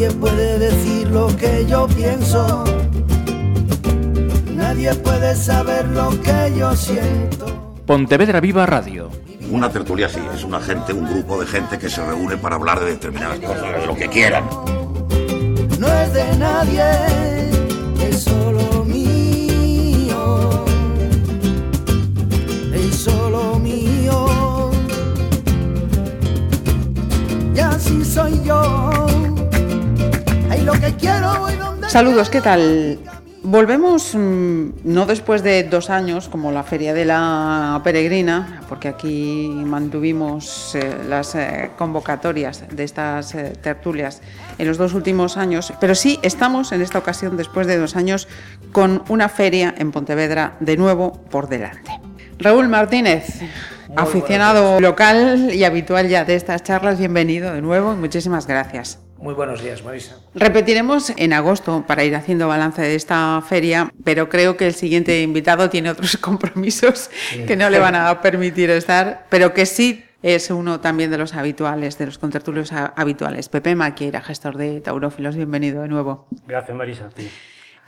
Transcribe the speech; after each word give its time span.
Nadie 0.00 0.16
puede 0.16 0.58
decir 0.58 1.08
lo 1.10 1.26
que 1.36 1.66
yo 1.66 1.86
pienso. 1.86 2.64
Nadie 4.54 4.94
puede 4.94 5.36
saber 5.36 5.86
lo 5.88 6.08
que 6.22 6.54
yo 6.56 6.74
siento. 6.74 7.74
Pontevedra 7.84 8.40
Viva 8.40 8.64
Radio. 8.64 9.10
Una 9.50 9.70
tertulia 9.70 10.08
sí, 10.08 10.20
es 10.34 10.42
una 10.42 10.58
gente, 10.58 10.94
un 10.94 11.04
grupo 11.04 11.38
de 11.38 11.46
gente 11.46 11.78
que 11.78 11.90
se 11.90 12.02
reúne 12.02 12.38
para 12.38 12.56
hablar 12.56 12.80
de 12.80 12.92
determinadas 12.92 13.40
cosas, 13.40 13.78
de 13.78 13.86
lo 13.86 13.94
que 13.94 14.08
quieran. 14.08 14.44
No 15.78 15.86
es 15.86 16.14
de 16.14 16.36
nadie, 16.38 16.82
es 18.02 18.22
solo 18.22 18.86
mío. 18.86 20.64
Es 22.72 22.96
solo 22.96 23.58
mío. 23.58 24.70
Y 27.54 27.58
así 27.58 28.02
soy 28.02 28.40
yo. 28.46 29.29
Saludos, 31.88 32.30
¿qué 32.30 32.40
tal? 32.40 32.98
Volvemos 33.42 34.14
mm, 34.14 34.68
no 34.84 35.06
después 35.06 35.42
de 35.42 35.64
dos 35.64 35.88
años 35.88 36.28
como 36.28 36.52
la 36.52 36.62
Feria 36.62 36.92
de 36.92 37.06
la 37.06 37.80
Peregrina, 37.82 38.60
porque 38.68 38.88
aquí 38.88 39.50
mantuvimos 39.52 40.74
eh, 40.74 40.94
las 41.08 41.34
eh, 41.34 41.70
convocatorias 41.78 42.64
de 42.70 42.84
estas 42.84 43.34
eh, 43.34 43.54
tertulias 43.60 44.20
en 44.58 44.68
los 44.68 44.76
dos 44.76 44.92
últimos 44.92 45.38
años, 45.38 45.72
pero 45.80 45.94
sí 45.94 46.18
estamos 46.22 46.72
en 46.72 46.82
esta 46.82 46.98
ocasión, 46.98 47.38
después 47.38 47.66
de 47.66 47.78
dos 47.78 47.96
años, 47.96 48.28
con 48.72 49.02
una 49.08 49.28
feria 49.28 49.74
en 49.76 49.90
Pontevedra 49.90 50.56
de 50.60 50.76
nuevo 50.76 51.12
por 51.30 51.48
delante. 51.48 51.90
Raúl 52.38 52.68
Martínez, 52.68 53.40
aficionado 53.96 54.80
local 54.80 55.50
y 55.52 55.64
habitual 55.64 56.08
ya 56.08 56.24
de 56.24 56.36
estas 56.36 56.62
charlas, 56.62 56.98
bienvenido 56.98 57.52
de 57.54 57.62
nuevo 57.62 57.94
y 57.94 57.96
muchísimas 57.96 58.46
gracias. 58.46 58.98
Muy 59.20 59.34
buenos 59.34 59.62
días, 59.62 59.84
Marisa. 59.84 60.16
Repetiremos 60.34 61.10
en 61.16 61.32
agosto 61.34 61.84
para 61.86 62.04
ir 62.04 62.16
haciendo 62.16 62.48
balance 62.48 62.80
de 62.80 62.94
esta 62.94 63.42
feria, 63.46 63.92
pero 64.02 64.28
creo 64.30 64.56
que 64.56 64.66
el 64.66 64.74
siguiente 64.74 65.20
invitado 65.20 65.68
tiene 65.68 65.90
otros 65.90 66.16
compromisos 66.20 67.10
que 67.46 67.54
no 67.56 67.68
le 67.68 67.78
van 67.78 67.94
a 67.96 68.20
permitir 68.22 68.70
estar, 68.70 69.26
pero 69.28 69.52
que 69.52 69.66
sí 69.66 70.04
es 70.22 70.50
uno 70.50 70.80
también 70.80 71.10
de 71.10 71.18
los 71.18 71.34
habituales, 71.34 71.98
de 71.98 72.06
los 72.06 72.18
contertulios 72.18 72.72
habituales. 72.72 73.48
Pepe 73.50 73.74
Maquieira, 73.74 74.22
gestor 74.22 74.56
de 74.56 74.80
Taurófilos, 74.80 75.36
bienvenido 75.36 75.82
de 75.82 75.88
nuevo. 75.88 76.26
Gracias, 76.46 76.76
Marisa. 76.76 77.06
a 77.06 77.10
ti. 77.10 77.28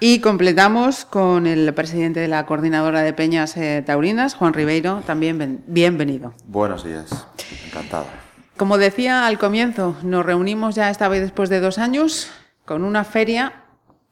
Y 0.01 0.19
completamos 0.20 1.05
con 1.05 1.47
el 1.47 1.73
presidente 1.75 2.20
de 2.20 2.29
la 2.29 2.45
Coordinadora 2.45 3.03
de 3.03 3.12
Peñas 3.14 3.57
eh, 3.57 3.83
Taurinas, 3.87 4.35
Juan 4.35 4.53
Ribeiro, 4.53 5.03
también 5.07 5.39
ben- 5.39 5.62
bienvenido. 5.67 6.35
Buenos 6.47 6.85
días, 6.85 7.27
encantado. 7.69 8.07
Como 8.63 8.79
decía 8.79 9.27
al 9.27 9.41
comienzo, 9.41 9.97
nos 10.05 10.25
reunimos 10.25 10.77
ya 10.77 10.89
esta 10.89 11.09
vez 11.09 11.21
después 11.21 11.49
de 11.49 11.59
dos 11.59 11.79
años 11.79 12.31
con 12.65 12.85
una 12.85 13.03
feria 13.03 13.65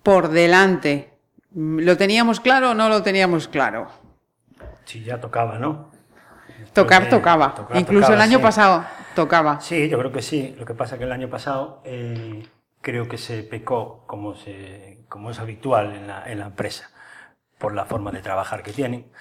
por 0.02 0.26
delante. 0.26 1.12
¿Lo 1.54 1.96
teníamos 1.96 2.40
claro 2.40 2.72
o 2.72 2.74
no 2.74 2.88
lo 2.88 3.00
teníamos 3.04 3.46
claro? 3.46 3.86
Sí, 4.86 5.04
ya 5.04 5.20
tocaba, 5.20 5.60
¿no? 5.60 5.92
Tocar 6.72 7.08
tocaba. 7.08 7.54
tocar 7.54 7.76
Incluso 7.76 8.08
tocaba, 8.08 8.14
el 8.16 8.20
año 8.22 8.38
sí. 8.38 8.42
pasado 8.42 8.84
tocaba. 9.14 9.60
Sí, 9.60 9.88
yo 9.88 9.96
creo 10.00 10.10
que 10.10 10.20
sí. 10.20 10.56
Lo 10.58 10.66
que 10.66 10.74
pasa 10.74 10.98
que 10.98 11.04
el 11.04 11.12
año 11.12 11.30
pasado 11.30 11.80
eh, 11.84 12.44
creo 12.80 13.06
que 13.06 13.18
se 13.18 13.44
pecó, 13.44 14.02
como, 14.08 14.34
se, 14.34 15.04
como 15.08 15.30
es 15.30 15.38
habitual 15.38 15.94
en 15.94 16.08
la, 16.08 16.24
en 16.28 16.40
la 16.40 16.46
empresa, 16.46 16.90
por 17.56 17.72
la 17.72 17.84
forma 17.84 18.10
de 18.10 18.20
trabajar 18.20 18.64
que 18.64 18.72
tienen, 18.72 19.12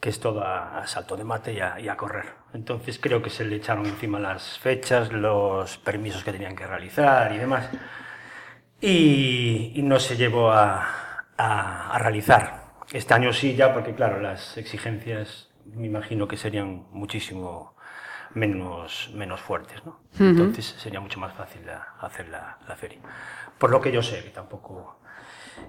que 0.00 0.10
es 0.10 0.20
todo 0.20 0.42
a, 0.44 0.78
a 0.78 0.86
salto 0.86 1.16
de 1.16 1.24
mate 1.24 1.52
y 1.54 1.60
a, 1.60 1.80
y 1.80 1.88
a 1.88 1.96
correr. 1.96 2.26
Entonces 2.54 2.98
creo 3.00 3.22
que 3.22 3.30
se 3.30 3.44
le 3.44 3.56
echaron 3.56 3.86
encima 3.86 4.18
las 4.20 4.58
fechas, 4.58 5.12
los 5.12 5.78
permisos 5.78 6.22
que 6.24 6.32
tenían 6.32 6.54
que 6.56 6.66
realizar 6.66 7.32
y 7.32 7.38
demás. 7.38 7.68
Y, 8.80 9.72
y 9.74 9.82
no 9.82 9.98
se 9.98 10.16
llevó 10.16 10.52
a, 10.52 10.86
a- 11.36 11.94
a 11.94 11.98
realizar. 11.98 12.68
Este 12.92 13.12
año 13.14 13.32
sí 13.32 13.54
ya, 13.56 13.74
porque 13.74 13.94
claro, 13.94 14.20
las 14.20 14.56
exigencias 14.56 15.50
me 15.74 15.86
imagino 15.86 16.26
que 16.28 16.36
serían 16.36 16.86
muchísimo 16.92 17.74
menos, 18.34 19.10
menos 19.14 19.40
fuertes, 19.40 19.84
¿no? 19.84 20.00
Entonces 20.30 20.64
sería 20.78 21.00
mucho 21.00 21.18
más 21.20 21.32
fácil 21.34 21.66
la- 21.66 21.94
hacer 22.00 22.28
la, 22.28 22.58
la 22.68 22.76
feria. 22.76 23.00
Por 23.58 23.70
lo 23.70 23.80
que 23.80 23.92
yo 23.92 24.02
sé, 24.02 24.22
que 24.22 24.30
tampoco... 24.30 25.00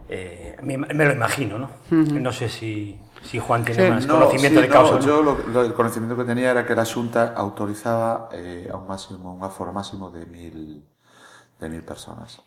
eh, 0.10 0.56
me, 0.64 0.78
me 0.78 1.06
lo 1.06 1.12
imagino, 1.14 1.58
¿no? 1.60 1.70
No 1.92 2.32
sé 2.32 2.50
si, 2.50 3.00
si 3.24 3.40
Juan 3.40 3.64
tiene 3.66 3.86
Sí. 3.86 3.90
más 3.92 4.08
No, 4.08 4.14
conocimiento 4.20 4.60
sí, 4.62 4.68
de 4.68 4.74
causa. 4.74 4.94
no, 4.94 5.00
¿no? 5.00 5.06
yo 5.06 5.22
lo, 5.24 5.38
lo- 5.54 5.64
el 5.64 5.74
conocimiento 5.74 6.16
que 6.18 6.24
tenía 6.26 6.52
era 6.52 6.66
que 6.66 6.76
la 6.76 6.86
Junta 6.86 7.34
autorizaba 7.36 8.30
eh, 8.34 8.70
a 8.72 8.78
un 8.78 8.88
máximo, 8.88 9.34
un 9.34 9.44
aforo 9.44 9.72
máximo 9.74 10.10
de 10.12 10.26
mil, 10.26 10.84
de 11.60 11.70
mil 11.70 11.84
personas. 11.84 12.42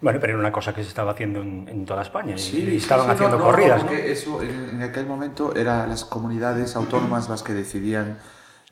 Bueno, 0.00 0.18
pero 0.18 0.32
era 0.32 0.40
una 0.40 0.50
cosa 0.52 0.74
que 0.74 0.82
se 0.82 0.88
estaba 0.88 1.12
haciendo 1.12 1.42
en, 1.42 1.68
en 1.68 1.84
toda 1.84 2.00
España 2.02 2.34
y- 2.34 2.38
Sí, 2.38 2.58
y 2.58 2.70
sí, 2.70 2.76
estaban 2.78 3.06
sí, 3.06 3.12
haciendo 3.12 3.36
no, 3.36 3.44
no, 3.44 3.50
corridas, 3.50 3.84
¿no? 3.84 3.90
eso 3.92 4.42
en, 4.42 4.70
en 4.70 4.82
aquel 4.82 5.06
momento 5.06 5.54
eran 5.54 5.90
las 5.90 6.04
comunidades 6.04 6.74
autónomas 6.74 7.28
las 7.28 7.42
que 7.42 7.52
decidían 7.52 8.16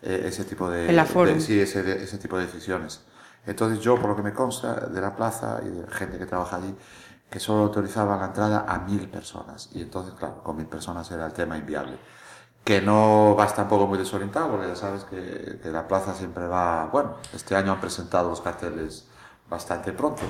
eh, 0.03 0.23
ese 0.27 0.45
tipo 0.45 0.71
de, 0.71 0.89
El 0.89 0.99
aforo. 0.99 1.31
de- 1.31 1.41
sí, 1.41 1.61
ese, 1.61 1.83
de- 1.83 2.03
ese 2.03 2.17
tipo 2.19 2.39
de 2.39 2.47
decisiones. 2.47 3.03
Entonces 3.47 3.81
yo, 3.81 3.97
por 3.97 4.11
lo 4.11 4.17
que 4.17 4.23
me 4.23 4.33
consta 4.33 4.75
de 4.87 5.01
la 5.01 5.15
plaza 5.17 5.61
y 5.65 5.69
de 5.69 5.83
la 5.87 5.91
gente 5.93 6.19
que 6.19 6.27
trabaja 6.27 6.57
allí, 6.57 6.75
que 7.31 7.41
solo 7.41 7.65
autorizaban 7.65 8.21
la 8.21 8.27
entrada 8.27 8.65
a 8.69 8.79
mil 8.81 9.09
personas. 9.09 9.69
Y 9.73 9.83
entonces, 9.83 10.15
claro, 10.15 10.43
con 10.43 10.57
mil 10.57 10.67
personas 10.67 11.11
era 11.11 11.27
el 11.27 11.33
tema 11.33 11.57
inviable. 11.59 11.99
Que 12.65 12.81
no 12.83 13.35
vas 13.35 13.55
tampoco 13.55 13.87
muy 13.87 13.99
desorientado, 13.99 14.51
porque 14.51 14.69
ya 14.69 14.77
sabes 14.77 15.05
que, 15.05 15.59
que 15.63 15.71
la 15.71 15.87
plaza 15.89 16.15
siempre 16.15 16.47
va... 16.47 16.87
Bueno, 16.93 17.15
este 17.35 17.57
año 17.57 17.73
han 17.73 17.81
presentado 17.81 18.31
los 18.31 18.41
carteles 18.41 19.07
bastante 19.49 19.93
pronto, 19.93 20.23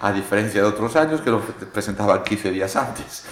a 0.00 0.12
diferencia 0.12 0.62
de 0.62 0.66
otros 0.68 0.96
años 0.96 1.20
que 1.20 1.30
lo 1.30 1.40
presentaban 1.40 2.22
15 2.22 2.50
días 2.50 2.74
antes. 2.76 3.26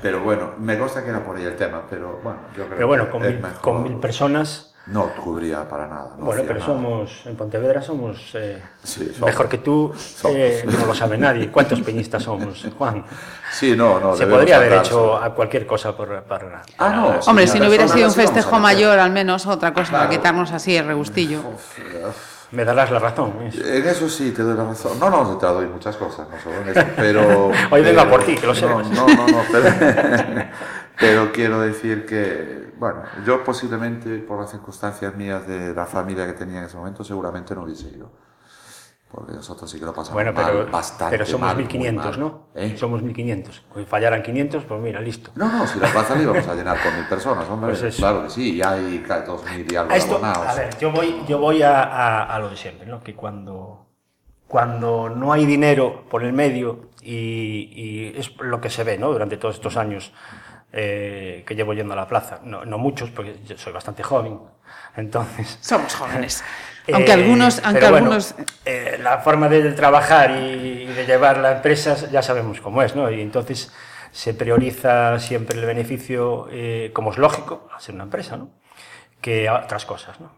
Pero 0.00 0.22
bueno, 0.22 0.54
me 0.58 0.78
consta 0.78 1.04
que 1.04 1.10
era 1.10 1.22
por 1.24 1.36
ahí 1.36 1.44
el 1.44 1.56
tema, 1.56 1.82
pero 1.88 2.20
bueno, 2.22 2.40
yo 2.56 2.68
creo 2.68 2.76
Pero 2.76 2.86
bueno, 2.86 3.04
que 3.04 3.10
con 3.10 3.26
mil, 3.26 3.38
mejor. 3.40 3.60
con 3.60 3.82
mil 3.82 3.98
personas... 3.98 4.75
No 4.86 5.10
cubría 5.16 5.68
para 5.68 5.88
nada. 5.88 6.10
no 6.16 6.26
bueno, 6.26 6.42
pero 6.46 6.60
nada. 6.60 6.66
somos, 6.66 7.26
en 7.26 7.34
Pontevedra 7.36 7.82
somos, 7.82 8.30
eh, 8.34 8.62
Sí, 8.84 9.06
somos. 9.12 9.30
mejor 9.30 9.48
que 9.48 9.58
tú, 9.58 9.92
eh, 10.28 10.64
no 10.64 10.86
lo 10.86 10.94
sabe 10.94 11.18
nadie. 11.18 11.50
¿Cuántos 11.50 11.80
peñistas 11.80 12.22
somos, 12.22 12.64
Juan? 12.78 13.04
Sí, 13.50 13.74
no, 13.76 13.98
no. 13.98 14.16
Se 14.16 14.26
podría 14.26 14.58
haber 14.58 14.74
hecho 14.74 15.16
a 15.16 15.34
cualquier 15.34 15.66
cosa 15.66 15.96
por, 15.96 16.22
para... 16.22 16.62
Ah, 16.78 16.90
no. 16.90 17.20
Hombre, 17.26 17.48
si 17.48 17.58
no 17.58 17.66
hubiera 17.66 17.88
sido 17.88 18.06
un 18.06 18.14
festejo 18.14 18.60
mayor, 18.60 18.98
al 19.00 19.10
menos 19.10 19.46
otra 19.46 19.74
cosa 19.74 19.90
para 19.92 20.08
quitarnos 20.08 20.52
así 20.52 20.76
el 20.76 20.86
regustillo. 20.86 21.40
Me 22.52 22.64
darás 22.64 22.90
la 22.90 22.98
razón. 23.00 23.32
¿eh? 23.40 23.50
En 23.78 23.86
eso 23.88 24.08
sí, 24.08 24.30
te 24.30 24.42
doy 24.42 24.56
la 24.56 24.64
razón. 24.64 24.98
No, 25.00 25.10
no, 25.10 25.36
te 25.36 25.46
doy 25.46 25.66
muchas 25.66 25.96
cosas, 25.96 26.28
no 26.28 26.38
solo 26.40 26.60
en 26.62 26.68
eso, 26.68 26.86
pero... 26.96 27.48
Hoy 27.70 27.82
vengo 27.82 28.00
a 28.00 28.04
pero- 28.04 28.10
por 28.16 28.24
ti, 28.24 28.34
que 28.36 28.46
lo 28.46 28.54
no, 28.54 28.54
sepas. 28.54 28.90
No, 28.90 29.06
no, 29.06 29.26
no, 29.26 29.42
pero, 29.50 29.66
pero 31.00 31.32
quiero 31.32 31.60
decir 31.60 32.06
que, 32.06 32.72
bueno, 32.78 33.02
yo 33.26 33.42
posiblemente 33.42 34.18
por 34.18 34.40
las 34.40 34.50
circunstancias 34.50 35.14
mías 35.16 35.46
de 35.46 35.74
la 35.74 35.86
familia 35.86 36.26
que 36.26 36.34
tenía 36.34 36.58
en 36.60 36.64
ese 36.66 36.76
momento, 36.76 37.02
seguramente 37.04 37.54
no 37.54 37.62
hubiese 37.64 37.88
ido. 37.88 38.10
Porque 39.10 39.32
nosotros 39.32 39.70
sí 39.70 39.78
que 39.78 39.84
lo 39.84 39.92
pasamos 39.94 40.14
Bueno, 40.14 40.32
mal, 40.32 40.44
pero, 40.46 40.70
bastante 40.70 41.14
pero 41.16 41.26
somos 41.26 41.46
mal, 41.46 41.54
muy 41.56 41.64
1500, 41.64 42.18
mal. 42.18 42.20
¿no? 42.20 42.40
¿Eh? 42.54 42.76
Somos 42.76 43.02
1500. 43.02 43.62
Si 43.76 43.84
fallaran 43.84 44.22
500, 44.22 44.64
pues 44.64 44.80
mira, 44.80 45.00
listo. 45.00 45.30
No, 45.36 45.50
no, 45.50 45.66
si 45.66 45.78
la 45.78 45.88
plaza 45.92 46.16
la 46.16 46.22
íbamos 46.22 46.46
a 46.48 46.54
llenar 46.54 46.82
con 46.82 46.94
mil 46.96 47.06
personas, 47.06 47.48
hombre. 47.48 47.70
Pues 47.70 47.82
eso. 47.84 47.98
claro 47.98 48.24
que 48.24 48.30
sí, 48.30 48.56
y 48.56 48.62
hay 48.62 48.98
dos 49.26 49.44
mil 49.44 49.72
y 49.72 49.76
algo 49.76 49.92
A, 49.92 49.96
esto, 49.96 50.20
a 50.22 50.54
ver, 50.54 50.76
yo 50.78 50.90
voy, 50.90 51.22
yo 51.28 51.38
voy 51.38 51.62
a, 51.62 51.82
a- 51.82 52.34
a 52.34 52.38
lo 52.40 52.50
de 52.50 52.56
siempre, 52.56 52.86
¿no? 52.86 53.00
Que 53.02 53.14
cuando, 53.14 53.86
cuando 54.48 55.08
no 55.08 55.32
hay 55.32 55.46
dinero 55.46 56.04
por 56.10 56.24
el 56.24 56.32
medio, 56.32 56.90
y, 57.00 57.70
y 57.74 58.18
es 58.18 58.36
lo 58.40 58.60
que 58.60 58.70
se 58.70 58.82
ve, 58.84 58.98
¿no? 58.98 59.12
Durante 59.12 59.36
todos 59.36 59.54
estos 59.54 59.76
años 59.76 60.12
eh, 60.72 61.44
que 61.46 61.54
llevo 61.54 61.72
yendo 61.74 61.92
a 61.92 61.96
la 61.96 62.08
plaza. 62.08 62.40
No, 62.42 62.64
no 62.64 62.76
muchos, 62.76 63.10
porque 63.10 63.38
yo 63.46 63.56
soy 63.56 63.72
bastante 63.72 64.02
joven. 64.02 64.40
Entonces. 64.96 65.58
Somos 65.60 65.94
jóvenes. 65.94 66.44
Eh, 66.86 66.92
Aunque 66.94 67.12
algunos, 67.12 67.60
aunque 67.64 67.80
pero 67.80 67.90
bueno, 67.90 68.12
algunos 68.12 68.34
eh, 68.64 68.98
la 69.02 69.18
forma 69.18 69.48
de 69.48 69.72
trabajar 69.72 70.30
y, 70.30 70.86
de 70.86 71.04
llevar 71.04 71.38
la 71.38 71.56
empresa 71.56 71.96
ya 72.12 72.22
sabemos 72.22 72.60
cómo 72.60 72.80
es, 72.80 72.94
¿no? 72.94 73.10
Y 73.10 73.20
entonces 73.20 73.72
se 74.12 74.34
prioriza 74.34 75.18
siempre 75.18 75.58
el 75.58 75.66
beneficio, 75.66 76.46
eh, 76.52 76.90
como 76.92 77.10
es 77.10 77.18
lógico, 77.18 77.68
a 77.74 77.80
ser 77.80 77.96
una 77.96 78.04
empresa, 78.04 78.36
¿no? 78.36 78.50
Que 79.20 79.50
otras 79.50 79.84
cosas, 79.84 80.20
¿no? 80.20 80.30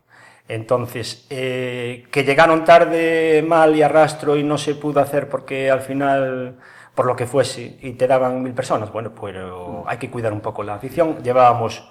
Entonces, 0.49 1.26
eh, 1.29 2.06
que 2.11 2.25
llegaron 2.25 2.64
tarde, 2.64 3.44
mal 3.47 3.76
y 3.76 3.82
arrastro 3.82 4.35
y 4.37 4.43
no 4.43 4.56
se 4.56 4.75
pudo 4.75 5.00
hacer 5.00 5.29
porque 5.29 5.70
al 5.70 5.82
final, 5.82 6.56
por 6.94 7.05
lo 7.05 7.14
que 7.14 7.26
fuese, 7.26 7.76
y 7.82 7.93
te 7.93 8.06
daban 8.06 8.43
mil 8.43 8.55
personas, 8.55 8.91
bueno, 8.91 9.12
pero 9.14 9.85
hay 9.87 9.99
que 9.99 10.11
cuidar 10.11 10.32
un 10.32 10.41
poco 10.41 10.62
la 10.62 10.75
afición. 10.76 11.23
Llevábamos 11.23 11.87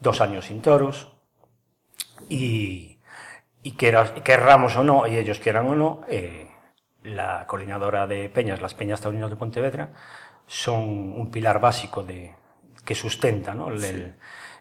dos 0.00 0.20
años 0.20 0.46
sin 0.46 0.60
toros 0.60 1.17
y, 2.28 2.98
y 3.62 3.72
queras- 3.72 4.12
querramos 4.24 4.76
o 4.76 4.84
no, 4.84 5.06
y 5.06 5.16
ellos 5.16 5.38
quieran 5.38 5.66
o 5.68 5.74
no, 5.74 6.00
eh, 6.08 6.48
la 7.02 7.46
coordinadora 7.46 8.06
de 8.06 8.28
peñas, 8.28 8.60
las 8.60 8.74
peñas 8.74 9.00
taurinas 9.00 9.30
de 9.30 9.36
Pontevedra, 9.36 9.90
son 10.46 10.80
un 11.18 11.30
pilar 11.30 11.60
básico 11.60 12.02
de, 12.02 12.34
que 12.84 12.94
sustenta 12.94 13.54
¿no? 13.54 13.68
el- 13.68 14.14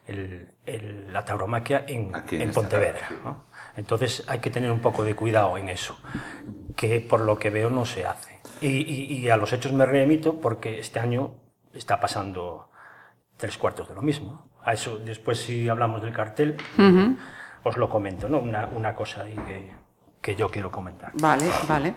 el- 0.07 0.51
el- 0.65 1.13
la 1.13 1.23
tauromaquia 1.25 1.83
en, 1.87 2.11
en 2.31 2.41
en 2.41 2.51
Pontevedra. 2.53 3.07
sí. 3.09 3.15
¿no? 3.23 3.45
Entonces 3.75 4.23
hay 4.27 4.39
que 4.39 4.49
tener 4.49 4.71
un 4.71 4.79
poco 4.79 5.03
de 5.03 5.15
cuidado 5.15 5.57
en 5.57 5.69
eso. 5.69 5.97
que 6.75 6.99
por 7.01 7.21
lo 7.21 7.37
que 7.39 7.49
veo 7.49 7.69
no 7.71 7.85
se 7.85 8.05
hace. 8.05 8.39
Y, 8.61 8.67
y- 8.67 9.17
y 9.17 9.29
a 9.29 9.37
los 9.37 9.51
hechos 9.53 9.71
me 9.73 9.85
remito 9.85 10.39
porque 10.39 10.79
este 10.79 10.99
año 10.99 11.33
está 11.73 11.99
pasando 11.99 12.69
tres 13.35 13.57
cuartos 13.57 13.87
de 13.89 13.95
lo 13.95 14.01
mismo. 14.01 14.49
A 14.63 14.73
eso, 14.73 14.97
después 14.99 15.39
si 15.39 15.67
hablamos 15.69 16.01
del 16.03 16.13
cartel, 16.13 16.55
os 17.63 17.77
lo 17.77 17.89
comento, 17.89 18.29
¿no? 18.29 18.39
Una, 18.39 18.67
una 18.67 18.95
cosa 18.95 19.23
ahí 19.23 19.35
que, 19.47 19.71
que 20.21 20.35
yo 20.35 20.49
quiero 20.49 20.71
comentar. 20.71 21.11
Vale, 21.13 21.45
vale. 21.67 21.93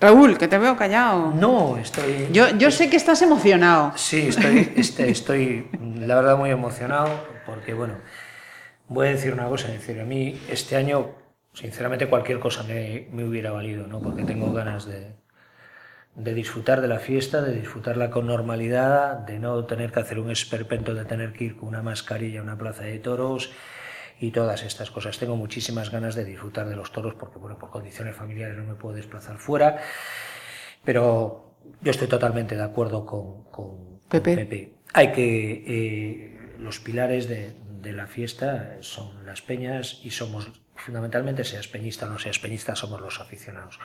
Raúl, 0.00 0.36
que 0.36 0.48
te 0.48 0.58
veo 0.58 0.76
callado. 0.76 1.32
No, 1.32 1.76
estoy. 1.76 2.28
Yo, 2.32 2.48
yo 2.56 2.70
sé 2.70 2.90
que 2.90 2.96
estás 2.96 3.22
emocionado. 3.22 3.92
Sí, 3.96 4.28
estoy, 4.28 4.72
este, 4.76 5.10
estoy 5.10 5.68
la 5.96 6.16
verdad 6.16 6.36
muy 6.36 6.50
emocionado 6.50 7.08
porque, 7.46 7.74
bueno, 7.74 7.94
voy 8.88 9.08
a 9.08 9.10
decir 9.10 9.32
una 9.32 9.48
cosa, 9.48 9.68
es 9.68 9.74
decir, 9.74 10.00
a 10.00 10.04
mí 10.04 10.40
este 10.50 10.76
año, 10.76 11.10
sinceramente, 11.52 12.08
cualquier 12.08 12.38
cosa 12.38 12.62
me, 12.64 13.08
me 13.12 13.24
hubiera 13.24 13.50
valido, 13.50 13.86
¿no? 13.86 14.00
Porque 14.00 14.24
tengo 14.24 14.52
ganas 14.52 14.84
de, 14.86 15.14
de 16.14 16.34
disfrutar 16.34 16.80
de 16.80 16.88
la 16.88 16.98
fiesta, 16.98 17.40
de 17.40 17.54
disfrutarla 17.54 18.10
con 18.10 18.26
normalidad, 18.26 19.18
de 19.18 19.38
no 19.38 19.64
tener 19.64 19.92
que 19.92 20.00
hacer 20.00 20.18
un 20.18 20.30
esperpento, 20.30 20.94
de 20.94 21.04
tener 21.04 21.32
que 21.32 21.44
ir 21.44 21.56
con 21.56 21.68
una 21.68 21.82
mascarilla 21.82 22.40
a 22.40 22.42
una 22.42 22.58
plaza 22.58 22.82
de 22.82 22.98
toros 22.98 23.52
y 24.20 24.30
todas 24.30 24.62
estas 24.62 24.90
cosas. 24.90 25.18
Tengo 25.18 25.34
muchísimas 25.36 25.90
ganas 25.90 26.14
de 26.14 26.24
disfrutar 26.24 26.68
de 26.68 26.76
los 26.76 26.92
toros 26.92 27.14
porque, 27.14 27.38
bueno, 27.38 27.58
por 27.58 27.70
condiciones 27.70 28.14
familiares 28.14 28.56
no 28.56 28.64
me 28.64 28.74
puedo 28.74 28.94
desplazar 28.94 29.38
fuera, 29.38 29.78
pero 30.84 31.54
yo 31.80 31.90
estoy 31.90 32.08
totalmente 32.08 32.56
de 32.56 32.62
acuerdo 32.62 33.04
con, 33.06 33.44
con- 33.44 33.98
con 34.00 34.36
Pepe. 34.36 34.74
Hay 34.92 35.12
que... 35.12 35.64
eh, 35.66 36.36
los 36.58 36.78
pilares 36.80 37.26
de, 37.28 37.54
de 37.80 37.92
la 37.92 38.06
fiesta 38.06 38.76
son 38.80 39.24
las 39.24 39.40
peñas 39.40 40.00
y 40.04 40.10
somos, 40.10 40.50
fundamentalmente, 40.74 41.42
seas 41.44 41.68
peñista 41.68 42.06
o 42.06 42.10
no 42.10 42.18
seas 42.18 42.38
peñista, 42.38 42.76
somos 42.76 43.00
los 43.00 43.18
aficionados. 43.20 43.78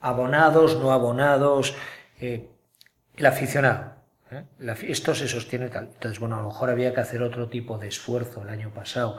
Abonados, 0.00 0.78
no 0.80 0.92
abonados, 0.92 1.74
eh, 2.20 2.48
el 3.16 3.26
aficionado. 3.26 3.96
¿eh? 4.30 4.44
La 4.58 4.72
esto 4.74 5.14
se 5.14 5.28
sostiene 5.28 5.68
tal. 5.68 5.90
Entonces, 5.92 6.18
bueno, 6.18 6.36
a 6.36 6.42
lo 6.42 6.48
mejor 6.48 6.70
había 6.70 6.94
que 6.94 7.00
hacer 7.00 7.22
otro 7.22 7.48
tipo 7.48 7.76
de 7.76 7.88
esfuerzo 7.88 8.42
el 8.42 8.48
año 8.48 8.70
pasado. 8.70 9.18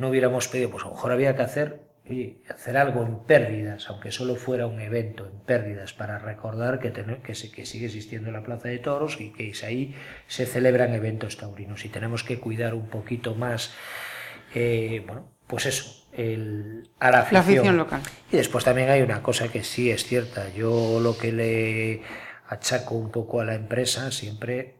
No 0.00 0.08
hubiéramos 0.08 0.48
pedido, 0.48 0.70
pues 0.70 0.82
a 0.84 0.88
lo 0.88 0.94
mejor 0.94 1.12
había 1.12 1.36
que 1.36 1.42
hacer, 1.42 1.82
oye, 2.08 2.42
hacer 2.48 2.76
algo 2.76 3.02
en 3.04 3.18
pérdidas, 3.24 3.88
aunque 3.90 4.10
solo 4.10 4.34
fuera 4.36 4.66
un 4.66 4.80
evento 4.80 5.26
en 5.26 5.38
pérdidas, 5.40 5.92
para 5.92 6.18
recordar 6.18 6.80
que, 6.80 6.90
tener, 6.90 7.18
que, 7.22 7.34
se- 7.34 7.50
que 7.52 7.66
sigue 7.66 7.86
existiendo 7.86 8.30
la 8.32 8.42
Plaza 8.42 8.68
de 8.68 8.78
Toros 8.78 9.20
y 9.20 9.30
que 9.32 9.50
es 9.50 9.62
ahí 9.62 9.94
se 10.26 10.46
celebran 10.46 10.94
eventos 10.94 11.36
taurinos. 11.36 11.84
Y 11.84 11.90
tenemos 11.90 12.24
que 12.24 12.40
cuidar 12.40 12.74
un 12.74 12.88
poquito 12.88 13.34
más, 13.34 13.74
eh, 14.54 15.04
bueno, 15.06 15.30
pues 15.46 15.66
eso, 15.66 16.06
el, 16.12 16.88
a 16.98 17.10
la 17.10 17.18
La 17.18 17.22
afición. 17.22 17.42
afición 17.42 17.76
local. 17.76 18.00
Y 18.32 18.36
después 18.38 18.64
también 18.64 18.88
hay 18.90 19.02
una 19.02 19.22
cosa 19.22 19.48
que 19.48 19.62
sí 19.62 19.90
es 19.90 20.04
cierta. 20.04 20.48
Yo 20.54 20.98
lo 21.00 21.16
que 21.18 21.30
le 21.32 22.02
achaco 22.48 22.94
un 22.94 23.10
poco 23.10 23.40
a 23.40 23.44
la 23.44 23.54
empresa 23.54 24.10
siempre, 24.10 24.76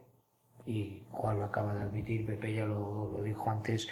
y 0.65 1.03
Juan 1.11 1.39
lo 1.39 1.45
acaba 1.45 1.73
de 1.75 1.81
admitir, 1.83 2.25
Pepe 2.25 2.53
ya 2.53 2.65
lo, 2.65 3.11
lo 3.17 3.23
dijo 3.23 3.49
antes, 3.49 3.87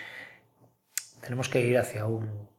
tenemos 1.22 1.50
que 1.50 1.62
ir 1.62 1.78
hacia 1.78 2.06
un 2.06 2.50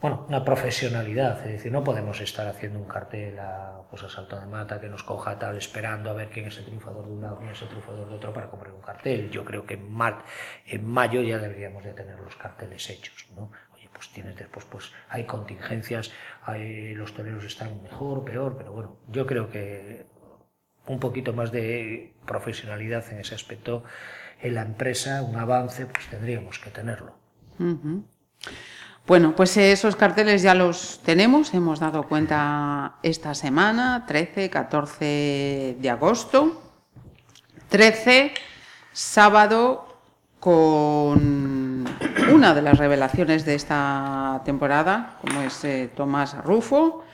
bueno, 0.00 0.24
una 0.28 0.42
profesionalidad, 0.42 1.44
es 1.46 1.52
decir, 1.52 1.70
no 1.70 1.84
podemos 1.84 2.18
estar 2.22 2.46
haciendo 2.46 2.78
un 2.78 2.86
cartel 2.86 3.38
a, 3.38 3.82
pues 3.90 4.02
de 4.02 4.46
mata 4.46 4.80
que 4.80 4.88
nos 4.88 5.02
coja 5.02 5.38
tal 5.38 5.58
esperando 5.58 6.08
a 6.08 6.14
ver 6.14 6.30
quién 6.30 6.46
es 6.46 6.56
el 6.56 6.64
triunfador 6.64 7.04
de 7.04 7.12
un 7.12 7.20
lado, 7.20 7.36
quién 7.38 7.50
es 7.50 7.60
el 7.60 7.68
triunfador 7.68 8.08
de 8.08 8.14
otro 8.14 8.32
para 8.32 8.48
comprar 8.48 8.72
un 8.72 8.80
cartel. 8.80 9.30
Yo 9.30 9.44
creo 9.44 9.66
que 9.66 9.74
en, 9.74 10.86
mayo 10.86 11.20
ya 11.20 11.38
deberíamos 11.38 11.84
de 11.84 11.92
tener 11.92 12.18
los 12.18 12.34
carteles 12.36 12.88
hechos, 12.88 13.28
¿no? 13.36 13.52
Oye, 13.74 13.90
pues 13.92 14.08
tienes 14.10 14.36
después, 14.36 14.64
pues 14.64 14.90
hay 15.10 15.24
contingencias, 15.24 16.10
hay, 16.44 16.94
los 16.94 17.12
toreros 17.12 17.44
están 17.44 17.82
mejor, 17.82 18.24
peor, 18.24 18.56
pero 18.56 18.72
bueno, 18.72 18.96
yo 19.08 19.26
creo 19.26 19.50
que 19.50 20.06
un 20.90 20.98
poquito 20.98 21.32
más 21.32 21.52
de 21.52 22.12
profesionalidad 22.26 23.04
en 23.12 23.20
ese 23.20 23.34
aspecto 23.34 23.84
en 24.42 24.54
la 24.54 24.62
empresa, 24.62 25.22
un 25.22 25.36
avance, 25.36 25.86
pues 25.86 26.08
tendríamos 26.08 26.58
que 26.58 26.70
tenerlo. 26.70 27.14
Bueno, 29.06 29.36
pues 29.36 29.56
esos 29.56 29.96
carteles 29.96 30.42
ya 30.42 30.54
los 30.54 31.00
tenemos, 31.04 31.54
hemos 31.54 31.78
dado 31.78 32.04
cuenta 32.04 32.96
esta 33.02 33.34
semana, 33.34 34.04
13, 34.06 34.50
14 34.50 35.76
de 35.78 35.90
agosto. 35.90 36.60
13, 37.68 38.32
sábado, 38.92 39.96
con 40.40 41.84
una 42.32 42.54
de 42.54 42.62
las 42.62 42.78
revelaciones 42.78 43.44
de 43.44 43.54
esta 43.54 44.42
temporada, 44.44 45.18
como 45.20 45.42
es 45.42 45.62
eh, 45.64 45.90
Tomás 45.94 46.36
Rufo, 46.42 47.04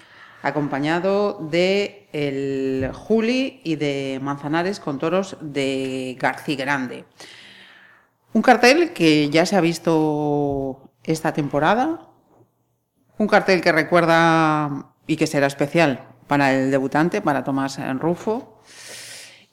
acompañado 0.46 1.38
de 1.40 2.08
el 2.12 2.90
Juli 2.92 3.60
y 3.64 3.76
de 3.76 4.18
Manzanares 4.22 4.80
con 4.80 4.98
toros 4.98 5.36
de 5.40 6.16
García 6.18 6.56
Grande. 6.56 7.04
Un 8.32 8.42
cartel 8.42 8.92
que 8.92 9.30
ya 9.30 9.46
se 9.46 9.56
ha 9.56 9.60
visto 9.60 10.90
esta 11.04 11.32
temporada. 11.32 12.08
Un 13.18 13.28
cartel 13.28 13.60
que 13.60 13.72
recuerda 13.72 14.92
y 15.06 15.16
que 15.16 15.26
será 15.26 15.46
especial 15.46 16.06
para 16.26 16.52
el 16.52 16.70
debutante, 16.70 17.22
para 17.22 17.44
Tomás 17.44 17.78
Rufo. 17.98 18.60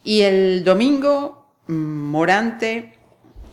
Y 0.04 0.22
el 0.22 0.64
domingo, 0.64 1.48
Morante, 1.68 3.00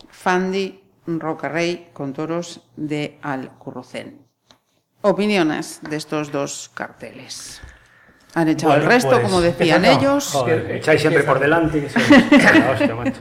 Fandi, 0.09 0.83
Rocarrey 1.07 1.91
con 1.93 2.13
toros 2.13 2.69
de 2.77 3.19
Alcurrucén. 3.23 4.30
Opiniones 5.03 5.81
de 5.89 5.97
estos 5.97 6.31
dos 6.33 6.71
carteles. 6.75 7.61
Han 8.35 8.49
echado 8.49 8.75
el 8.75 8.81
Bueno, 8.81 8.93
resto, 8.95 9.11
pues, 9.11 9.23
como 9.23 9.41
decían 9.51 9.85
ellos. 9.85 10.29
joder, 10.33 10.71
echáis 10.73 11.01
siempre 11.01 11.23
por 11.25 11.39
delante. 11.41 11.81
que 11.81 11.87
hostia, 12.73 12.95
macho. 12.95 13.21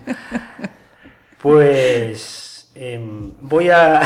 Pues 1.42 2.72
em, 2.76 3.34
voy 3.42 3.70
a 3.70 4.02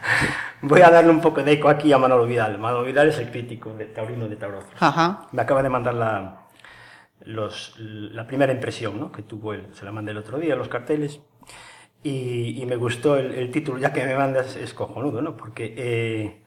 voy 0.62 0.82
a 0.82 0.90
darle 0.90 1.10
un 1.10 1.20
poco 1.20 1.42
de 1.42 1.52
eco 1.52 1.68
aquí 1.68 1.92
a 1.92 1.98
Manolo 1.98 2.26
Vidal. 2.26 2.58
Manolo 2.58 2.84
Vidal 2.84 3.08
es 3.08 3.18
el 3.18 3.30
crítico 3.30 3.72
de 3.74 3.86
Taurino 3.86 4.28
de 4.28 4.36
Taurozos. 4.36 4.70
Ajá. 4.78 5.26
Me 5.32 5.42
acaba 5.42 5.62
de 5.62 5.68
mandar 5.70 5.94
la, 5.94 6.42
los- 7.20 7.74
la 7.78 8.26
primera 8.26 8.52
impresión 8.52 9.00
¿no? 9.00 9.10
que 9.10 9.22
tuvo 9.22 9.54
él. 9.54 9.68
Se 9.72 9.84
la 9.84 9.92
mandé 9.92 10.12
el 10.12 10.18
otro 10.18 10.38
día, 10.38 10.54
los 10.54 10.68
carteles. 10.68 11.20
Y, 12.02 12.62
y 12.62 12.66
me 12.66 12.76
gustó 12.76 13.16
el, 13.16 13.34
el 13.34 13.50
título, 13.50 13.78
ya 13.78 13.92
que 13.92 14.04
me 14.04 14.14
mandas, 14.14 14.54
es 14.54 14.74
cojonudo, 14.74 15.22
¿no? 15.22 15.36
Porque 15.36 15.74
eh, 15.76 16.42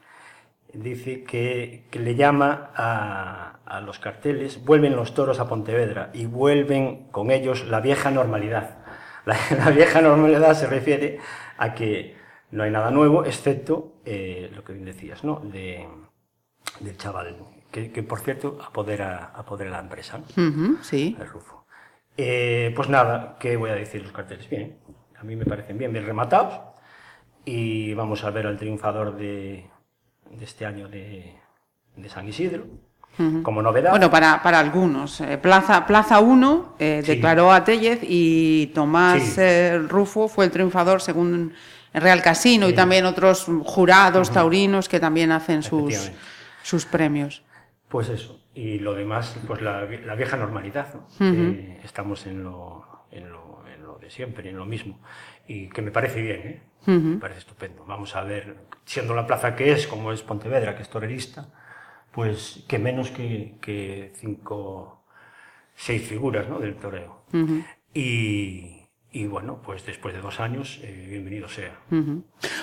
dice 0.74 1.24
que, 1.24 1.86
que 1.90 2.00
le 2.00 2.16
llama 2.16 2.72
a, 2.76 3.60
a 3.66 3.82
los 3.82 4.00
carteles, 4.00 4.64
vuelven 4.64 4.96
los 4.96 5.14
toros 5.14 5.40
a 5.40 5.48
Pontevedra 5.48 6.12
y 6.14 6.26
vuelven 6.26 7.08
con 7.12 7.32
ellos 7.32 7.66
la 7.68 7.82
vieja 7.82 8.12
normalidad. 8.12 8.78
La, 9.26 9.38
la 9.58 9.70
vieja 9.70 10.02
normalidad 10.02 10.56
se 10.56 10.66
refiere 10.66 11.20
a 11.58 11.76
que 11.76 12.16
no 12.52 12.64
hay 12.64 12.72
nada 12.72 12.90
nuevo, 12.90 13.26
excepto 13.26 14.02
eh, 14.06 14.50
lo 14.56 14.64
que 14.64 14.74
bien 14.74 14.86
decías, 14.86 15.24
¿no? 15.24 15.40
De, 15.44 15.88
del 16.80 16.98
chaval, 16.98 17.36
que, 17.70 17.92
que, 17.92 18.02
por 18.02 18.22
cierto 18.22 18.58
apodera, 18.66 19.32
apodera 19.36 19.70
la 19.70 19.80
empresa, 19.80 20.18
¿no? 20.18 20.78
Sí. 20.82 21.16
el 21.20 21.28
Rufo. 21.28 21.66
Eh, 22.18 22.74
pues 22.76 22.90
nada, 22.90 23.38
¿qué 23.40 23.56
voy 23.56 23.70
a 23.70 23.76
decir 23.76 24.02
los 24.02 24.12
carteles? 24.12 24.50
Bien, 24.50 24.80
a 25.18 25.24
mí 25.24 25.36
me 25.36 25.46
parecen 25.46 25.78
bien, 25.78 25.94
bien 25.94 26.06
rematados. 26.06 26.60
Y 27.46 27.94
vamos 27.94 28.24
a 28.24 28.32
ver 28.32 28.48
al 28.48 28.58
triunfador 28.58 29.16
de, 29.16 29.70
de 30.32 30.46
este 30.46 30.66
año 30.66 30.88
de, 30.88 31.34
de 31.96 32.10
San 32.10 32.28
Isidro, 32.28 32.66
como 33.44 33.62
novedad. 33.62 33.90
Bueno, 33.92 34.10
para, 34.10 34.42
para 34.42 34.60
algunos. 34.60 35.20
eh, 35.20 35.38
Plaza, 35.38 35.86
Plaza 35.86 36.20
1 36.22 36.76
eh, 36.80 37.02
Sí. 37.04 37.12
declaró 37.16 37.52
a 37.52 37.64
Tellez 37.66 38.00
y 38.04 38.68
Tomás 38.68 39.22
Sí. 39.22 39.42
eh, 39.42 39.78
Rufo 39.90 40.30
fue 40.30 40.46
el 40.46 40.52
triunfador 40.52 41.02
según 41.02 41.54
el 41.92 42.02
Real 42.02 42.22
Casino 42.22 42.70
y 42.70 42.74
también 42.74 43.06
otros 43.06 43.48
jurados 43.66 44.32
taurinos 44.32 44.88
que 44.88 45.00
también 45.02 45.32
hacen 45.34 45.64
sus, 45.64 46.12
sus 46.64 46.86
premios. 46.86 47.44
Pues 47.90 48.08
eso. 48.08 48.40
Y 48.54 48.80
lo 48.80 48.94
demás, 48.94 49.36
pues 49.48 49.62
la, 49.62 49.82
la 50.06 50.16
vieja 50.16 50.38
normalidad. 50.38 50.88
¿no? 50.94 51.08
Estamos 51.84 52.26
en 52.26 52.44
lo, 52.44 52.86
en, 53.12 53.30
lo, 53.32 53.64
en 53.74 53.84
lo 53.84 53.98
de 53.98 54.10
siempre, 54.12 54.50
en 54.50 54.58
lo 54.58 54.66
mismo. 54.66 54.98
Y 55.50 55.68
que 55.68 55.82
me 55.82 55.90
parece 55.90 56.22
bien, 56.22 56.42
¿eh? 56.46 56.62
Me 56.86 57.18
parece 57.18 57.40
estupendo. 57.40 57.84
Vamos 57.88 58.16
a 58.16 58.22
ver, 58.22 58.56
siendo 58.86 59.16
la 59.16 59.26
plaza 59.26 59.56
que 59.56 59.72
es, 59.72 59.88
como 59.88 60.12
es 60.12 60.22
Pontevedra, 60.22 60.76
que 60.76 60.84
es 60.84 60.90
torerista, 60.90 61.50
pues 62.12 62.64
que 62.68 62.78
menos 62.78 63.10
que, 63.10 63.56
que 63.60 64.12
cinco, 64.16 65.04
seis 65.76 66.04
figuras 66.08 66.48
¿no? 66.48 66.60
del 66.60 66.76
toreo. 66.76 67.24
y, 67.96 68.80
y 69.12 69.26
bueno, 69.26 69.60
pues 69.64 69.84
después 69.88 70.14
de 70.14 70.22
dos 70.22 70.40
años, 70.40 70.80
eh, 70.84 71.08
bienvenido 71.10 71.50
sea. 71.50 71.80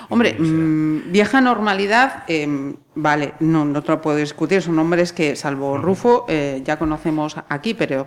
Hombre, 0.08 0.34
Bienvenido 0.34 0.44
sea. 0.44 1.08
mm, 1.08 1.12
vieja 1.12 1.40
normalidad, 1.40 2.22
eh, 2.28 2.46
vale, 2.94 3.34
no, 3.40 3.64
no 3.64 3.82
te 3.82 3.90
lo 3.90 4.00
puedo 4.00 4.16
discutir, 4.16 4.62
son 4.62 4.76
nombres 4.76 5.12
que, 5.12 5.34
salvo 5.34 5.76
Rufo, 5.76 6.24
eh, 6.28 6.62
ya 6.64 6.78
conocemos 6.78 7.36
aquí, 7.48 7.74
pero 7.74 8.06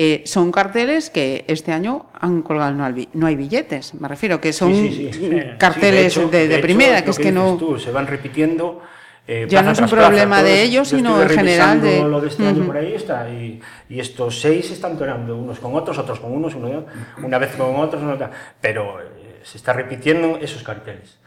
eh, 0.00 0.22
son 0.26 0.52
carteles 0.52 1.10
que 1.10 1.44
este 1.48 1.72
año 1.72 2.06
han 2.18 2.42
colgado, 2.42 2.72
no 2.72 2.88
no 3.14 3.26
hay 3.26 3.34
billetes, 3.34 3.94
me 3.94 4.06
refiero, 4.06 4.40
que 4.40 4.52
son 4.52 4.72
Sí, 4.72 4.92
sí, 4.92 5.10
sí. 5.12 5.30
carteles 5.58 6.12
Sí, 6.14 6.20
de, 6.30 6.46
de 6.46 6.54
hecho, 6.54 6.62
primera, 6.62 6.98
lo 7.00 7.04
que 7.04 7.10
es 7.10 7.18
que 7.18 7.32
no... 7.32 7.44
dices 7.54 7.58
tú, 7.58 7.78
se 7.80 7.90
van 7.90 8.06
repitiendo 8.06 8.80
eh, 9.26 9.46
Ya 9.48 9.60
no 9.60 9.72
es 9.72 9.78
un 9.78 9.84
tras 9.86 9.90
plaza, 9.92 10.08
problema 10.08 10.42
de 10.42 10.50
todos- 10.52 10.64
ellos, 10.68 10.88
sino 10.88 11.20
en 11.20 11.28
general 11.28 11.82
de- 11.82 12.00
lo 12.02 12.20
de 12.20 12.28
este 12.28 12.46
año 12.46 12.58
Ujú. 12.60 12.66
por 12.68 12.76
ahí 12.78 12.94
está 12.94 13.28
y, 13.28 13.60
y 13.90 13.98
estos 14.00 14.40
seis 14.40 14.70
están 14.70 14.96
tonando 14.96 15.36
unos 15.36 15.58
con 15.58 15.74
otros, 15.74 15.98
otros 15.98 16.20
con 16.20 16.32
unos, 16.32 16.54
uno, 16.54 16.86
una 17.22 17.38
vez 17.38 17.50
con 17.56 17.74
otros, 17.76 18.02
otra, 18.04 18.30
pero 18.60 19.00
eh, 19.02 19.40
se 19.42 19.58
está 19.58 19.72
repitiendo 19.72 20.38
esos 20.38 20.62
carteles. 20.62 21.18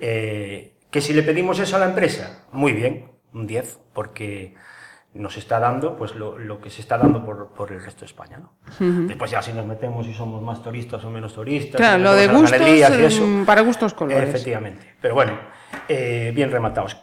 Eh, 0.00 0.74
que 0.90 1.00
si 1.00 1.12
le 1.14 1.22
pedimos 1.22 1.58
eso 1.58 1.76
a 1.76 1.78
la 1.80 1.86
empresa, 1.86 2.44
muy 2.52 2.72
bien, 2.72 3.10
un 3.32 3.46
10, 3.46 3.78
porque 3.92 4.54
nos 5.14 5.36
está 5.36 5.58
dando 5.58 5.96
pues 5.96 6.14
lo, 6.14 6.38
lo 6.38 6.60
que 6.60 6.70
se 6.70 6.80
está 6.80 6.98
dando 6.98 7.24
por, 7.24 7.48
por 7.48 7.72
el 7.72 7.82
resto 7.82 8.00
de 8.00 8.06
España. 8.06 8.38
¿no? 8.38 8.52
Después 9.06 9.30
ya 9.30 9.42
si 9.42 9.52
nos 9.52 9.66
metemos 9.66 10.06
y 10.06 10.14
somos 10.14 10.42
más 10.42 10.62
turistas 10.62 11.04
o 11.04 11.10
menos 11.10 11.34
turistas, 11.34 11.76
Claro, 11.76 12.02
lo 12.02 12.14
de 12.14 12.28
gustos, 12.28 12.60
y 12.60 12.82
eso, 12.82 13.26
mm, 13.26 13.44
para 13.44 13.62
gustos 13.62 13.94
colores. 13.94 14.28
Efectivamente. 14.28 14.94
Pero 15.00 15.14
bueno, 15.14 15.32
eh, 15.88 16.32
bien 16.34 16.50
rematados. 16.50 16.96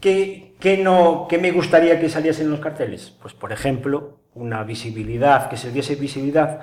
¿Qué, 0.00 0.56
qué 0.58 0.78
no, 0.78 1.26
¿Qué 1.28 1.38
me 1.38 1.52
gustaría 1.52 2.00
que 2.00 2.08
saliese 2.08 2.42
en 2.42 2.50
los 2.50 2.60
carteles? 2.60 3.16
Pues, 3.22 3.34
por 3.34 3.52
ejemplo, 3.52 4.22
una 4.34 4.64
visibilidad, 4.64 5.48
que 5.48 5.56
se 5.56 5.70
diese 5.70 5.94
visibilidad 5.94 6.60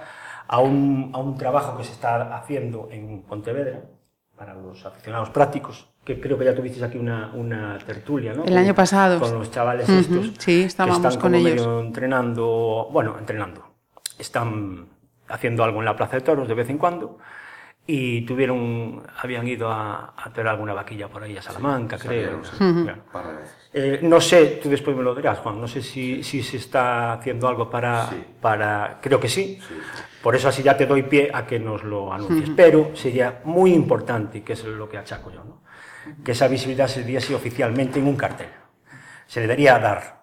a 0.48 0.60
un, 0.60 1.12
a 1.14 1.20
un 1.20 1.38
trabajo 1.38 1.78
que 1.78 1.84
se 1.84 1.94
está 1.94 2.36
haciendo 2.36 2.90
en 2.92 3.22
Pontevedra 3.22 3.82
para 4.40 4.54
los 4.54 4.86
aficionados 4.86 5.30
prácticos, 5.32 5.90
que 6.06 6.20
creo 6.22 6.38
que 6.40 6.46
ya 6.46 6.56
tuvisteis 6.56 6.82
aquí 6.82 6.98
una, 6.98 7.32
una 7.34 7.78
tertulia, 7.86 8.34
¿no? 8.34 8.46
El 8.46 8.58
año 8.58 8.74
pasado. 8.74 9.20
Con 9.20 9.34
los 9.34 9.52
chavales 9.52 9.88
Ujú, 9.90 10.00
estos. 10.00 10.32
sí, 10.40 10.64
estábamos 10.64 11.00
que 11.02 11.08
están 11.10 11.22
con 11.22 11.32
como 11.34 11.46
ellos. 11.46 11.66
medio 11.68 11.80
entrenando, 11.82 12.88
bueno, 12.90 13.18
entrenando. 13.20 13.66
Están 14.18 14.88
haciendo 15.28 15.64
algo 15.66 15.80
en 15.80 15.86
la 15.86 15.96
Plaza 15.98 16.16
de 16.16 16.22
Toros 16.22 16.48
de 16.48 16.54
vez 16.54 16.70
en 16.70 16.78
cuando 16.78 17.18
y 17.92 18.22
tuvieron, 18.22 19.02
habían 19.18 19.48
ido 19.48 19.68
a, 19.72 20.14
a 20.16 20.24
hacer 20.26 20.48
alguna 20.48 20.76
vaquilla 20.76 21.08
por 21.08 21.24
ahí 21.24 21.36
a 21.36 21.42
Salamanca, 21.42 21.98
creo. 21.98 22.44
Salieron, 22.44 22.46
sí. 22.46 22.84
Bueno. 22.84 23.02
Un 23.08 23.12
par 23.12 23.28
de 23.28 23.34
veces. 23.34 23.56
Eh, 23.74 24.00
no 24.04 24.22
sé, 24.22 24.60
tú 24.62 24.70
después 24.70 24.96
me 24.96 25.02
lo 25.02 25.16
dirás, 25.16 25.40
Juan, 25.40 25.60
no 25.60 25.68
sé 25.68 25.82
si, 25.82 26.22
si 26.22 26.44
se 26.44 26.58
está 26.58 27.14
haciendo 27.14 27.48
algo 27.48 27.68
para, 27.68 28.08
Sí. 28.08 28.24
para... 28.40 29.00
Creo 29.02 29.20
que 29.20 29.28
sí. 29.28 29.60
Por 30.22 30.36
eso 30.36 30.50
así 30.50 30.62
ya 30.62 30.78
te 30.78 30.86
doy 30.86 31.02
pie 31.02 31.32
a 31.34 31.48
que 31.48 31.60
nos 31.60 31.84
lo 31.84 32.14
anuncies. 32.14 32.52
Pero 32.56 32.92
sería 32.94 33.42
muy 33.46 33.74
importante, 33.74 34.44
que 34.44 34.54
es 34.54 34.64
lo 34.66 34.88
que 34.88 35.00
achaco 35.00 35.32
yo, 35.32 35.44
¿no? 35.44 35.64
que 36.24 36.34
esa 36.34 36.48
visibilidad 36.48 36.88
se 36.88 37.04
diese 37.04 37.34
oficialmente 37.34 37.98
en 38.00 38.08
un 38.08 38.16
cartel. 38.16 38.50
Se 39.26 39.42
debería 39.42 39.80
dar 39.80 40.22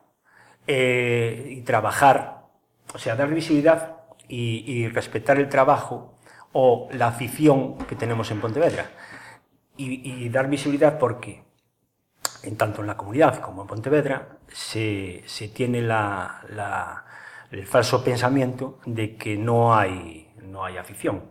eh, 0.68 1.48
y 1.56 1.62
trabajar, 1.62 2.42
o 2.94 2.98
sea, 2.98 3.16
dar 3.16 3.28
visibilidad 3.28 3.96
y, 4.28 4.64
y 4.72 4.88
respetar 4.88 5.38
el 5.38 5.48
trabajo 5.48 6.15
o 6.58 6.88
la 6.92 7.08
afición 7.08 7.76
que 7.86 7.96
tenemos 7.96 8.30
en 8.30 8.40
Pontevedra. 8.40 8.86
Y, 9.76 10.26
dar 10.30 10.48
visibilidad 10.48 10.98
porque 10.98 11.44
en 12.44 12.56
tanto 12.56 12.80
en 12.80 12.86
la 12.86 12.96
comunidad 12.96 13.40
como 13.40 13.60
en 13.60 13.68
Pontevedra, 13.68 14.38
se, 14.48 15.22
se 15.26 15.48
tiene 15.48 15.82
la, 15.82 17.04
el 17.50 17.66
falso 17.66 18.02
pensamiento 18.02 18.78
de 18.86 19.16
que 19.16 19.36
no 19.36 19.76
hay, 19.76 20.32
no 20.40 20.64
hay 20.64 20.78
afición. 20.78 21.24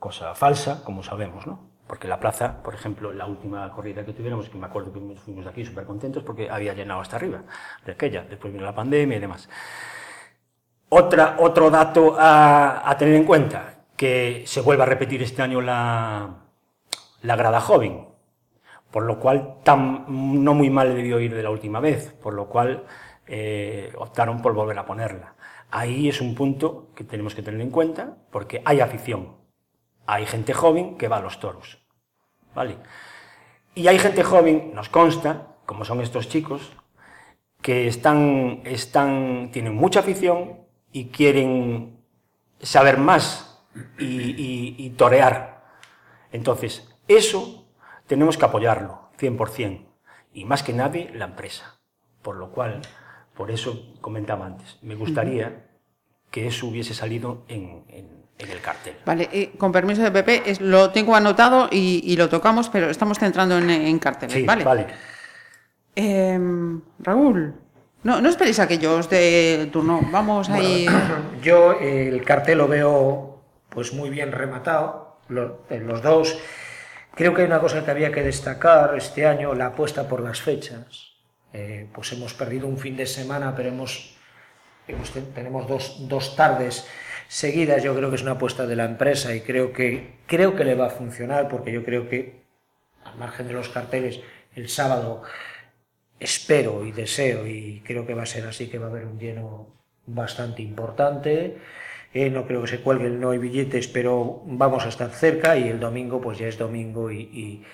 Cosa 0.00 0.34
falsa, 0.34 0.82
como 0.82 1.04
sabemos, 1.04 1.46
¿no? 1.46 1.70
Porque 1.86 2.08
la 2.08 2.18
plaza, 2.18 2.60
por 2.60 2.74
ejemplo, 2.74 3.12
la 3.12 3.26
última 3.26 3.70
corrida 3.70 4.04
que 4.04 4.12
tuviéramos, 4.12 4.48
que 4.48 4.58
me 4.58 4.66
acuerdo 4.66 4.92
que 4.92 4.98
fuimos 4.98 5.44
de 5.44 5.50
aquí 5.50 5.64
súper 5.64 5.84
contentos 5.84 6.24
porque 6.24 6.50
había 6.50 6.74
llenado 6.74 7.00
hasta 7.00 7.16
arriba 7.16 7.42
de 7.86 7.92
aquella, 7.92 8.22
después 8.22 8.52
vino 8.52 8.64
la 8.64 8.74
pandemia 8.74 9.16
y 9.16 9.20
demás. 9.20 9.48
Otra, 10.88 11.36
otro 11.38 11.70
dato 11.70 12.16
a 12.18 12.96
tener 12.98 13.14
en 13.14 13.24
cuenta, 13.24 13.79
que 14.00 14.44
se 14.46 14.62
vuelva 14.62 14.84
a 14.84 14.86
repetir 14.86 15.22
este 15.22 15.42
año 15.42 15.60
la, 15.60 16.36
la 17.20 17.36
grada 17.36 17.60
joven, 17.60 18.08
por 18.90 19.02
lo 19.02 19.20
cual 19.20 19.56
tan, 19.62 20.06
no 20.42 20.54
muy 20.54 20.70
mal 20.70 20.94
debió 20.96 21.20
ir 21.20 21.34
de 21.34 21.42
la 21.42 21.50
última 21.50 21.80
vez, 21.80 22.14
por 22.14 22.32
lo 22.32 22.48
cual 22.48 22.86
eh, 23.26 23.92
optaron 23.98 24.40
por 24.40 24.54
volver 24.54 24.78
a 24.78 24.86
ponerla. 24.86 25.34
Ahí 25.70 26.08
es 26.08 26.22
un 26.22 26.34
punto 26.34 26.88
que 26.94 27.04
tenemos 27.04 27.34
que 27.34 27.42
tener 27.42 27.60
en 27.60 27.68
cuenta, 27.68 28.16
porque 28.30 28.62
hay 28.64 28.80
afición, 28.80 29.36
hay 30.06 30.24
gente 30.24 30.54
joven 30.54 30.96
que 30.96 31.08
va 31.08 31.18
a 31.18 31.20
los 31.20 31.38
toros, 31.38 31.84
¿vale? 32.54 32.78
Y 33.74 33.86
hay 33.86 33.98
gente 33.98 34.22
joven, 34.22 34.72
nos 34.74 34.88
consta, 34.88 35.56
como 35.66 35.84
son 35.84 36.00
estos 36.00 36.26
chicos, 36.26 36.72
que 37.60 37.86
están, 37.86 38.62
están, 38.64 39.50
tienen 39.52 39.74
mucha 39.74 40.00
afición 40.00 40.60
y 40.90 41.08
quieren 41.08 42.00
saber 42.62 42.96
más 42.96 43.49
y, 43.98 44.04
y- 44.06 44.74
y 44.78 44.90
torear. 44.90 45.64
Entonces, 46.32 46.88
eso 47.08 47.66
tenemos 48.06 48.36
que 48.38 48.44
apoyarlo, 48.44 49.10
100%. 49.18 49.86
Y 50.32 50.44
más 50.44 50.62
que 50.62 50.72
nadie, 50.72 51.10
la 51.14 51.24
empresa. 51.26 51.80
Por 52.22 52.36
lo 52.36 52.50
cual, 52.50 52.82
por 53.34 53.50
eso 53.50 53.94
comentaba 54.00 54.46
antes, 54.46 54.78
me 54.82 54.94
gustaría 54.94 55.66
que 56.30 56.46
eso 56.46 56.66
hubiese 56.66 56.94
salido 56.94 57.44
en, 57.48 57.84
en- 57.88 58.20
en 58.38 58.50
el 58.50 58.60
cartel. 58.60 58.94
Vale, 59.04 59.28
eh, 59.32 59.52
con 59.58 59.72
permiso 59.72 60.02
de 60.02 60.10
Pepe, 60.12 60.42
es- 60.46 60.60
lo 60.60 60.90
tengo 60.90 61.14
anotado 61.16 61.68
y, 61.70 62.00
y 62.04 62.16
lo 62.16 62.28
tocamos, 62.28 62.68
pero 62.68 62.88
estamos 62.90 63.18
centrando 63.18 63.58
en, 63.58 63.68
en 63.70 63.98
carteles, 63.98 64.34
Sí, 64.34 64.44
¿vale? 64.44 64.64
vale. 64.64 64.86
Em, 65.96 66.80
Raúl, 67.00 67.54
no, 68.04 68.20
no 68.20 68.28
esperéis 68.28 68.58
a 68.60 68.68
que 68.68 68.78
yo 68.78 68.96
os 68.96 69.10
dé 69.10 69.62
el 69.62 69.70
turno. 69.70 70.00
Vamos 70.10 70.48
ahí. 70.48 70.86
Yo 71.42 71.72
eh, 71.72 72.08
el 72.08 72.22
cartel 72.24 72.58
lo 72.58 72.68
veo 72.68 73.29
pues 73.70 73.92
muy 73.92 74.10
bien 74.10 74.32
rematado, 74.32 75.16
los 75.28 76.02
dos. 76.02 76.38
Creo 77.14 77.34
que 77.34 77.42
hay 77.42 77.46
una 77.46 77.60
cosa 77.60 77.84
que 77.84 77.90
había 77.90 78.12
que 78.12 78.22
destacar 78.22 78.94
este 78.96 79.26
año, 79.26 79.54
la 79.54 79.66
apuesta 79.66 80.08
por 80.08 80.20
las 80.20 80.40
fechas. 80.40 81.12
Eh, 81.52 81.88
pues 81.92 82.12
hemos 82.12 82.34
perdido 82.34 82.66
un 82.68 82.78
fin 82.78 82.96
de 82.96 83.06
semana, 83.06 83.54
pero 83.56 83.68
hemos, 83.70 84.16
hemos 84.86 85.10
ten- 85.10 85.32
tenemos 85.34 85.66
dos, 85.66 86.08
dos 86.08 86.36
tardes 86.36 86.86
seguidas. 87.28 87.82
Yo 87.82 87.94
creo 87.96 88.10
que 88.10 88.16
es 88.16 88.22
una 88.22 88.32
apuesta 88.32 88.66
de 88.66 88.76
la 88.76 88.84
empresa 88.84 89.34
y 89.34 89.40
creo 89.40 89.72
que, 89.72 90.18
creo 90.26 90.54
que 90.54 90.64
le 90.64 90.74
va 90.76 90.86
a 90.86 90.90
funcionar 90.90 91.48
porque 91.48 91.72
yo 91.72 91.84
creo 91.84 92.08
que, 92.08 92.44
al 93.04 93.16
margen 93.16 93.48
de 93.48 93.54
los 93.54 93.68
carteles, 93.68 94.20
el 94.54 94.68
sábado 94.68 95.22
espero 96.18 96.84
y 96.84 96.92
deseo 96.92 97.46
y 97.46 97.82
creo 97.84 98.06
que 98.06 98.14
va 98.14 98.22
a 98.22 98.26
ser 98.26 98.46
así, 98.46 98.68
que 98.68 98.78
va 98.78 98.86
a 98.86 98.90
haber 98.90 99.06
un 99.06 99.18
lleno 99.18 99.68
bastante 100.06 100.62
importante. 100.62 101.56
Eh, 102.12 102.28
no 102.28 102.44
creo 102.46 102.62
que 102.62 102.68
se 102.68 102.80
cuelguen, 102.80 103.20
no 103.20 103.30
hay 103.30 103.38
billetes, 103.38 103.86
pero 103.86 104.42
vamos 104.46 104.84
a 104.84 104.88
estar 104.88 105.10
cerca 105.10 105.56
y 105.56 105.68
el 105.68 105.78
domingo 105.78 106.20
pues 106.20 106.38
ya 106.38 106.48
es 106.48 106.58
domingo 106.58 107.10
y, 107.10 107.20
y- 107.20 107.64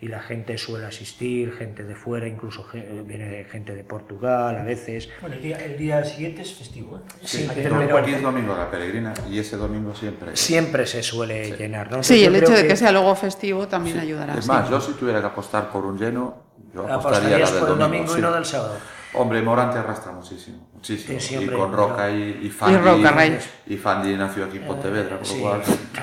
y 0.00 0.08
la 0.08 0.20
gente 0.20 0.58
suele 0.58 0.84
asistir, 0.86 1.52
gente 1.56 1.84
de 1.84 1.94
fuera, 1.94 2.26
incluso 2.26 2.64
ge- 2.64 3.02
viene 3.06 3.44
gente 3.44 3.74
de 3.74 3.84
Portugal 3.84 4.58
a 4.58 4.62
veces. 4.64 5.08
Bueno, 5.20 5.36
el 5.36 5.42
día, 5.42 5.56
el 5.64 5.78
día 5.78 6.04
siguiente 6.04 6.42
es 6.42 6.52
festivo. 6.54 6.98
¿eh? 6.98 7.00
Sí, 7.22 7.48
pero- 7.54 7.96
Aquí 7.96 8.12
es 8.12 8.20
domingo 8.20 8.54
la 8.56 8.68
peregrina 8.70 9.14
y 9.30 9.38
ese 9.38 9.56
domingo 9.56 9.94
siempre. 9.94 10.36
Siempre 10.36 10.86
se 10.86 11.02
suele 11.02 11.56
llenar. 11.56 11.90
¿no? 11.90 12.02
Sí, 12.02 12.22
el 12.24 12.34
hecho 12.34 12.50
de 12.52 12.66
que 12.66 12.76
sea 12.76 12.90
luego 12.92 13.14
festivo 13.14 13.66
también 13.68 13.98
ayudará. 14.00 14.34
Es 14.34 14.44
sí. 14.44 14.50
más, 14.50 14.68
yo 14.68 14.80
si 14.80 14.92
tuviera 14.94 15.20
que 15.20 15.26
apostar 15.28 15.70
por 15.70 15.86
un 15.86 15.96
lleno, 15.96 16.34
yo 16.74 16.80
apostaría 16.82 16.96
Apostarías 16.96 17.50
la 17.50 17.56
del 17.56 17.60
por 17.64 17.72
el 17.72 17.78
domingo. 17.78 17.84
domingo 18.04 18.12
y 18.12 18.16
sí. 18.16 18.20
no 18.22 18.32
del 18.32 18.44
sábado. 18.44 18.76
Hombre, 19.16 19.40
Morante 19.42 19.78
arrastra 19.78 20.10
muchísimo, 20.12 20.68
muchísimo. 20.74 21.20
Sí, 21.20 21.36
y 21.40 21.46
con 21.46 21.72
Roca 21.72 22.10
y, 22.10 22.40
y 22.42 22.48
Fandi. 22.50 22.74
Y 22.74 22.78
Roca, 22.78 23.10
Rey. 23.12 23.38
y 23.68 23.76
Fandi 23.76 24.16
nació 24.16 24.44
aquí 24.46 24.56
en 24.56 24.64
Pontevedra, 24.64 25.18
por 25.18 25.26
lo 25.28 25.34
Sí, 25.34 25.40
cual 25.40 25.62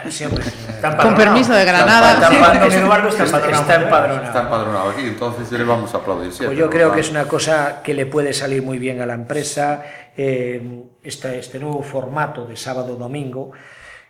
siempre. 0.09 0.43
Está 0.45 0.95
Con 0.97 1.15
permiso 1.15 1.53
de 1.53 1.65
Granada. 1.65 2.13
Está 2.13 2.27
empadronado. 2.33 3.07
Está 3.09 3.23
Está- 3.23 3.37
empadronado. 3.37 3.61
está 3.61 3.75
empadronado. 3.75 4.23
está 4.23 4.41
empadronado 4.41 4.89
aquí, 4.91 5.01
entonces 5.01 5.51
le 5.51 5.63
vamos 5.65 5.93
a 5.93 5.97
aplaudir 5.97 6.31
siempre. 6.31 6.47
Pues 6.47 6.57
yo 6.59 6.69
creo 6.69 6.91
que 6.93 7.01
es 7.01 7.09
una 7.11 7.25
cosa 7.25 7.81
que 7.83 7.93
le 7.93 8.05
puede 8.05 8.31
salir 8.33 8.63
muy 8.63 8.79
bien 8.79 9.01
a 9.01 9.05
la 9.05 9.13
empresa. 9.13 9.83
eh, 10.17 10.83
esta- 11.03 11.33
este 11.33 11.57
nuevo 11.57 11.81
formato 11.83 12.45
de 12.45 12.57
sábado-domingo, 12.57 13.51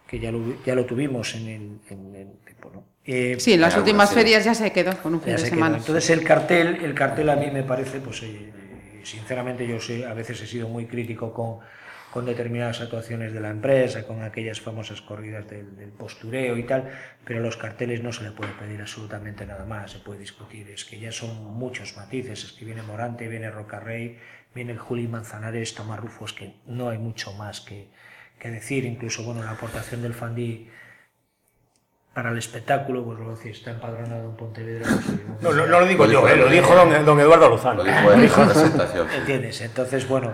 que 0.08 0.20
ya 0.20 0.32
lo, 0.32 0.40
ya 0.66 0.74
lo 0.74 0.84
tuvimos 0.86 1.36
en 1.36 1.48
el, 1.48 1.80
en. 1.90 2.32
Eh, 3.06 3.36
Sí, 3.40 3.54
en 3.54 3.62
las 3.62 3.76
últimas 3.78 4.12
ferias 4.14 4.44
ya 4.46 4.54
se 4.56 4.72
quedó 4.72 4.96
con 4.98 5.14
un 5.16 5.22
fin 5.22 5.36
de 5.36 5.42
quedó. 5.42 5.50
semana. 5.50 5.78
Entonces 5.78 6.10
el 6.12 6.24
cartel, 6.24 6.84
el 6.84 6.94
cartel 6.94 7.30
a 7.30 7.36
mí 7.36 7.50
me 7.52 7.64
parece, 7.64 8.00
pues 8.00 8.22
eh, 8.24 8.52
sinceramente 9.06 9.68
yo 9.68 9.80
sé, 9.80 10.06
a 10.06 10.14
veces 10.14 10.42
he 10.42 10.48
sido 10.48 10.68
muy 10.68 10.86
crítico 10.86 11.34
con, 11.34 11.60
con 12.12 12.26
determinadas 12.26 12.82
actuaciones 12.82 13.34
de 13.34 13.40
la 13.40 13.50
empresa, 13.50 14.06
con 14.06 14.22
aquellas 14.22 14.60
famosas 14.60 15.02
corridas 15.02 15.50
del, 15.50 15.92
postureo 15.98 16.58
y 16.58 16.64
tal, 16.64 16.92
pero 17.24 17.40
a 17.40 17.44
los 17.44 17.58
carteles 17.58 18.04
no 18.04 18.12
se 18.12 18.24
le 18.24 18.32
puede 18.32 18.52
pedir 18.54 18.82
absolutamente 18.82 19.46
nada 19.46 19.66
más, 19.66 19.92
se 19.92 20.00
puede 20.00 20.20
discutir, 20.20 20.70
es 20.70 20.84
que 20.84 21.00
ya 21.00 21.12
son 21.12 21.44
muchos 21.54 21.96
matices, 21.96 22.44
es 22.44 22.52
que 22.52 22.66
viene 22.66 22.82
Morante, 22.84 23.28
viene 23.30 23.50
Rocarrey, 23.50 24.20
viene 24.54 24.76
Juli 24.76 25.08
Manzanares, 25.08 25.74
Tomás 25.74 26.00
Rufo, 26.00 26.26
es 26.26 26.34
que 26.34 26.56
no 26.66 26.90
hay 26.90 26.98
mucho 26.98 27.32
más 27.34 27.62
que, 27.62 27.88
que 28.40 28.50
decir, 28.50 28.84
incluso 28.84 29.24
bueno, 29.24 29.44
la 29.44 29.52
aportación 29.52 30.02
del 30.02 30.14
Fandi 30.14 30.70
para 32.14 32.32
el 32.32 32.38
espectáculo, 32.38 33.06
pues 33.06 33.20
luego 33.20 33.36
si 33.38 33.50
está 33.50 33.72
empadronado 33.72 34.30
en 34.30 34.36
Pontevedra, 34.36 34.86
pues, 34.86 35.42
No, 35.42 35.54
no, 35.54 35.66
no 35.66 35.80
lo 35.80 35.86
digo 35.86 36.06
Lo 36.06 36.12
yo, 36.12 36.22
dijo 36.22 36.30
eh, 36.30 36.38
lo 36.38 36.50
dijo 36.50 36.76
don, 36.76 37.06
don 37.06 37.20
Eduardo 37.20 37.50
Lozano. 37.50 37.84
Lo 37.84 37.92
dijo 37.92 38.12
en 38.12 38.24
esa 38.24 38.46
presentación. 38.52 39.10
¿Entiendes? 39.12 39.62
Entonces, 39.62 40.08
bueno, 40.08 40.34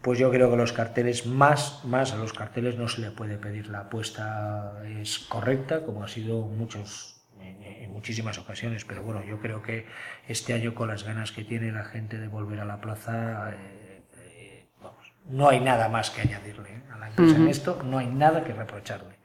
pues 0.00 0.18
yo 0.18 0.30
creo 0.30 0.50
que 0.50 0.56
los 0.56 0.72
carteles, 0.72 1.26
más, 1.26 1.84
más 1.84 2.12
a 2.12 2.16
los 2.16 2.32
carteles 2.32 2.76
no 2.76 2.88
se 2.88 3.00
le 3.00 3.10
puede 3.10 3.38
pedir. 3.38 3.68
La 3.68 3.80
apuesta 3.80 4.82
es 5.00 5.18
correcta, 5.18 5.82
como 5.84 6.04
ha 6.04 6.08
sido 6.08 6.42
muchos, 6.42 7.24
en 7.40 7.90
muchísimas 7.92 8.38
ocasiones, 8.38 8.84
pero 8.84 9.02
bueno, 9.02 9.24
yo 9.24 9.40
creo 9.40 9.62
que 9.62 9.86
este 10.28 10.52
año 10.52 10.74
con 10.74 10.88
las 10.88 11.04
ganas 11.04 11.32
que 11.32 11.44
tiene 11.44 11.72
la 11.72 11.84
gente 11.84 12.18
de 12.18 12.28
volver 12.28 12.60
a 12.60 12.66
la 12.66 12.82
plaza, 12.82 13.52
eh, 13.52 14.02
eh, 14.16 14.66
vamos, 14.82 15.12
no 15.26 15.48
hay 15.48 15.60
nada 15.60 15.88
más 15.88 16.10
que 16.10 16.20
añadirle 16.20 16.70
¿eh? 16.70 16.82
a 16.92 16.98
la 16.98 17.08
empresa 17.08 17.36
en 17.36 17.48
esto, 17.48 17.82
no 17.82 17.98
hay 17.98 18.06
nada 18.06 18.44
que 18.44 18.52
reprocharle. 18.52 19.23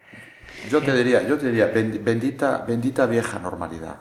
Yo 0.69 0.81
te 0.81 0.93
diría, 0.93 1.21
yo 1.23 1.37
te 1.37 1.47
diría, 1.47 1.67
ben- 1.67 2.01
bendita, 2.03 2.63
bendita 2.67 3.05
vieja 3.05 3.39
normalidad. 3.39 3.95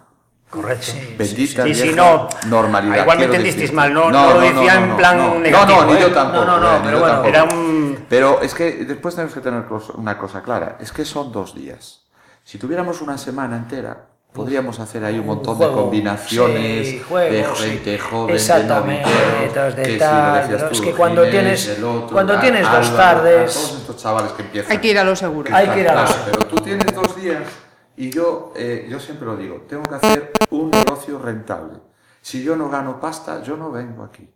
Correcto. 0.50 0.92
Bendita 1.18 1.64
Sí, 1.64 1.74
sí, 1.74 1.82
vieja 1.82 1.96
no. 1.96 2.28
normalidad. 2.48 3.02
Igual 3.02 3.18
me 3.18 3.24
entendisteis 3.26 3.72
mal, 3.72 3.92
no- 3.92 4.10
no 4.10 4.34
lo 4.34 4.40
decía 4.40 4.74
en 4.76 4.96
plan 4.96 5.18
no, 5.18 5.38
negativo, 5.38 5.80
No, 5.80 5.84
no, 5.86 5.92
ni 5.92 5.98
¿eh? 5.98 6.00
yo 6.00 6.12
tampoco. 6.12 6.44
No, 6.46 6.58
no, 6.58 6.70
no, 6.70 6.76
eh, 6.76 6.80
pero 6.84 6.98
bueno. 7.00 7.24
Era 7.24 7.44
un... 7.44 8.06
Pero 8.08 8.40
es 8.40 8.54
que 8.54 8.84
después 8.86 9.14
tenemos 9.14 9.34
que 9.34 9.40
tener 9.42 9.64
una 9.96 10.16
cosa 10.16 10.42
clara, 10.42 10.76
es 10.80 10.90
que 10.90 11.04
son 11.04 11.30
dos 11.32 11.54
días. 11.54 12.06
Si 12.44 12.56
tuviéramos 12.58 13.02
una 13.02 13.18
semana 13.18 13.56
entera, 13.56 14.06
podríamos 14.32 14.78
hacer 14.78 15.04
ahí 15.04 15.18
un 15.18 15.26
montón 15.26 15.58
de 15.58 15.66
combinaciones 15.68 16.88
sí, 16.88 17.02
de 17.14 17.46
sí. 17.54 17.62
gente 17.64 17.98
joven, 17.98 18.34
Exactamente, 18.36 19.08
de 19.10 19.70
de 19.72 19.82
que 19.82 19.92
si 19.92 19.98
tal, 19.98 20.32
lo 20.32 20.48
decías 20.48 20.68
tú, 20.70 20.74
es 20.74 20.80
que 20.82 20.92
cuando 20.92 21.24
Ginés, 21.24 21.64
tienes- 21.64 21.82
otro, 21.84 22.08
cuando 22.12 22.34
a- 22.34 22.40
tienes 22.40 22.62
dos 22.70 22.88
a 22.90 22.96
tardes- 22.96 23.52
todos 23.54 23.74
estos 23.80 23.96
chavales 23.96 24.32
que 24.32 24.42
empiezan. 24.42 24.72
Hay 24.72 24.78
que 24.78 24.88
ir 24.88 24.98
a 24.98 25.04
lo 25.04 25.16
seguro. 25.16 25.50
Hay 25.54 25.68
que 25.68 25.80
ir 25.80 25.88
a 25.88 25.94
la- 25.94 26.24
pero 26.26 26.46
tú 26.46 26.56
tienes 26.56 26.94
dos 26.94 27.16
días 27.16 27.42
y 27.96 28.10
yo, 28.10 28.52
eh, 28.54 28.86
yo 28.88 29.00
siempre 29.00 29.26
lo 29.26 29.36
digo, 29.36 29.64
tengo 29.68 29.82
que 29.84 29.94
hacer 29.96 30.32
un 30.50 30.70
negocio 30.70 31.18
rentable. 31.18 31.78
Si 32.20 32.42
yo 32.44 32.54
no 32.56 32.68
gano 32.68 33.00
pasta, 33.00 33.42
yo 33.42 33.56
no 33.56 33.70
vengo 33.72 34.04
aquí. 34.04 34.28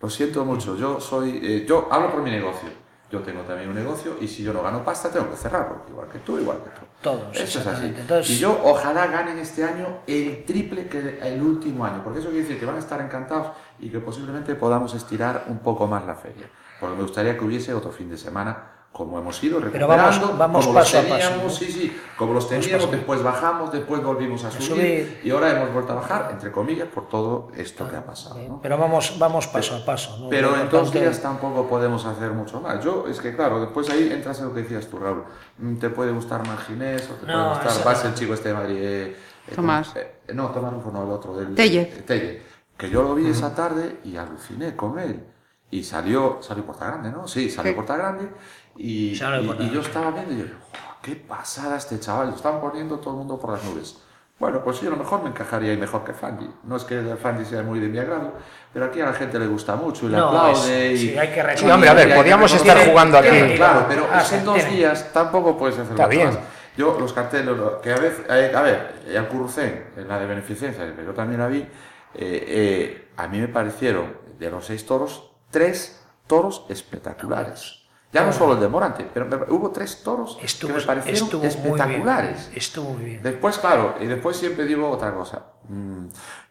Lo 0.00 0.08
siento 0.10 0.44
mucho, 0.44 0.76
yo 0.76 1.00
soy, 1.00 1.40
eh, 1.42 1.64
yo 1.68 1.88
hablo 1.90 2.12
por 2.12 2.22
mi 2.22 2.30
negocio. 2.30 2.68
Yo 3.10 3.20
tengo 3.20 3.40
también 3.42 3.70
un 3.70 3.74
negocio 3.74 4.16
y 4.20 4.28
si 4.28 4.42
yo 4.42 4.52
no 4.52 4.62
gano 4.62 4.84
pasta, 4.84 5.08
tengo 5.10 5.30
que 5.30 5.36
cerrarlo, 5.36 5.82
igual 5.88 6.08
que 6.08 6.18
tú, 6.18 6.38
igual 6.38 6.58
que 6.58 6.70
tú. 6.78 6.84
Todos, 7.00 7.34
Eso 7.36 7.60
es 7.60 7.66
así. 7.66 7.86
Entonces- 7.86 8.30
Y 8.36 8.38
yo 8.38 8.60
ojalá 8.64 9.06
ganen 9.06 9.38
este 9.38 9.64
año 9.64 10.00
el 10.06 10.44
triple 10.44 10.88
que 10.88 11.18
el 11.22 11.40
último 11.40 11.84
año, 11.86 12.02
porque 12.04 12.18
eso 12.18 12.28
quiere 12.28 12.42
decir 12.44 12.60
que 12.60 12.66
van 12.66 12.76
a 12.76 12.80
estar 12.80 13.00
encantados 13.00 13.52
y 13.78 13.88
que 13.88 13.98
posiblemente 14.00 14.54
podamos 14.56 14.94
estirar 14.94 15.44
un 15.48 15.58
poco 15.60 15.86
más 15.86 16.04
la 16.06 16.14
feria. 16.16 16.46
Porque 16.80 16.96
me 16.96 17.02
gustaría 17.02 17.36
que 17.38 17.44
hubiese 17.44 17.72
otro 17.72 17.90
fin 17.92 18.10
de 18.10 18.18
semana 18.18 18.56
como 18.92 19.18
hemos 19.18 19.40
ido 19.44 19.60
Pero 19.70 19.86
vamos- 19.86 20.06
recuperando, 20.16 20.38
vamos 20.38 20.64
como 20.66 20.78
paso 20.78 20.98
a 20.98 21.02
los 21.02 21.10
paso, 21.10 21.22
teníamos, 21.28 21.44
¿no? 21.52 21.58
sí, 21.58 21.70
sí, 21.72 21.96
como 22.16 22.32
los 22.34 22.48
teníamos, 22.48 22.90
después 22.90 23.22
bajamos, 23.22 23.70
después 23.70 24.02
volvimos 24.02 24.42
a 24.44 24.50
subir, 24.50 24.66
subir. 24.68 25.20
y 25.22 25.30
ahora 25.30 25.50
hemos 25.52 25.72
vuelto 25.72 25.92
a 25.92 25.96
bajar, 25.96 26.30
entre 26.32 26.50
comillas, 26.50 26.88
por 26.88 27.08
todo 27.08 27.48
esto 27.56 27.88
que 27.88 27.94
ha 27.96 28.04
pasado. 28.04 28.38
¿no? 28.48 28.60
Pero 28.60 28.76
vamos, 28.76 29.16
vamos 29.18 29.46
paso 29.46 29.76
a 29.76 29.84
paso. 29.84 30.16
¿no? 30.18 30.28
Pero 30.30 30.56
en 30.60 30.68
dos 30.68 30.90
días 30.92 31.20
tampoco 31.22 31.68
podemos 31.68 32.04
hacer 32.06 32.32
mucho 32.32 32.60
más. 32.60 32.82
Yo, 32.82 33.04
es 33.08 33.20
que 33.20 33.36
claro, 33.36 33.60
después 33.60 33.88
ahí 33.90 34.10
entras 34.12 34.40
en 34.40 34.46
lo 34.46 34.54
que 34.54 34.62
decías 34.62 34.86
tú, 34.88 34.98
Raúl. 34.98 35.22
Mm, 35.58 35.76
Te 35.76 35.90
puede 35.90 36.10
gustar 36.10 36.44
más 36.46 36.64
Ginés 36.64 37.08
o 37.10 37.14
te 37.14 37.26
No, 37.26 37.52
puede 37.54 37.64
gustar 37.66 37.84
más 37.84 38.04
el 38.04 38.14
chico 38.14 38.34
este 38.34 38.48
de 38.48 38.54
Madrid. 38.54 38.76
eh, 38.80 39.16
eh, 39.48 39.52
Tomás. 39.54 39.94
eh, 39.94 40.14
no, 40.34 40.48
Tomás 40.48 40.72
Rufo 40.72 40.90
no, 40.90 41.04
el 41.04 41.10
otro. 41.10 41.36
Del, 41.36 41.54
Telle. 41.54 41.82
eh, 41.82 42.02
Telle. 42.06 42.42
Que 42.76 42.90
yo 42.90 43.02
lo 43.02 43.14
vi 43.14 43.28
esa 43.28 43.54
tarde 43.54 43.98
y 44.04 44.16
aluciné 44.16 44.74
con 44.74 44.98
él. 44.98 45.24
Y 45.70 45.82
salió, 45.84 46.38
salió 46.40 46.64
Puerta 46.64 46.86
Grande, 46.86 47.10
¿no? 47.10 47.28
Sí, 47.28 47.50
salió 47.50 47.72
Sí. 47.72 47.74
Puerta 47.76 47.94
Grande. 47.96 48.30
Y, 48.78 49.10
y- 49.12 49.56
y 49.60 49.70
yo 49.70 49.80
estaba 49.80 50.10
viendo 50.12 50.32
y 50.34 50.38
yo, 50.38 50.44
"Oh, 50.44 50.96
qué 51.02 51.16
pasada 51.16 51.76
este 51.76 51.98
chaval. 52.00 52.30
Lo 52.30 52.36
estaban 52.36 52.60
poniendo 52.60 52.98
todo 52.98 53.10
el 53.14 53.18
mundo 53.18 53.38
por 53.38 53.50
las 53.52 53.64
nubes. 53.64 53.98
Bueno, 54.38 54.62
pues 54.62 54.80
yo 54.80 54.86
a 54.88 54.92
lo 54.92 54.96
mejor 54.98 55.24
me 55.24 55.30
encajaría 55.30 55.72
ahí 55.72 55.76
mejor 55.76 56.04
que 56.04 56.12
Fandi. 56.12 56.48
No 56.62 56.76
es 56.76 56.84
que 56.84 56.96
el 57.00 57.16
Fandi 57.18 57.44
sea 57.44 57.62
muy 57.64 57.80
de 57.80 57.88
mi 57.88 57.98
agrado, 57.98 58.34
pero 58.72 58.84
aquí 58.86 59.00
a 59.00 59.06
la 59.06 59.12
gente 59.12 59.36
le 59.36 59.48
gusta 59.48 59.74
mucho 59.74 60.06
y 60.06 60.10
le 60.10 60.16
No, 60.16 60.28
aplaude. 60.28 60.92
es- 60.94 61.00
y, 61.02 61.08
sí, 61.08 61.18
hay 61.18 61.28
que 61.28 61.56
Sí, 61.56 61.68
hombre, 61.68 61.88
a 61.90 61.94
ver, 61.94 62.08
y 62.08 62.12
reconocer- 62.12 62.56
estar 62.60 62.88
jugando 62.88 63.18
aquí. 63.18 63.54
Claro, 63.56 63.86
pero 63.88 64.06
Ah, 64.12 64.22
en 64.32 64.44
dos 64.44 64.54
tiene. 64.54 64.70
días 64.76 65.12
tampoco 65.12 65.58
puedes 65.58 65.76
hacer 65.76 65.90
Está 65.90 66.06
mucho 66.06 66.16
bien. 66.16 66.28
más. 66.28 66.38
Yo, 66.76 66.96
los 67.00 67.12
carteles, 67.12 67.56
que 67.82 67.92
a 67.92 67.96
veces, 67.98 68.24
eh, 68.30 68.52
a 68.54 68.62
ver, 68.62 68.92
el 69.08 69.26
Currucén, 69.26 69.86
en 69.96 70.06
la 70.06 70.20
de 70.20 70.26
beneficencia, 70.26 70.94
que 70.94 71.04
yo 71.04 71.12
también 71.12 71.40
la 71.40 71.48
vi, 71.48 71.58
eh, 71.58 71.68
eh, 72.14 73.08
a 73.16 73.26
mí 73.26 73.38
me 73.40 73.48
parecieron, 73.48 74.16
de 74.38 74.48
los 74.52 74.66
seis 74.66 74.86
toros, 74.86 75.32
tres 75.50 76.00
toros 76.28 76.64
espectaculares. 76.68 77.77
Ya 78.12 78.24
no 78.24 78.32
solo 78.32 78.54
el 78.54 78.60
de 78.60 78.68
Morante, 78.68 79.06
pero 79.12 79.26
me- 79.26 79.36
hubo 79.54 79.70
tres 79.70 80.02
toros 80.02 80.38
Estuvo, 80.42 80.72
que 80.74 80.80
me 80.80 80.84
parecieron 80.86 81.22
estuvo 81.24 81.40
muy 81.42 81.48
bien. 81.50 81.66
espectaculares. 81.66 82.50
Estuvo 82.54 82.90
muy 82.94 83.04
bien. 83.04 83.22
Después, 83.22 83.58
claro, 83.58 83.96
y 84.00 84.06
después 84.06 84.36
siempre 84.36 84.64
digo 84.64 84.88
otra 84.90 85.14
cosa. 85.14 85.42
Mm, 85.68 86.06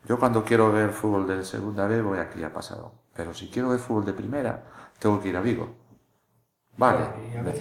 Yo 0.08 0.18
cuando 0.20 0.44
quiero 0.46 0.72
ver 0.72 0.92
fútbol 0.92 1.28
de 1.28 1.44
segunda 1.44 1.86
B 1.88 2.02
voy 2.02 2.20
aquí 2.20 2.44
a 2.44 2.54
Pasado. 2.54 2.94
Pero 3.16 3.34
si 3.34 3.48
quiero 3.50 3.70
ver 3.70 3.80
fútbol 3.80 4.06
de 4.06 4.14
primera, 4.14 4.64
tengo 5.00 5.20
que 5.20 5.30
ir 5.30 5.36
a 5.38 5.42
Vigo. 5.42 5.76
Vale, 6.78 7.06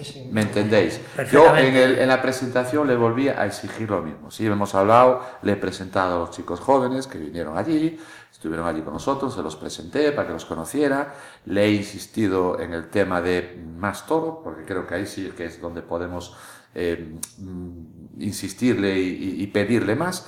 sí. 0.03 0.29
me 0.31 0.41
entendéis. 0.43 1.01
Yo 1.31 1.55
en, 1.57 1.75
el- 1.75 1.97
en 1.97 2.07
la 2.07 2.21
presentación 2.21 2.87
le 2.87 2.95
volví 2.95 3.27
a 3.29 3.47
exigir 3.47 3.89
lo 3.89 4.03
mismo. 4.03 4.29
Sí, 4.29 4.45
hemos 4.45 4.75
hablado, 4.75 5.23
le 5.41 5.53
he 5.53 5.55
presentado 5.55 6.17
a 6.17 6.19
los 6.19 6.31
chicos 6.31 6.59
jóvenes 6.59 7.07
que 7.07 7.17
vinieron 7.17 7.57
allí, 7.57 7.99
estuvieron 8.37 8.67
allí 8.67 8.81
con 8.81 8.93
nosotros, 8.93 9.33
se 9.33 9.41
los 9.41 9.55
presenté 9.55 10.11
para 10.11 10.27
que 10.27 10.33
los 10.33 10.45
conociera, 10.45 11.11
le 11.45 11.65
he 11.65 11.71
insistido 11.71 12.59
en 12.59 12.71
el 12.71 12.87
tema 12.87 13.19
de 13.19 13.59
más 13.79 14.05
toro, 14.05 14.41
porque 14.43 14.63
creo 14.63 14.85
que 14.85 14.93
ahí 14.93 15.07
sí 15.07 15.33
que 15.35 15.45
es 15.45 15.59
donde 15.59 15.81
podemos 15.81 16.37
eh, 16.75 17.17
mm, 17.39 18.21
insistirle 18.21 18.95
y, 18.99 19.47
pedirle 19.47 19.95
más. 19.95 20.27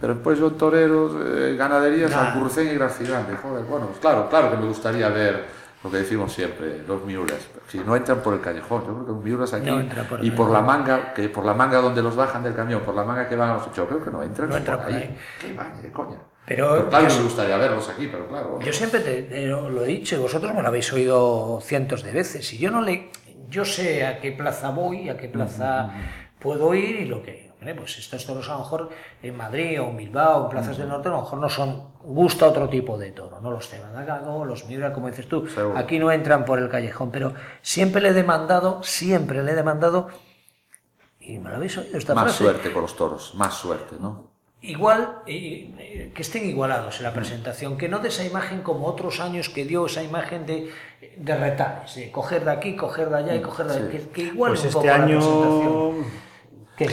Pero 0.00 0.14
después 0.14 0.38
yo 0.38 0.52
toreros, 0.52 1.12
eh, 1.14 1.54
ganaderías, 1.58 2.10
Nah. 2.10 2.32
Alcurcén 2.32 2.68
y 2.68 2.74
Gracilante. 2.74 3.36
Joder, 3.36 3.64
bueno, 3.66 3.88
claro, 4.00 4.30
claro 4.30 4.50
que 4.50 4.56
me 4.56 4.66
gustaría 4.66 5.10
ver 5.10 5.44
lo 5.84 5.90
que 5.90 5.98
decimos 5.98 6.32
siempre, 6.32 6.82
los 6.88 7.04
miuras. 7.04 7.46
Si 7.68 7.80
no 7.80 7.94
entran 7.94 8.20
por 8.20 8.32
el 8.32 8.40
callejón, 8.40 8.80
yo 8.86 8.94
creo 8.94 9.04
que 9.04 9.12
los 9.12 9.22
miuras 9.22 9.52
aquí 9.52 9.70
No 9.70 9.84
por 10.08 10.24
y 10.24 10.30
por 10.30 10.48
la 10.48 10.62
manga, 10.62 11.12
que 11.12 11.28
por 11.28 11.44
la 11.44 11.52
manga 11.52 11.82
donde 11.82 12.02
los 12.02 12.16
bajan 12.16 12.42
del 12.42 12.54
camión, 12.54 12.80
por 12.80 12.94
la 12.94 13.04
manga 13.04 13.28
que 13.28 13.36
van 13.36 13.50
a 13.50 13.54
los 13.54 13.70
yo 13.74 13.86
creo 13.86 14.02
que 14.02 14.10
no 14.10 14.22
entran, 14.22 14.48
No 14.48 14.56
entran 14.56 14.78
por 14.78 14.86
ahí. 14.86 14.94
ahí. 14.94 15.18
Qué 15.38 15.52
va, 15.52 15.70
coña. 15.92 16.16
Pero 16.46 16.88
claro 16.88 17.08
yo- 17.08 17.16
me 17.18 17.22
gustaría 17.24 17.56
verlos 17.56 17.88
aquí, 17.88 18.08
pero 18.08 18.26
claro. 18.28 18.58
Yo 18.60 18.72
siempre 18.72 19.00
te, 19.00 19.22
te 19.22 19.46
lo 19.46 19.68
lo 19.70 19.84
he 19.84 19.86
dicho 19.86 20.16
y 20.16 20.18
vosotros 20.18 20.52
me 20.54 20.62
lo 20.62 20.68
habéis 20.68 20.92
oído 20.92 21.60
cientos 21.62 22.02
de 22.02 22.12
veces. 22.12 22.52
Y 22.52 22.58
yo 22.58 22.70
no 22.70 22.82
le, 22.82 23.10
yo 23.48 23.64
sé 23.64 24.04
a 24.04 24.20
qué 24.20 24.32
plaza 24.32 24.70
voy, 24.70 25.08
a 25.08 25.16
qué 25.16 25.28
plaza 25.28 25.92
puedo 26.40 26.74
ir 26.74 26.96
y 26.96 27.04
lo 27.04 27.22
que, 27.22 27.52
hombre, 27.52 27.76
pues 27.76 27.96
estos 27.98 28.26
toros 28.26 28.48
a 28.48 28.54
lo 28.54 28.58
mejor 28.60 28.90
en 29.22 29.36
Madrid 29.36 29.80
o 29.80 29.90
en 29.90 29.96
Bilbao, 29.96 30.44
en 30.44 30.50
plazas 30.50 30.76
del 30.76 30.88
norte, 30.88 31.08
a 31.08 31.12
lo 31.12 31.20
mejor 31.20 31.38
no 31.38 31.48
son, 31.48 31.92
gusta 32.02 32.48
otro 32.48 32.68
tipo 32.68 32.98
de 32.98 33.12
toro, 33.12 33.40
¿no? 33.40 33.52
Los 33.52 33.68
Cebadagago, 33.68 34.44
los 34.44 34.66
Miura, 34.66 34.92
como 34.92 35.06
dices 35.06 35.28
tú, 35.28 35.46
Seguro. 35.46 35.78
aquí 35.78 36.00
no 36.00 36.10
entran 36.10 36.44
por 36.44 36.58
el 36.58 36.68
callejón, 36.68 37.12
pero 37.12 37.34
siempre 37.62 38.02
le 38.02 38.08
he 38.08 38.12
demandado, 38.12 38.82
siempre 38.82 39.44
le 39.44 39.52
he 39.52 39.54
demandado, 39.54 40.08
y 41.20 41.38
me 41.38 41.50
lo 41.50 41.56
habéis 41.56 41.78
oído 41.78 41.96
esta 41.96 42.14
más 42.16 42.24
frase, 42.24 42.38
suerte 42.38 42.72
con 42.72 42.82
los 42.82 42.96
toros, 42.96 43.32
más 43.36 43.54
suerte, 43.54 43.94
¿no? 44.00 44.31
Igual, 44.64 45.18
eh, 45.26 45.70
eh, 45.78 46.12
que 46.14 46.22
estén 46.22 46.44
igualados 46.48 46.98
en 46.98 47.02
la 47.02 47.12
presentación, 47.12 47.76
que 47.76 47.88
no 47.88 47.98
de 47.98 48.08
esa 48.08 48.24
imagen 48.24 48.62
como 48.62 48.86
otros 48.86 49.18
años 49.18 49.48
que 49.48 49.64
dio 49.64 49.86
esa 49.86 50.04
imagen 50.04 50.46
de, 50.46 50.70
de 51.16 51.36
retales, 51.36 51.96
de 51.96 52.12
coger 52.12 52.44
de 52.44 52.52
aquí, 52.52 52.76
coger 52.76 53.10
de 53.10 53.16
allá 53.16 53.34
y 53.34 53.40
coger 53.40 53.66
de 53.66 53.74
Sí. 53.74 53.98
que, 53.98 54.08
que 54.10 54.22
igual 54.22 54.52
Pues 54.52 54.64
un 54.64 54.72
poco 54.72 54.86
este 54.86 54.98
la 54.98 55.04
año... 55.04 55.18
presentación. 55.18 56.04
¿Qué? 56.76 56.88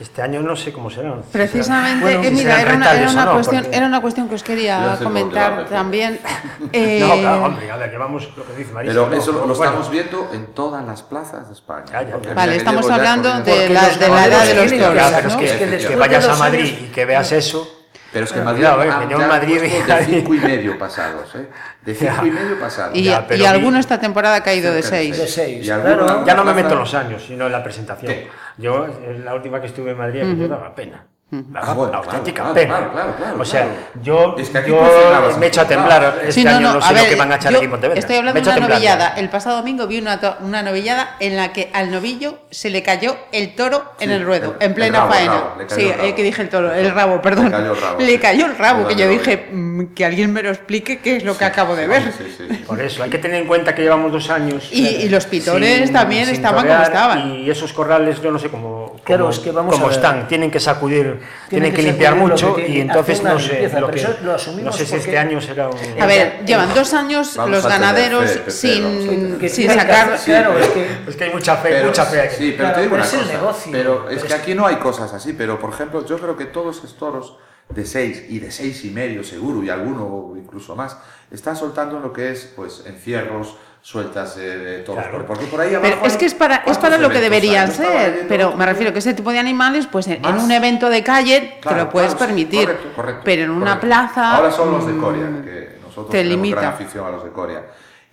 Este 0.00 0.22
año 0.22 0.42
no 0.42 0.56
sé 0.56 0.72
cómo 0.72 0.90
será. 0.90 1.14
Precisamente, 1.30 2.02
Bueno, 2.02 2.22
eh, 2.22 2.28
si 2.28 2.34
mira, 2.34 2.56
serán 2.56 2.66
era 2.66 2.76
una, 2.76 2.92
era 3.00 3.10
una 3.10 3.24
no, 3.26 3.32
cuestión, 3.34 3.66
era 3.72 3.86
una 3.86 4.00
cuestión 4.00 4.28
que 4.28 4.34
os 4.34 4.40
Yo 4.40 4.46
quería 4.46 4.98
comentar 5.02 5.66
también. 5.68 6.20
No, 6.60 6.68
Eh, 6.72 7.02
claro, 7.20 7.44
hombre, 7.44 7.70
a 7.70 7.76
ver, 7.76 7.90
llevamos 7.90 8.28
lo 8.36 8.44
que 8.46 8.54
dice 8.54 8.72
Marisa. 8.72 8.92
Pero 8.92 9.08
¿no? 9.08 9.16
eso 9.16 9.32
lo, 9.32 9.46
lo 9.46 9.54
Bueno, 9.54 9.64
estamos 9.64 9.90
viendo 9.90 10.30
en 10.32 10.46
todas 10.54 10.84
las 10.84 11.02
plazas 11.02 11.46
de 11.48 11.54
España. 11.54 11.84
Ya, 11.86 12.02
ya, 12.02 12.08
ya. 12.08 12.12
Porque 12.14 12.34
Vale, 12.34 12.56
estamos 12.56 12.90
hablando 12.90 13.40
de 13.40 13.68
la, 13.68 13.88
los 13.88 13.98
de 14.00 14.08
la 14.08 14.26
edad 14.26 14.44
de 14.46 14.54
los 14.54 14.72
toros, 14.72 14.94
Ya, 14.94 15.10
pero 15.16 15.28
es 15.28 15.34
¿no? 15.34 15.40
que, 15.40 15.76
Es 15.76 15.98
vayas 15.98 16.28
a 16.28 16.36
Madrid 16.36 16.74
y 16.82 16.86
que 16.92 17.04
veas 17.04 17.30
eso... 17.32 17.83
Pero 18.14 18.24
es 18.24 18.32
que 18.32 18.38
en 18.38 18.44
Madrid 18.46 18.62
eh, 18.64 18.66
han- 18.68 19.08
que 19.08 19.12
yo 19.14 19.20
en 19.20 19.28
Madrid 19.28 19.60
de 19.60 20.04
cinco 20.06 20.34
y 20.34 20.38
medio 20.38 20.78
pasados, 20.78 21.34
¿eh? 21.34 21.46
De 21.84 21.94
cinco 21.94 22.14
Ya. 22.22 22.26
y 22.26 22.30
medio 22.30 22.58
pasados. 22.58 22.96
Y, 22.96 23.02
Ya, 23.02 23.26
pero 23.26 23.42
y 23.42 23.46
alguno 23.46 23.78
esta 23.78 24.00
temporada 24.00 24.36
ha 24.36 24.42
caído 24.42 24.72
de 24.72 24.82
seis. 24.82 25.18
De 25.18 25.26
seis, 25.26 25.66
Y 25.66 25.70
alguno- 25.70 26.06
claro. 26.06 26.24
Ya 26.24 26.34
no 26.34 26.44
me 26.44 26.54
meto 26.54 26.72
en 26.72 26.78
los 26.78 26.94
años, 26.94 27.22
sino 27.26 27.44
en 27.46 27.52
la 27.52 27.62
presentación. 27.62 28.10
¿Qué? 28.10 28.28
Yo, 28.56 28.86
en 28.86 29.22
la 29.24 29.34
última 29.34 29.60
que 29.60 29.66
estuve 29.66 29.90
en 29.90 29.98
Madrid, 29.98 30.20
aquello 30.22 30.48
daba 30.48 30.74
pena. 30.74 31.04
Daba 31.30 31.66
Ah, 31.68 31.74
bueno, 31.74 31.96
auténtica 31.98 32.42
claro, 32.42 32.54
pena. 32.54 32.76
claro, 32.76 32.92
claro, 32.92 33.14
claro, 33.16 33.40
o 33.40 33.44
sea, 33.44 33.62
claro. 33.62 33.76
yo, 34.02 34.36
Es 34.38 34.50
que 34.50 34.58
aquí 34.58 34.70
yo 34.70 35.36
me 35.40 35.46
echo 35.46 35.62
a 35.62 35.64
temblar 35.66 36.18
este 36.20 36.32
Sí, 36.32 36.44
no, 36.44 36.50
año, 36.50 36.74
no, 36.74 36.80
sé 36.82 36.94
ver, 36.94 37.02
lo 37.02 37.08
que 37.08 37.16
van 37.16 37.32
a 37.32 37.36
echar 37.36 37.54
aquí 37.56 37.64
en 37.64 37.70
Pontevedra. 37.70 37.98
Estoy 37.98 38.16
hablando 38.16 38.40
de 38.40 38.48
una 38.56 38.68
novillada. 38.68 39.14
El 39.16 39.28
pasado 39.30 39.56
domingo 39.56 39.86
vi 39.88 39.98
una, 39.98 40.20
una 40.42 40.62
novillada 40.62 41.16
en 41.18 41.36
la 41.36 41.52
que 41.52 41.70
al 41.72 41.90
novillo 41.90 42.38
se 42.50 42.70
le 42.70 42.84
cayó 42.84 43.16
el 43.32 43.56
toro 43.56 43.84
en 43.98 44.10
el 44.12 44.24
ruedo, 44.24 44.54
el- 44.60 44.66
en 44.66 44.74
plena 44.74 44.98
rabo, 45.00 45.12
faena. 45.12 45.32
rabo, 45.32 45.56
sí, 45.74 45.90
eh, 46.02 46.14
que 46.14 46.22
dije 46.22 46.42
el 46.42 46.48
toro, 46.50 46.72
el 46.72 46.90
rabo, 46.92 47.20
perdón. 47.20 47.46
Le 47.46 47.50
cayó 47.50 47.72
el 47.72 47.80
rabo, 47.80 47.98
Le 48.00 48.06
sí. 48.12 48.18
cayó 48.18 48.46
el 48.46 48.56
rabo, 48.58 48.86
que 48.86 48.94
yo 48.94 49.08
dije 49.08 49.48
mm, 49.50 49.84
que 49.94 50.04
alguien 50.04 50.32
me 50.32 50.42
lo 50.42 50.50
explique 50.50 50.98
qué 51.00 51.16
es 51.16 51.24
lo 51.24 51.36
que 51.36 51.46
acabo 51.46 51.74
de 51.74 51.88
ver. 51.88 52.12
Sí, 52.16 52.32
sí, 52.36 52.46
sí. 52.48 52.56
Por 52.66 52.80
eso, 52.80 53.02
hay 53.02 53.10
que 53.10 53.18
tener 53.18 53.40
en 53.40 53.48
cuenta 53.48 53.74
que 53.74 53.82
llevamos 53.82 54.12
dos 54.12 54.30
años. 54.30 54.68
Y- 54.70 54.86
y 54.86 55.08
los 55.08 55.26
pitores 55.26 55.90
también 55.90 56.28
estaban 56.28 56.64
como 56.68 56.80
estaban. 56.82 57.34
Y 57.34 57.50
esos 57.50 57.72
corrales, 57.72 58.22
yo 58.22 58.30
no 58.30 58.38
sé 58.38 58.50
cómo. 58.50 58.94
Claro, 59.02 59.24
como- 59.24 59.32
es 59.34 59.40
que 59.40 59.50
vamos 59.50 59.72
como 59.74 59.86
a 59.86 59.88
ver. 59.88 59.96
están, 59.96 60.28
tienen 60.28 60.50
que 60.52 60.60
sacudir, 60.60 61.13
tienen, 61.48 61.70
que 61.72 61.76
que, 61.76 61.82
limpiar 61.82 62.14
mucho 62.16 62.56
y 62.58 62.80
entonces 62.80 63.22
no 63.22 63.38
sé, 63.38 63.48
limpieza, 63.48 63.80
lo 63.80 63.86
pero 63.90 63.96
que- 64.06 64.12
eso 64.12 64.18
lo 64.24 64.34
asumimos 64.34 64.64
no 64.64 64.72
sé 64.72 64.84
si 64.86 64.90
porque- 64.92 65.04
este 65.04 65.18
año 65.18 65.40
será 65.40 65.68
un... 65.68 65.76
A 66.02 66.06
ver, 66.06 66.44
llevan 66.46 66.74
dos 66.74 66.94
años 66.94 67.36
Vamos 67.36 67.50
los 67.52 67.66
ganaderos 67.66 68.30
fe, 68.30 68.50
sin, 68.50 69.38
Que 69.38 69.48
sin 69.48 69.70
sacar... 69.70 70.18
claro, 70.24 70.58
es 70.58 70.68
que 70.68 70.86
Es 71.08 71.16
que 71.16 71.24
hay 71.24 71.32
mucha 71.32 71.56
fe, 71.56 71.68
Pero- 71.70 71.86
mucha 71.86 72.04
fe 72.06 72.20
aquí. 72.20 72.34
Sí, 72.36 72.50
pero 72.56 72.56
Claro, 72.70 72.74
te 72.76 72.82
digo 72.82 72.94
una 72.94 73.04
es 73.04 73.12
el 73.14 73.20
cosa. 73.20 73.32
negocio, 73.32 73.72
pero 73.72 74.10
es 74.10 74.24
que 74.24 74.34
aquí 74.34 74.54
no 74.54 74.66
hay 74.66 74.76
cosas 74.76 75.12
así. 75.12 75.32
Pero, 75.32 75.58
por 75.58 75.70
ejemplo, 75.70 76.04
yo 76.06 76.18
creo 76.18 76.36
que 76.36 76.46
todos 76.46 76.78
esos 76.78 76.96
toros 76.96 77.36
de 77.68 77.84
6 77.86 78.24
y 78.28 78.40
de 78.40 78.50
seis 78.50 78.84
y 78.84 78.90
medio 78.90 79.24
seguro, 79.24 79.62
y 79.64 79.70
alguno 79.70 80.34
incluso 80.36 80.76
más, 80.76 80.98
están 81.30 81.56
soltando 81.56 81.98
lo 81.98 82.12
que 82.12 82.30
es 82.30 82.52
pues 82.54 82.82
encierros, 82.86 83.56
sueltas 83.94 84.38
eh, 84.38 84.40
de 84.40 84.78
toros. 84.78 85.04
Claro. 85.04 85.26
Porque 85.26 85.44
por 85.44 85.60
ahí 85.60 85.68
Pero 85.68 85.86
abajo 85.96 86.06
es 86.06 86.12
hay- 86.14 86.18
que 86.18 86.24
es 86.24 86.32
para, 86.34 86.54
es 86.56 86.62
¿cuántos 86.64 86.82
para 86.82 86.96
lo 86.98 87.10
que 87.10 87.20
deberían 87.20 87.70
ser, 87.70 88.24
pero 88.28 88.56
me 88.56 88.64
refiero 88.64 88.94
que 88.94 89.00
ese 89.00 89.12
tipo 89.12 89.30
de 89.30 89.38
animales, 89.38 89.86
pues 89.92 90.06
en, 90.08 90.24
en 90.24 90.36
un 90.38 90.50
evento 90.50 90.88
de 90.88 91.02
calle 91.04 91.58
Claro, 91.60 91.76
te 91.76 91.84
lo 91.84 91.90
puedes 91.90 92.14
claro, 92.14 92.20
sí, 92.20 92.26
permitir, 92.26 92.64
correcto, 92.66 92.88
correcto, 92.96 93.20
pero 93.26 93.42
en 93.42 93.50
una 93.50 93.78
correcto. 93.78 93.86
plaza... 93.86 94.36
Ahora 94.36 94.50
son 94.50 94.70
los 94.70 94.86
de 94.86 94.92
mm, 94.94 95.00
Coria, 95.02 95.26
que 95.44 95.78
nosotros 95.82 96.06
te 96.10 96.16
tenemos 96.22 96.36
limita. 96.42 96.60
gran 96.62 96.72
afición 96.72 97.06
a 97.06 97.10
los 97.10 97.24
de 97.24 97.30
Coria. 97.30 97.62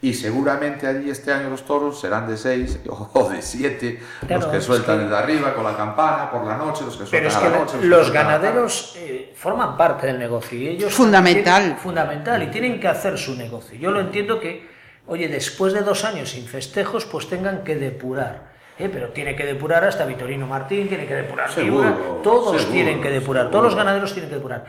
Y 0.04 0.14
seguramente 0.16 0.88
allí 0.88 1.10
este 1.10 1.32
año 1.32 1.50
los 1.50 1.64
toros 1.64 2.02
serán 2.02 2.28
de 2.28 2.36
6 2.36 2.80
o 3.14 3.30
de 3.30 3.42
7, 3.42 4.00
Claro, 4.28 4.42
los 4.42 4.52
que 4.52 4.58
es 4.58 4.64
sueltan 4.66 4.98
que- 4.98 5.04
desde 5.06 5.16
arriba 5.16 5.54
con 5.54 5.64
la 5.64 5.78
campana, 5.78 6.30
por 6.30 6.44
la 6.46 6.58
noche, 6.58 6.84
los 6.84 6.98
que 6.98 7.06
Pero 7.10 7.30
sueltan 7.30 7.32
es 7.32 7.36
a 7.38 7.40
que 7.40 7.50
la 7.50 7.58
noche. 7.60 7.80
que 7.80 7.86
los 7.86 8.10
a 8.10 8.12
tarde. 8.12 8.18
ganaderos 8.28 8.96
eh, 8.98 9.34
forman 9.38 9.78
parte 9.78 10.08
del 10.08 10.20
negocio 10.20 10.58
y 10.60 10.68
ellos 10.68 10.94
Fundamental. 10.94 11.62
tienen- 11.64 11.78
fundamental 11.78 12.44
y 12.44 12.48
tienen 12.48 12.78
que 12.78 12.90
hacer 12.90 13.18
su 13.18 13.36
negocio. 13.38 13.78
Yo 13.80 13.92
lo 13.92 14.02
entiendo 14.02 14.38
que, 14.40 14.70
oye, 15.12 15.28
después 15.28 15.74
de 15.74 15.82
dos 15.82 16.06
años 16.06 16.30
sin 16.30 16.46
festejos, 16.46 17.06
pues 17.06 17.28
tengan 17.28 17.66
que 17.66 17.76
depurar. 17.76 18.54
¿eh? 18.80 18.90
Pero 18.92 19.10
tiene 19.10 19.36
que 19.36 19.46
depurar 19.46 19.84
hasta 19.84 20.06
Vitorino 20.06 20.48
Martín, 20.48 20.88
tiene 20.88 21.06
que 21.06 21.16
depurar 21.16 21.52
Seguro, 21.52 22.22
todos 22.24 22.56
seguro, 22.56 22.74
tienen 22.74 23.02
que 23.02 23.10
depurar, 23.10 23.44
seguro. 23.44 23.52
todos 23.52 23.66
los 23.66 23.76
ganaderos 23.76 24.14
tienen 24.14 24.30
que 24.30 24.38
depurar. 24.38 24.66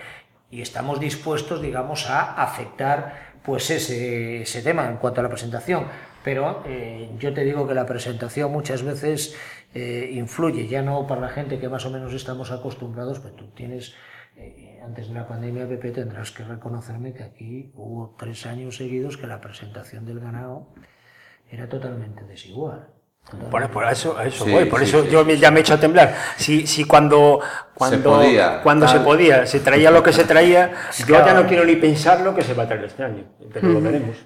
Y 0.50 0.61
estamos 0.61 0.98
dispuestos, 0.98 1.62
digamos, 1.62 2.11
a 2.11 2.35
afectar 2.42 3.33
pues 3.44 3.70
ese, 3.70 4.42
ese 4.42 4.62
tema 4.62 4.88
en 4.88 4.96
cuanto 4.96 5.20
a 5.20 5.22
la 5.22 5.28
presentación. 5.28 5.87
Pero 6.24 6.64
eh, 6.66 7.09
yo 7.20 7.33
te 7.33 7.44
digo 7.44 7.68
que 7.68 7.74
la 7.74 7.87
presentación 7.87 8.50
muchas 8.50 8.83
veces 8.83 9.37
eh, 9.74 10.11
influye, 10.12 10.66
ya 10.66 10.83
no 10.83 11.07
para 11.07 11.20
la 11.20 11.28
gente 11.28 11.61
que 11.61 11.68
más 11.68 11.87
o 11.87 11.90
menos 11.90 12.12
estamos 12.14 12.50
acostumbrados, 12.50 13.20
pero 13.20 13.35
tú 13.35 13.46
tienes, 13.55 13.94
antes 14.85 15.09
de 15.09 15.14
la 15.14 15.27
pandemia, 15.27 15.68
Pepe, 15.68 15.90
tendrás 15.90 16.31
que 16.33 16.45
reconocerme 16.45 17.12
que 17.14 17.23
aquí 17.23 17.71
hubo 17.75 18.14
tres 18.18 18.47
años 18.47 18.77
seguidos 18.77 19.16
que 19.16 19.27
la 19.27 19.40
presentación 19.40 20.05
del 20.05 20.21
ganado 20.21 20.68
era 21.51 21.68
totalmente 21.68 22.25
desigual. 22.25 22.88
Bueno, 23.51 23.71
por 23.71 23.85
eso, 23.85 24.18
a 24.18 24.25
eso 24.27 24.45
Sí, 24.45 24.51
voy, 24.51 24.64
por 24.64 24.81
sí, 24.81 24.87
eso 24.87 25.05
sí. 25.05 25.11
yo 25.11 25.25
ya 25.29 25.51
me 25.53 25.59
he 25.59 25.61
hecho 25.61 25.75
a 25.75 25.79
temblar. 25.81 26.12
Si, 26.37 26.66
si 26.66 26.85
cuando, 26.85 27.40
cuando, 27.73 28.03
podía, 28.16 28.61
cuando 28.62 28.88
se 28.88 28.97
tal. 28.97 29.05
podía, 29.05 29.47
se 29.47 29.61
traía 29.61 29.92
lo 29.92 30.03
que 30.03 30.12
se 30.12 30.25
traía, 30.25 30.73
yo 31.07 31.25
ya 31.25 31.33
no 31.33 31.47
quiero 31.47 31.64
ni 31.64 31.77
pensar 31.77 32.21
lo 32.23 32.35
que 32.35 32.42
se 32.42 32.53
va 32.55 32.64
a 32.64 32.66
traer 32.66 32.85
este 32.85 33.05
año, 33.05 33.25
pero 33.53 33.68
lo 33.68 33.81
veremos. 33.81 34.16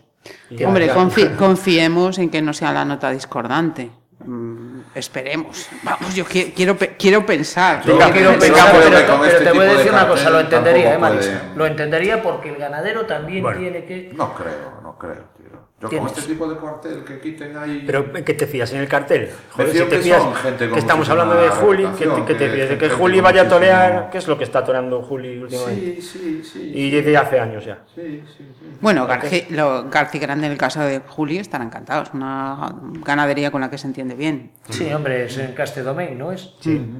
Ya- 0.50 0.66
Hombre, 0.66 0.86
ya- 0.86 0.94
confi- 0.94 1.36
confiemos 1.36 2.18
en 2.18 2.30
que 2.30 2.40
no 2.40 2.54
sea 2.54 2.72
la 2.72 2.84
nota 2.86 3.10
discordante. 3.10 3.90
Mm, 4.24 4.80
esperemos. 4.94 5.68
Vamos, 5.82 6.14
yo 6.14 6.24
qui- 6.24 6.52
quiero, 6.54 6.76
pe- 6.76 6.96
quiero 6.96 7.24
pensar. 7.26 7.82
Yo 7.84 7.92
Venga, 7.98 8.10
quiero 8.12 8.30
venga, 8.30 8.40
pensar, 8.46 8.70
pero- 8.72 8.82
pero 8.84 8.96
pero, 8.96 9.08
con 9.08 9.20
pero 9.20 9.32
este 9.32 9.44
te 9.44 9.50
voy 9.52 9.60
a 9.60 9.68
de 9.68 9.76
decir 9.76 9.92
una 9.92 10.08
cosa, 10.08 10.30
lo 10.30 10.40
entendería, 10.40 10.94
¿eh, 10.94 10.98
puede- 10.98 11.40
Lo 11.54 11.66
entendería 11.66 12.22
porque 12.22 12.48
el 12.48 12.56
ganadero 12.56 13.04
también 13.06 13.42
Bueno. 13.42 13.60
tiene 13.60 13.84
que... 13.84 14.10
No 14.14 14.34
creo, 14.34 14.80
no 14.82 14.96
creo. 14.98 15.35
Yo 15.78 15.90
Tienes. 15.90 16.10
con 16.10 16.18
este 16.18 16.32
tipo 16.32 16.48
de 16.48 16.56
cartel 16.58 17.04
que 17.04 17.20
quiten 17.20 17.54
ahí... 17.54 17.82
Pero 17.84 18.06
¿en 18.16 18.24
¿qué 18.24 18.32
te 18.32 18.46
fías? 18.46 18.72
¿En 18.72 18.80
el 18.80 18.88
cartel? 18.88 19.28
Joder, 19.50 19.72
si 19.72 19.78
te 19.80 19.88
que 19.88 19.98
fías 19.98 20.22
con 20.22 20.32
que 20.72 20.78
estamos 20.78 21.06
hablando 21.10 21.34
de 21.34 21.50
Juli, 21.50 21.84
¿qué 21.98 22.06
te, 22.06 22.06
reputación, 22.06 22.26
qué 22.26 22.34
te 22.34 22.38
que- 22.38 22.50
fías? 22.54 22.68
¿De 22.70 22.78
que 22.78 22.88
Juli 22.88 23.20
vaya 23.20 23.42
a 23.42 23.48
torear? 23.48 24.08
¿Qué 24.10 24.16
es 24.16 24.26
lo 24.26 24.38
que 24.38 24.44
está 24.44 24.64
toreando 24.64 25.02
Juli 25.02 25.36
últimamente? 25.38 26.00
Sí, 26.00 26.02
sí, 26.02 26.44
sí. 26.50 26.72
Y 26.74 26.90
desde 26.90 27.14
hace 27.18 27.38
años 27.38 27.62
ya. 27.66 27.80
Sí, 27.94 28.22
sí, 28.26 28.50
sí. 28.58 28.66
Bueno, 28.80 29.06
Garci, 29.06 29.44
lo, 29.50 29.90
Garci 29.90 30.18
Grande 30.18 30.46
en 30.46 30.52
el 30.52 30.58
caso 30.58 30.80
de 30.80 31.00
Juli 31.00 31.36
estarán 31.36 31.66
encantados. 31.66 32.08
Una 32.14 32.74
ganadería 33.04 33.50
con 33.50 33.60
la 33.60 33.68
que 33.68 33.76
se 33.76 33.86
entiende 33.86 34.14
bien. 34.14 34.52
Sí, 34.70 34.90
hombre, 34.90 35.26
es 35.26 35.36
en 35.36 35.52
Castedomain, 35.52 36.16
¿no 36.16 36.32
es? 36.32 36.54
Sí. 36.60 36.90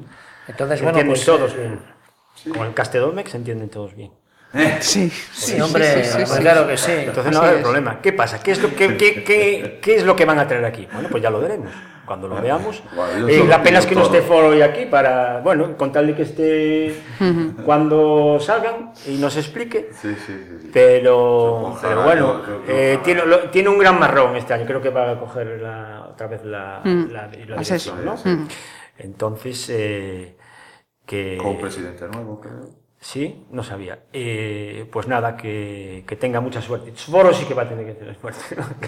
Entonces, 0.49 0.81
Se 0.81 0.85
bueno, 0.85 0.99
entienden 0.99 1.07
pues, 1.07 1.25
todos 1.25 1.53
eh, 1.55 1.79
bien. 2.45 2.55
Con 2.55 2.67
el 2.67 2.75
Castedomex 2.75 3.31
se 3.31 3.37
entienden 3.39 3.71
todos 3.71 3.97
bien. 3.97 4.13
Sí, 4.81 5.11
Sí, 5.33 5.61
hombre, 5.61 6.03
pues 6.15 6.31
claro 6.41 6.67
que 6.67 6.77
sí. 6.77 6.93
Entonces 6.93 7.33
no 7.33 7.47
es. 7.47 7.61
problema. 7.63 8.01
¿Qué 8.01 8.13
pasa? 8.13 8.43
¿Qué 8.43 8.53
es, 8.53 8.63
lo, 8.63 8.75
qué, 8.75 8.97
qué, 8.97 9.23
qué- 9.25 9.79
qué 9.83 9.97
es 9.97 10.05
lo 10.05 10.17
que 10.17 10.25
van 10.25 10.39
a 10.39 10.47
traer 10.49 10.65
aquí? 10.65 10.89
Bueno, 10.93 11.09
pues 11.11 11.23
ya 11.23 11.31
lo 11.31 11.41
veremos. 11.41 11.71
Cuando 12.07 12.29
lo 12.29 12.41
veamos. 12.41 12.83
Bueno, 12.95 13.27
Eh, 13.29 13.45
la 13.49 13.61
pena 13.63 13.81
es 13.81 13.87
que 13.87 13.97
no 13.97 14.03
esté. 14.05 14.23
Foro 14.23 14.49
hoy 14.49 14.63
aquí 14.63 14.87
para, 14.87 15.41
bueno, 15.41 15.77
contarle 15.77 16.15
que 16.15 16.23
esté 16.23 16.97
cuando 17.65 18.39
salgan 18.41 18.93
y 19.07 19.17
nos 19.17 19.37
explique. 19.37 19.91
Sí, 19.93 20.15
sí, 20.15 20.33
sí, 20.49 20.57
sí. 20.63 20.71
Pero, 20.73 21.73
Ojalá, 21.73 21.89
pero 21.89 22.03
bueno, 22.05 22.43
yo- 22.47 22.47
yo- 22.47 22.67
yo 22.67 22.73
eh, 22.73 23.01
tiene, 23.03 23.27
lo- 23.27 23.51
tiene 23.51 23.69
un 23.69 23.79
gran 23.79 23.99
marrón 23.99 24.37
este 24.37 24.55
año. 24.55 24.65
Creo 24.67 24.81
que 24.81 24.91
va 24.91 25.11
a 25.11 25.19
coger 25.19 25.61
la- 25.61 26.07
otra 26.13 26.29
vez 26.29 26.45
la, 26.45 26.81
la, 26.85 27.23
la 27.23 27.29
dirección, 27.29 27.77
eso. 27.77 27.97
¿no? 28.05 28.17
Entonces, 28.99 29.69
eh, 29.71 30.37
que... 31.05 31.39
Con 31.43 31.59
presidente 31.59 32.07
nuevo, 32.09 32.41
creo. 32.41 32.86
Sí, 33.07 33.47
no 33.53 33.63
sabía. 33.63 34.01
Eh, 34.13 34.85
pues 34.91 35.07
nada, 35.07 35.37
que, 35.37 36.03
que 36.09 36.17
tenga 36.17 36.41
mucha 36.41 36.61
suerte. 36.61 36.91
Foro 36.91 37.33
sí 37.33 37.45
que 37.45 37.55
va 37.55 37.63
a 37.63 37.69
tener 37.69 37.87
que 37.87 37.93
tener 37.93 38.17
suerte. 38.21 38.41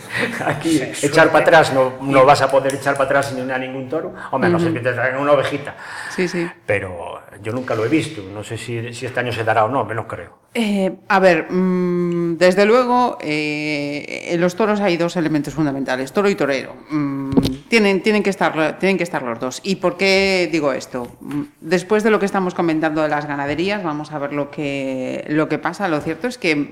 Aquí 0.45 0.83
echar 0.83 1.31
para 1.31 1.45
atrás 1.45 1.73
no, 1.73 1.93
no 2.01 2.27
vas 2.27 2.43
a 2.43 2.51
poder 2.51 2.75
echar 2.75 2.95
para 2.95 3.05
atrás 3.05 3.33
ni 3.33 3.49
a 3.49 3.59
ningún 3.59 3.89
toro. 3.89 4.13
Hombre, 4.33 4.51
no 4.51 4.59
sé 4.59 4.73
que 4.73 4.81
te 4.81 4.93
traigan 4.93 5.21
una 5.21 5.35
ovejita. 5.35 5.77
Sí, 6.11 6.27
sí. 6.27 6.51
Pero 6.67 7.18
yo 7.43 7.53
nunca 7.53 7.75
lo 7.75 7.85
he 7.85 7.89
visto. 7.89 8.23
No 8.33 8.43
sé 8.43 8.57
si, 8.59 8.77
este 8.77 9.21
año 9.21 9.33
se 9.33 9.45
dará 9.45 9.65
o 9.65 9.69
no, 9.69 9.85
no 9.85 10.09
creo. 10.09 10.39
Eh, 10.55 10.97
a 11.09 11.19
ver, 11.19 11.51
mm, 11.51 12.37
desde 12.39 12.65
luego, 12.65 13.19
eh, 13.21 14.29
en 14.31 14.41
los 14.41 14.57
toros 14.57 14.81
hay 14.81 14.97
dos 14.97 15.17
elementos 15.17 15.55
fundamentales, 15.55 16.13
toro 16.13 16.29
y 16.29 16.35
torero. 16.35 16.75
Mm, 16.91 17.31
tienen, 17.69 18.03
tienen, 18.03 18.23
que 18.23 18.31
estar, 18.31 18.79
tienen 18.79 18.97
que 18.97 19.05
estar 19.05 19.23
los 19.23 19.39
dos. 19.39 19.61
¿Y 19.63 19.77
por 19.77 19.97
qué 19.97 20.49
digo 20.51 20.73
esto? 20.73 21.17
Mm, 21.21 21.43
Después 21.61 22.03
de 22.03 22.11
lo 22.11 22.19
que 22.19 22.27
estamos 22.27 22.55
comentando 22.55 23.03
de 23.03 23.09
las 23.09 23.27
ganaderías, 23.27 23.83
vamos 23.83 24.13
a 24.13 24.19
ver 24.19 24.33
lo 24.33 24.51
que, 24.51 25.25
lo 25.29 25.49
que 25.49 25.59
pasa. 25.59 25.89
Lo 25.89 26.01
cierto 26.01 26.27
es 26.29 26.39
que 26.39 26.71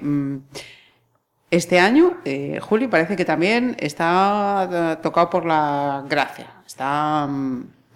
este 1.51 1.79
año, 1.79 2.19
eh, 2.25 2.59
Juli, 2.61 2.88
parece 2.88 3.16
que 3.16 3.25
también 3.25 3.77
está 3.79 4.69
eh, 4.71 4.97
tocado 5.03 5.31
por 5.31 5.47
la 5.47 6.05
gracia. 6.09 6.47
Está 6.66 7.29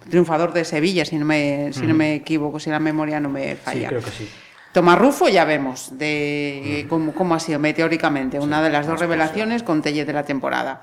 triunfador 0.09 0.53
de 0.53 0.65
Sevilla, 0.65 1.05
si 1.05 1.17
no, 1.17 1.25
me, 1.25 1.71
si 1.73 1.81
no 1.81 1.93
me 1.93 2.15
equivoco, 2.15 2.59
si 2.59 2.69
la 2.69 2.79
memoria 2.79 3.19
no 3.19 3.29
me 3.29 3.51
Sí, 3.51 3.59
falla. 3.63 3.87
creo 3.89 4.01
que 4.01 4.11
sí. 4.11 4.29
Tomás 4.73 4.97
Rufo 4.97 5.27
ya 5.27 5.43
vemos 5.43 5.97
de 5.97 6.85
cómo, 6.87 7.13
cómo 7.13 7.35
ha 7.35 7.39
sido 7.39 7.59
meteóricamente 7.59 8.39
una 8.39 8.61
de 8.61 8.69
las 8.69 8.87
dos 8.87 8.99
revelaciones 8.99 9.63
con 9.63 9.81
Telle 9.81 10.05
de 10.05 10.13
la 10.13 10.23
temporada. 10.23 10.81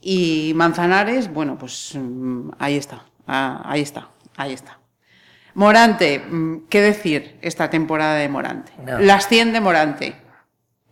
Y 0.00 0.52
Manzanares, 0.54 1.32
bueno, 1.32 1.56
pues 1.56 1.92
mm, 1.94 2.50
ahí 2.58 2.76
está, 2.76 3.04
ah, 3.26 3.62
ahí 3.64 3.80
está, 3.80 4.08
ahí 4.36 4.52
está. 4.52 4.78
Morante, 5.54 6.18
mm, 6.18 6.66
¿qué 6.68 6.80
decir 6.80 7.38
esta 7.42 7.70
temporada 7.70 8.16
de 8.16 8.28
Morante? 8.28 8.72
No. 8.84 8.98
Las 8.98 9.28
100 9.28 9.52
de 9.52 9.60
Morante, 9.60 10.16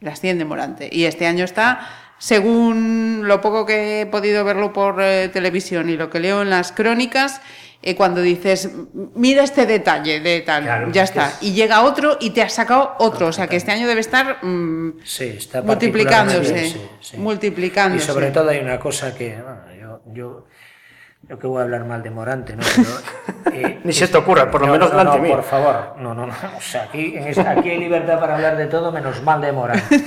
las 0.01 0.21
100 0.21 0.39
de 0.39 0.45
Morante. 0.45 0.89
Y 0.91 1.05
este 1.05 1.27
año 1.27 1.45
está, 1.45 1.81
según 2.21 3.23
lo 3.25 3.41
poco 3.41 3.65
que 3.65 4.03
he 4.03 4.07
podido 4.07 4.45
verlo 4.45 4.73
por 4.75 5.01
eh, 5.03 5.29
televisión 5.31 5.89
y 5.89 5.97
lo 5.97 6.11
que 6.11 6.21
leo 6.21 6.43
en 6.43 6.51
las 6.51 6.71
crónicas, 6.71 7.41
eh, 7.83 7.97
cuando 7.97 8.21
dices, 8.21 8.69
mira 9.15 9.43
este 9.43 9.65
detalle 9.65 10.21
de 10.21 10.43
tal, 10.43 10.65
Claro, 10.65 10.93
ya 10.93 11.05
está. 11.05 11.29
es- 11.31 11.43
Y 11.43 11.53
llega 11.55 11.81
otro 11.83 12.19
y 12.21 12.31
te 12.31 12.43
ha 12.43 12.51
sacado 12.51 12.95
otro. 12.99 13.29
O 13.29 13.33
sea 13.33 13.47
que 13.47 13.57
este 13.57 13.71
año 13.73 13.89
debe 13.89 14.03
estar 14.03 14.45
mm, 14.45 14.99
Sí, 15.03 15.25
está 15.39 15.63
multiplicándose. 15.63 16.37
particularmente 16.41 16.79
bien, 16.79 16.89
sí, 17.01 17.11
sí. 17.13 17.17
Multiplicándose. 17.17 18.05
Y 18.05 18.07
sobre 18.07 18.31
todo 18.33 18.51
hay 18.51 18.59
una 18.59 18.79
cosa 18.79 19.15
que, 19.15 19.35
bueno, 19.37 19.63
yo, 19.81 20.03
yo, 20.13 20.47
yo 21.23 21.39
que 21.39 21.47
voy 21.47 21.61
a 21.61 21.65
hablar 21.65 21.85
mal 21.85 22.03
de 22.03 22.11
Morante, 22.11 22.57
¿no? 22.57 22.63
Pero, 23.45 23.57
eh, 23.69 23.81
Ni 23.85 23.93
se 23.93 24.09
te 24.09 24.17
ocurra, 24.19 24.51
por 24.51 24.61
lo 24.63 24.67
no, 24.69 24.73
menos 24.75 24.91
no, 24.93 24.99
delante 24.99 25.17
no, 25.19 25.23
mío. 25.25 25.35
por 25.37 25.45
favor, 25.45 25.95
no, 25.99 26.15
no, 26.15 26.27
no. 26.27 26.35
O 26.57 26.61
sea, 26.61 26.85
aquí, 26.85 27.15
en 27.17 27.29
esta- 27.29 27.51
aquí 27.53 27.71
hay 27.71 27.79
libertad 27.79 28.19
para 28.19 28.35
hablar 28.37 28.57
de 28.57 28.67
todo 28.67 28.91
menos 28.93 29.23
mal 29.23 29.41
de 29.41 29.53
Morante. 29.53 30.03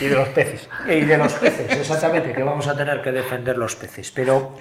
Y 0.00 0.06
de 0.06 0.14
los 0.14 0.28
peces. 0.28 0.68
Y 0.88 1.00
de 1.00 1.18
los 1.18 1.32
peces, 1.34 1.70
exactamente, 1.78 2.32
que 2.32 2.42
vamos 2.42 2.66
a 2.68 2.76
tener 2.76 3.02
que 3.02 3.12
defender 3.12 3.58
los 3.58 3.76
peces. 3.76 4.10
Pero 4.12 4.54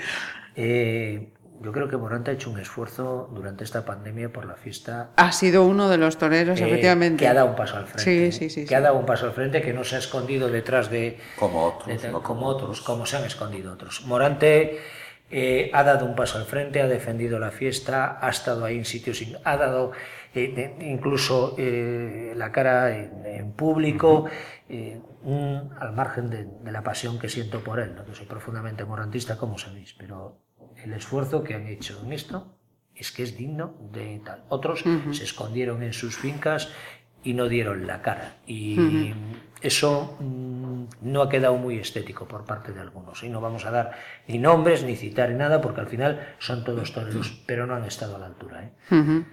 eh, 0.56 1.30
yo 1.62 1.72
creo 1.72 1.88
que 1.88 1.98
Morante 1.98 2.32
ha 2.32 2.34
hecho 2.34 2.50
un 2.50 2.60
esfuerzo 2.60 3.30
durante 3.34 3.64
esta 3.64 3.86
pandemia 3.86 4.30
por 4.30 4.46
la 4.46 4.56
fiesta 4.56 5.12
Ha 5.16 5.32
sido 5.32 5.64
uno 5.66 5.88
de 5.90 5.98
los 5.98 6.18
toreros, 6.18 6.60
eh, 6.60 6.66
efectivamente. 6.68 7.18
que 7.24 7.28
ha 7.28 7.34
dado 7.34 7.48
un 7.48 7.56
paso 7.56 7.78
al 7.78 7.86
frente. 7.86 8.04
Sí, 8.04 8.24
¿eh? 8.26 8.32
sí, 8.32 8.50
sí. 8.50 8.62
Que 8.64 8.68
sí. 8.70 8.74
ha 8.76 8.82
dado 8.82 8.98
un 8.98 9.06
paso 9.06 9.28
al 9.28 9.34
frente, 9.34 9.62
que 9.62 9.72
no 9.74 9.84
se 9.84 9.96
ha 9.96 10.00
escondido 10.00 10.50
detrás 10.50 10.90
de. 10.90 11.20
Como 11.38 11.64
otros, 11.66 12.02
de- 12.02 12.08
no 12.12 12.22
como 12.24 12.42
como 12.42 12.46
otros, 12.48 12.82
como 12.82 13.06
se 13.06 13.18
han 13.18 13.24
escondido 13.26 13.74
otros. 13.74 14.04
Morante 14.06 14.80
eh, 15.32 15.70
ha 15.74 15.84
dado 15.84 16.06
un 16.06 16.16
paso 16.16 16.38
al 16.38 16.46
frente, 16.46 16.82
ha 16.82 16.88
defendido 16.88 17.40
la 17.40 17.52
fiesta, 17.52 18.20
ha 18.22 18.30
estado 18.30 18.66
ahí 18.66 18.78
en 18.78 18.86
sitios. 18.86 19.24
ha 19.44 19.58
dado 19.58 19.92
eh, 20.34 20.76
incluso 20.82 21.56
eh, 21.58 22.34
la 22.36 22.52
cara 22.52 22.96
en, 22.98 23.26
en 23.26 23.52
público. 23.54 24.26
eh, 24.70 25.00
un- 25.24 25.70
al 25.80 25.94
margen 25.94 26.30
de, 26.30 26.46
de 26.46 26.72
la 26.72 26.82
pasión 26.82 27.20
que 27.20 27.30
siento 27.30 27.60
por 27.64 27.80
él, 27.80 27.94
¿no? 27.96 28.06
que 28.06 28.16
soy 28.16 28.26
profundamente 28.26 28.84
morantista, 28.86 29.38
como 29.38 29.58
sabéis, 29.58 29.94
pero 29.98 30.38
el 30.84 30.94
esfuerzo 30.94 31.44
que 31.44 31.54
han 31.54 31.68
hecho 31.68 32.02
en 32.04 32.12
esto 32.14 32.58
es 32.96 33.12
que 33.12 33.22
es 33.24 33.38
digno 33.38 33.76
de 33.92 34.20
tal. 34.26 34.44
Otros 34.50 34.84
se 35.14 35.24
escondieron 35.24 35.84
en 35.84 35.94
sus 35.94 36.16
fincas 36.18 36.70
y 37.24 37.34
no 37.36 37.48
dieron 37.50 37.86
la 37.86 38.02
cara. 38.02 38.38
Y 38.48 39.14
eso 39.62 40.18
mm, 40.20 40.51
no 41.02 41.22
ha 41.22 41.30
quedado 41.30 41.56
muy 41.56 41.78
estético 41.78 42.28
por 42.28 42.46
parte 42.46 42.72
de 42.72 42.80
algunos. 42.80 43.24
Y 43.24 43.30
no 43.30 43.42
vamos 43.42 43.66
a 43.66 43.72
dar 43.72 43.92
ni 44.28 44.38
nombres 44.38 44.84
ni 44.84 44.96
citar 44.96 45.30
ni 45.30 45.36
nada, 45.36 45.62
porque 45.62 45.82
al 45.82 45.88
final 45.88 46.36
son 46.40 46.64
todos 46.64 46.94
toreros, 46.94 47.42
pero 47.46 47.66
no 47.66 47.76
han 47.76 47.86
estado 47.86 48.16
a 48.16 48.20
la 48.20 48.28
altura. 48.28 48.64
¿eh? 48.64 49.24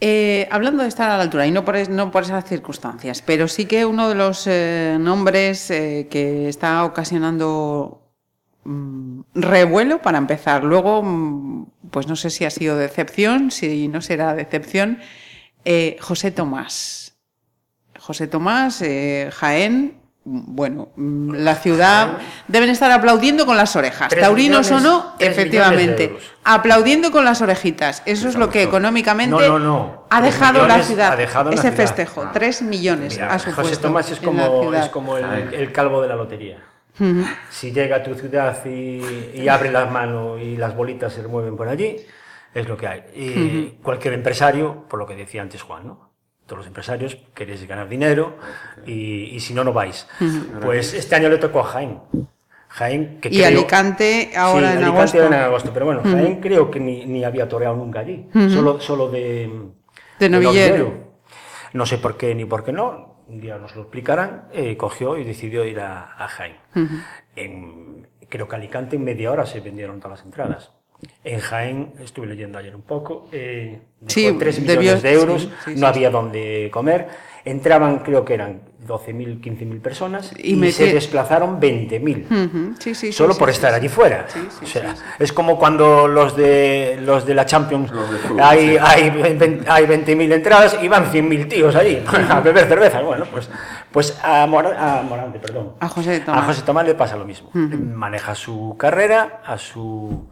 Eh, 0.00 0.48
hablando 0.50 0.82
de 0.82 0.88
estar 0.88 1.10
a 1.10 1.16
la 1.16 1.22
altura, 1.22 1.46
y 1.46 1.50
no 1.50 1.64
por, 1.64 1.88
no 1.88 2.10
por 2.10 2.24
esas 2.24 2.44
circunstancias, 2.44 3.22
pero 3.22 3.48
sí 3.48 3.66
que 3.66 3.84
uno 3.86 4.08
de 4.08 4.14
los 4.14 4.46
eh, 4.46 4.96
nombres 4.98 5.68
que 5.68 6.48
está 6.48 6.84
ocasionando 6.84 8.02
mm, 8.64 9.20
revuelo 9.34 10.02
para 10.02 10.18
empezar, 10.18 10.64
luego, 10.64 11.02
mm, 11.02 11.66
pues 11.90 12.08
no 12.08 12.16
sé 12.16 12.30
si 12.30 12.44
ha 12.44 12.50
sido 12.50 12.76
decepción, 12.76 13.50
si 13.50 13.88
no 13.88 14.00
será 14.00 14.34
decepción, 14.34 14.98
José 16.00 16.32
Tomás. 16.32 17.16
José 18.00 18.26
Tomás, 18.26 18.82
Jaén, 19.30 20.01
bueno, 20.24 20.90
mm, 20.96 21.34
la 21.34 21.54
ciudad 21.56 22.18
deben 22.48 22.70
estar 22.70 22.90
aplaudiendo 22.92 23.44
con 23.44 23.56
las 23.56 23.74
orejas, 23.76 24.08
Tres 24.08 24.22
taurinos 24.22 24.70
o 24.70 24.80
no, 24.80 25.14
efectivamente, 25.18 26.16
aplaudiendo 26.44 27.10
con 27.10 27.24
las 27.24 27.42
orejitas. 27.42 28.02
Eso 28.06 28.28
es 28.28 28.36
lo 28.36 28.48
que 28.48 28.62
económicamente 28.62 29.30
No, 29.48 29.58
no, 29.58 29.58
no. 29.58 30.06
ha 30.10 30.22
dejado 30.22 30.66
la 30.66 30.82
ciudad, 30.82 31.12
ha 31.12 31.16
dejado 31.16 31.50
la 31.50 31.54
ese 31.54 31.62
ciudad. 31.70 31.76
festejo, 31.76 32.28
tres 32.32 32.62
millones 32.62 33.14
Mira, 33.14 33.32
ha 33.34 33.38
supuesto 33.38 33.62
José 33.62 33.76
Tomás 33.76 34.10
es 34.10 34.20
como, 34.20 34.72
es 34.74 34.88
como 34.90 35.16
el, 35.16 35.54
el 35.54 35.72
calvo 35.72 36.00
de 36.02 36.08
la 36.08 36.16
lotería. 36.16 36.58
Si 37.50 37.72
llega 37.72 37.96
a 37.96 38.02
tu 38.02 38.14
ciudad 38.14 38.64
y, 38.66 39.00
y 39.34 39.48
abre 39.48 39.72
las 39.72 39.90
manos 39.90 40.40
y 40.40 40.56
las 40.56 40.76
bolitas 40.76 41.12
se 41.12 41.22
mueven 41.26 41.56
por 41.56 41.68
allí, 41.68 41.96
es 42.54 42.68
lo 42.68 42.76
que 42.76 42.86
hay. 42.86 43.02
Y 43.14 43.78
cualquier 43.82 44.14
empresario, 44.14 44.84
por 44.88 45.00
lo 45.00 45.06
que 45.06 45.16
decía 45.16 45.42
antes 45.42 45.62
Juan, 45.62 45.86
¿no? 45.86 46.11
Todos 46.52 46.58
los 46.58 46.66
empresarios 46.66 47.16
queréis 47.32 47.66
ganar 47.66 47.88
dinero 47.88 48.36
y, 48.84 49.30
y 49.34 49.40
si 49.40 49.54
no, 49.54 49.64
no 49.64 49.72
vais. 49.72 50.06
Pues 50.62 50.92
este 50.92 51.14
año 51.14 51.30
le 51.30 51.38
tocó 51.38 51.60
a 51.60 51.64
Jaén. 51.64 51.98
Jaén 52.68 53.20
que 53.22 53.30
Y 53.30 53.38
creo- 53.38 53.46
Alicante 53.46 54.32
ahora 54.36 54.72
Sí, 54.72 54.76
en 54.76 54.84
Alicante 54.84 54.98
agosto. 55.18 55.24
en 55.24 55.32
agosto, 55.32 55.70
pero 55.72 55.86
bueno, 55.86 56.02
Jaén 56.04 56.40
creo 56.42 56.70
que 56.70 56.78
ni, 56.78 57.06
ni 57.06 57.24
había 57.24 57.48
toreado 57.48 57.74
nunca 57.76 58.00
allí, 58.00 58.28
solo, 58.50 58.78
solo 58.80 59.08
de, 59.08 59.50
De 60.18 60.28
novillero. 60.28 60.92
No 61.72 61.86
sé 61.86 61.96
por 61.96 62.18
qué 62.18 62.34
ni 62.34 62.44
por 62.44 62.64
qué 62.64 62.72
no, 62.72 63.16
un 63.28 63.40
día 63.40 63.56
nos 63.56 63.74
lo 63.74 63.80
explicarán, 63.84 64.48
eh, 64.52 64.76
cogió 64.76 65.16
y 65.16 65.24
decidió 65.24 65.64
ir 65.64 65.80
a, 65.80 66.12
a 66.22 66.28
Jaén. 66.28 66.56
En- 67.34 68.08
creo 68.28 68.46
que 68.46 68.56
Alicante 68.56 68.96
en 68.96 69.04
media 69.04 69.32
hora 69.32 69.46
se 69.46 69.60
vendieron 69.60 70.00
todas 70.00 70.18
las 70.18 70.26
entradas. 70.26 70.70
En 71.24 71.40
Jaén, 71.40 71.92
estuve 72.02 72.26
leyendo 72.26 72.58
ayer 72.58 72.74
un 72.74 72.82
poco, 72.82 73.28
eh, 73.32 73.80
Sí, 74.06 74.24
dejó 74.26 74.38
3 74.38 74.66
debió- 74.66 74.78
millones 74.80 75.02
de 75.02 75.12
euros, 75.12 75.42
sí, 75.42 75.48
sí, 75.64 75.70
no 75.72 75.76
sí, 75.78 75.84
había 75.84 76.10
donde 76.10 76.68
comer, 76.72 77.08
entraban 77.44 78.00
creo 78.00 78.24
que 78.24 78.34
eran 78.34 78.62
12.000, 78.86 79.40
15.000 79.40 79.80
personas 79.80 80.32
Y 80.38 80.54
y, 80.54 80.56
metí- 80.56 80.72
se 80.72 80.92
desplazaron 80.92 81.60
20.000 81.60 82.26
Ujú, 82.26 82.74
sí, 82.80 82.94
sí, 82.94 83.06
sí, 83.06 83.12
solo 83.12 83.32
sí, 83.34 83.38
por 83.38 83.48
sí, 83.48 83.54
estar 83.54 83.70
sí. 83.70 83.76
allí 83.76 83.88
fuera. 83.88 84.26
Sí, 84.28 84.40
sí, 84.50 84.64
o 84.64 84.66
sea, 84.66 84.94
sí, 84.94 84.96
sí. 84.96 85.02
es 85.20 85.32
como 85.32 85.58
cuando 85.58 86.06
los 86.08 86.36
de 86.36 86.98
los 87.02 87.24
de 87.26 87.34
la 87.34 87.46
Champions 87.46 87.90
Los 87.92 88.10
de 88.10 88.18
fútbol, 88.18 88.40
hay, 88.40 88.70
sí. 88.70 88.76
hay, 88.80 89.10
vein- 89.10 89.64
hay 89.68 89.86
20.000 89.86 90.32
entradas 90.32 90.76
y 90.82 90.88
van 90.88 91.06
100.000 91.12 91.48
tíos 91.48 91.74
allí 91.76 92.02
a 92.30 92.40
beber 92.40 92.66
cerveza. 92.66 93.00
Bueno, 93.02 93.24
pues, 93.30 93.48
pues 93.92 94.18
a, 94.22 94.46
Mora- 94.48 94.98
a 95.00 95.02
Morante, 95.02 95.38
perdón. 95.38 95.74
A 95.80 95.88
José 95.88 96.20
Tomás. 96.20 96.42
A 96.42 96.46
José 96.46 96.62
Tomás 96.62 96.84
le 96.86 96.94
pasa 96.94 97.16
lo 97.16 97.24
mismo. 97.24 97.50
Maneja 97.54 98.34
su 98.34 98.74
carrera 98.78 99.40
a 99.44 99.56
su 99.58 100.28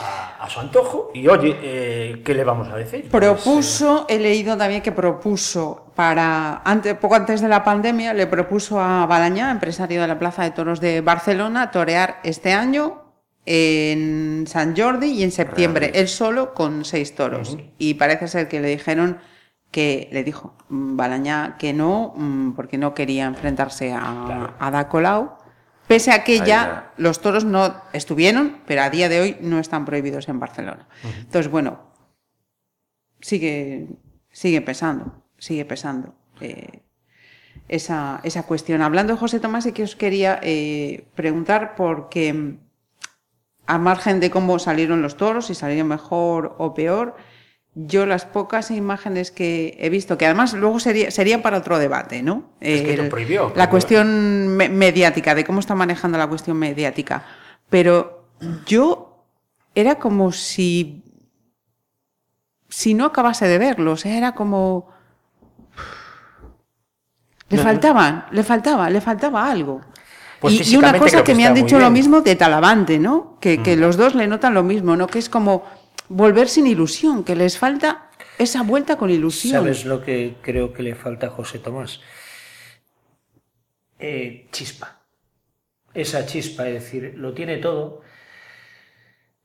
a, 0.00 0.44
a 0.44 0.48
su 0.48 0.60
antojo 0.60 1.10
y 1.14 1.28
oye, 1.28 1.58
eh, 1.62 2.22
¿qué 2.24 2.34
le 2.34 2.44
vamos 2.44 2.68
a 2.68 2.76
decir? 2.76 3.08
Pues, 3.10 3.10
Propuso, 3.10 4.06
he 4.08 4.18
leído 4.18 4.56
también 4.56 4.82
que 4.82 4.92
propuso 4.92 5.86
para, 5.94 6.62
antes, 6.64 6.94
poco 6.94 7.14
antes 7.14 7.40
de 7.40 7.48
la 7.48 7.62
pandemia, 7.62 8.14
le 8.14 8.26
propuso 8.26 8.80
a 8.80 9.06
Balañá, 9.06 9.50
empresario 9.50 10.00
de 10.00 10.08
la 10.08 10.18
Plaza 10.18 10.44
de 10.44 10.50
Toros 10.52 10.80
de 10.80 11.00
Barcelona, 11.00 11.70
torear 11.70 12.20
este 12.24 12.52
año 12.52 13.02
en 13.44 14.44
San 14.46 14.76
Jordi 14.76 15.12
y 15.12 15.22
en 15.24 15.32
septiembre, 15.32 15.90
él 15.94 16.08
solo 16.08 16.54
con 16.54 16.84
seis 16.84 17.14
toros. 17.14 17.58
Y 17.76 17.94
parece 17.94 18.28
ser 18.28 18.48
que 18.48 18.60
le 18.60 18.68
dijeron 18.68 19.18
que, 19.70 20.08
le 20.12 20.22
dijo 20.22 20.54
mm, 20.68 20.96
Balañá 20.96 21.56
que 21.58 21.72
no, 21.72 22.14
mm, 22.16 22.52
porque 22.52 22.78
no 22.78 22.94
quería 22.94 23.24
enfrentarse 23.24 23.92
a, 23.92 24.54
a 24.58 24.70
Da 24.70 24.88
Colau. 24.88 25.41
Pese 25.92 26.10
a 26.10 26.24
que 26.24 26.40
ya. 26.40 26.92
los 26.96 27.20
toros 27.20 27.44
no 27.44 27.74
estuvieron, 27.92 28.62
pero 28.66 28.80
a 28.82 28.88
día 28.88 29.10
de 29.10 29.20
hoy 29.20 29.36
no 29.40 29.58
están 29.58 29.84
prohibidos 29.84 30.26
en 30.28 30.40
Barcelona. 30.40 30.88
Entonces, 31.18 31.50
bueno, 31.50 31.80
sigue, 33.20 33.88
sigue 34.30 34.62
pesando, 34.62 35.22
sigue 35.36 35.66
pesando 35.66 36.14
eh, 36.40 36.80
esa, 37.68 38.20
esa 38.24 38.44
cuestión. 38.44 38.80
Hablando 38.80 39.12
de 39.12 39.18
José 39.18 39.38
Tomás, 39.38 39.64
sí 39.64 39.72
que 39.72 39.82
os 39.82 39.94
quería 39.94 40.40
eh, 40.42 41.08
preguntar 41.14 41.74
porque 41.74 42.32
mm, 42.32 42.58
a 43.66 43.76
margen 43.76 44.18
de 44.20 44.30
cómo 44.30 44.58
salieron 44.58 45.02
los 45.02 45.18
toros, 45.18 45.46
si 45.46 45.54
salieron 45.54 45.88
mejor 45.88 46.56
o 46.56 46.72
peor, 46.72 47.16
yo 47.74 48.04
las 48.04 48.26
pocas 48.26 48.70
imágenes 48.70 49.30
que 49.30 49.76
he 49.80 49.88
visto, 49.88 50.18
que 50.18 50.26
además 50.26 50.52
luego 50.52 50.78
sería, 50.78 51.10
sería 51.10 51.42
para 51.42 51.56
otro 51.58 51.78
debate, 51.78 52.22
¿no? 52.22 52.50
Es 52.60 52.82
que 52.82 52.96
lo 52.96 53.04
El- 53.04 53.08
prohibió, 53.08 53.52
La 53.56 53.70
cuestión 53.70 54.48
me- 54.56 54.68
mediática, 54.68 55.34
de 55.34 55.44
cómo 55.44 55.60
está 55.60 55.74
manejando 55.74 56.18
la 56.18 56.26
cuestión 56.26 56.58
mediática. 56.58 57.24
Pero 57.70 58.26
yo 58.66 59.24
era 59.74 59.94
como 59.96 60.32
si 60.32 60.98
si 62.68 62.94
no 62.94 63.04
acabase 63.06 63.46
de 63.46 63.58
verlo, 63.58 63.92
o 63.92 63.96
sea, 63.96 64.16
era 64.16 64.32
como 64.34 64.88
le 67.48 67.56
No, 67.58 67.62
no. 67.62 67.68
faltaban, 67.68 68.26
le 68.30 68.42
faltaba, 68.42 68.88
le 68.90 69.00
faltaba 69.00 69.50
algo. 69.50 69.82
Pues 70.40 70.68
y, 70.68 70.74
y 70.74 70.76
una 70.76 70.98
cosa 70.98 71.18
que, 71.18 71.24
que 71.24 71.34
me 71.34 71.46
han 71.46 71.54
dicho 71.54 71.76
lo 71.76 71.80
bien. 71.82 71.90
Mm. 71.92 71.94
mismo 71.94 72.20
de 72.22 72.34
Talavante, 72.34 72.98
¿no? 72.98 73.36
Que, 73.40 73.62
que 73.62 73.76
los 73.76 73.96
dos 73.96 74.14
le 74.14 74.26
notan 74.26 74.54
lo 74.54 74.62
mismo, 74.62 74.96
¿no? 74.96 75.06
Que 75.06 75.18
es 75.18 75.28
como 75.28 75.64
volver 76.12 76.48
sin 76.48 76.66
ilusión, 76.66 77.24
que 77.24 77.34
les 77.34 77.58
falta 77.58 78.10
esa 78.38 78.62
vuelta 78.62 78.96
con 78.96 79.10
ilusión. 79.10 79.52
¿Sabes 79.52 79.84
lo 79.84 80.02
que 80.02 80.36
creo 80.42 80.72
que 80.72 80.82
le 80.82 80.94
falta 80.94 81.28
a 81.28 81.30
José 81.30 81.58
Tomás? 81.58 82.00
Eh, 83.98 84.48
chispa. 84.50 85.00
Esa 85.94 86.26
chispa, 86.26 86.66
es 86.68 86.74
decir, 86.74 87.14
lo 87.16 87.34
tiene 87.34 87.58
todo, 87.58 88.00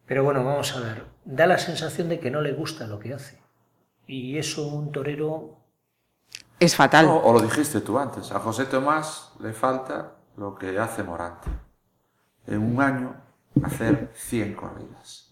pero 0.05 0.23
bueno, 0.23 0.43
vamos 0.43 0.75
a 0.75 0.79
ver. 0.79 1.05
Da 1.25 1.45
la 1.45 1.57
sensación 1.57 2.09
de 2.09 2.19
que 2.19 2.31
no 2.31 2.41
le 2.41 2.53
gusta 2.53 2.87
lo 2.87 2.99
que 2.99 3.13
hace. 3.13 3.39
Y 4.07 4.37
eso 4.37 4.67
un 4.67 4.91
torero 4.91 5.57
Es 6.59 6.75
fatal. 6.75 7.05
No, 7.05 7.17
o 7.17 7.33
lo 7.33 7.41
dijiste 7.41 7.81
tú 7.81 7.99
antes, 7.99 8.31
a 8.31 8.39
José 8.39 8.65
Tomás 8.65 9.33
le 9.41 9.53
falta 9.53 10.15
lo 10.37 10.55
que 10.55 10.79
hace 10.79 11.03
Morante. 11.03 11.49
En 12.47 12.59
un 12.59 12.81
año 12.81 13.15
hacer 13.63 14.11
100 14.15 14.55
corridas. 14.55 15.26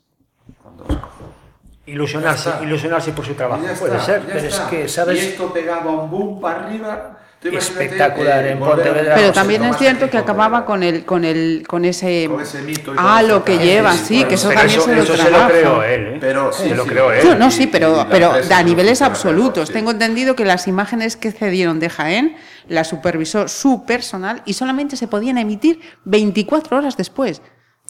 Ilusionarse, 1.87 2.49
ilusionarse 2.63 3.11
por 3.11 3.25
su 3.25 3.35
trabajo, 3.35 3.63
puede 3.79 3.99
ser. 3.99 4.23
pero 4.25 4.39
es 4.39 4.59
que, 4.61 4.87
¿sabes? 4.87 5.23
Y 5.23 5.27
esto 5.27 5.53
pegaba 5.53 5.91
un 5.91 6.09
boom 6.09 6.41
para 6.41 6.65
arriba. 6.65 7.11
Espectacular 7.43 8.47
en 8.47 8.59
Pontevedra. 8.59 9.13
a 9.13 9.15
Pero 9.17 9.31
también 9.31 9.63
es 9.65 9.77
cierto 9.77 10.09
que 10.09 10.17
acababa 10.17 10.65
con 10.65 10.81
el, 10.81 11.05
con 11.05 11.23
el, 11.23 11.63
con 11.67 11.85
ese, 11.85 12.27
Con 12.27 12.41
ese 12.41 12.61
mito 12.61 12.93
y 12.93 12.97
ah, 12.97 13.21
lo 13.21 13.43
que 13.43 13.59
lleva, 13.59 13.93
Sí, 13.93 13.99
sí, 13.99 14.13
bueno, 14.15 14.29
que 14.29 14.35
eso 14.35 14.49
también 14.49 14.67
eso, 14.67 14.81
se 14.81 14.95
lo 14.95 15.03
eso 15.03 15.15
se 15.15 15.29
lo 15.29 15.47
creó 15.47 15.83
él, 15.83 16.07
¿eh? 16.07 16.17
Pero 16.19 16.51
se 16.51 16.63
sí, 16.63 16.73
lo 16.73 16.83
sí, 16.83 16.89
creó 16.89 17.11
él. 17.11 17.23
Yo 17.23 17.35
no, 17.35 17.51
sí, 17.51 17.67
pero, 17.67 17.97
la 17.97 18.09
pero 18.09 18.31
a 18.31 18.61
lo 18.61 18.63
niveles 18.67 19.01
absolutos. 19.01 19.69
Tengo 19.69 19.91
entendido 19.91 20.35
que 20.35 20.45
las 20.45 20.67
imágenes 20.67 21.17
que 21.17 21.31
cedieron 21.31 21.79
de 21.79 21.89
Jaén 21.89 22.35
las 22.67 22.87
supervisó 22.87 23.47
su 23.47 23.85
personal 23.85 24.41
y 24.45 24.53
solamente 24.53 24.95
se 24.95 25.07
podían 25.07 25.37
emitir 25.37 25.81
24 26.05 26.77
horas 26.77 26.97
después. 26.97 27.41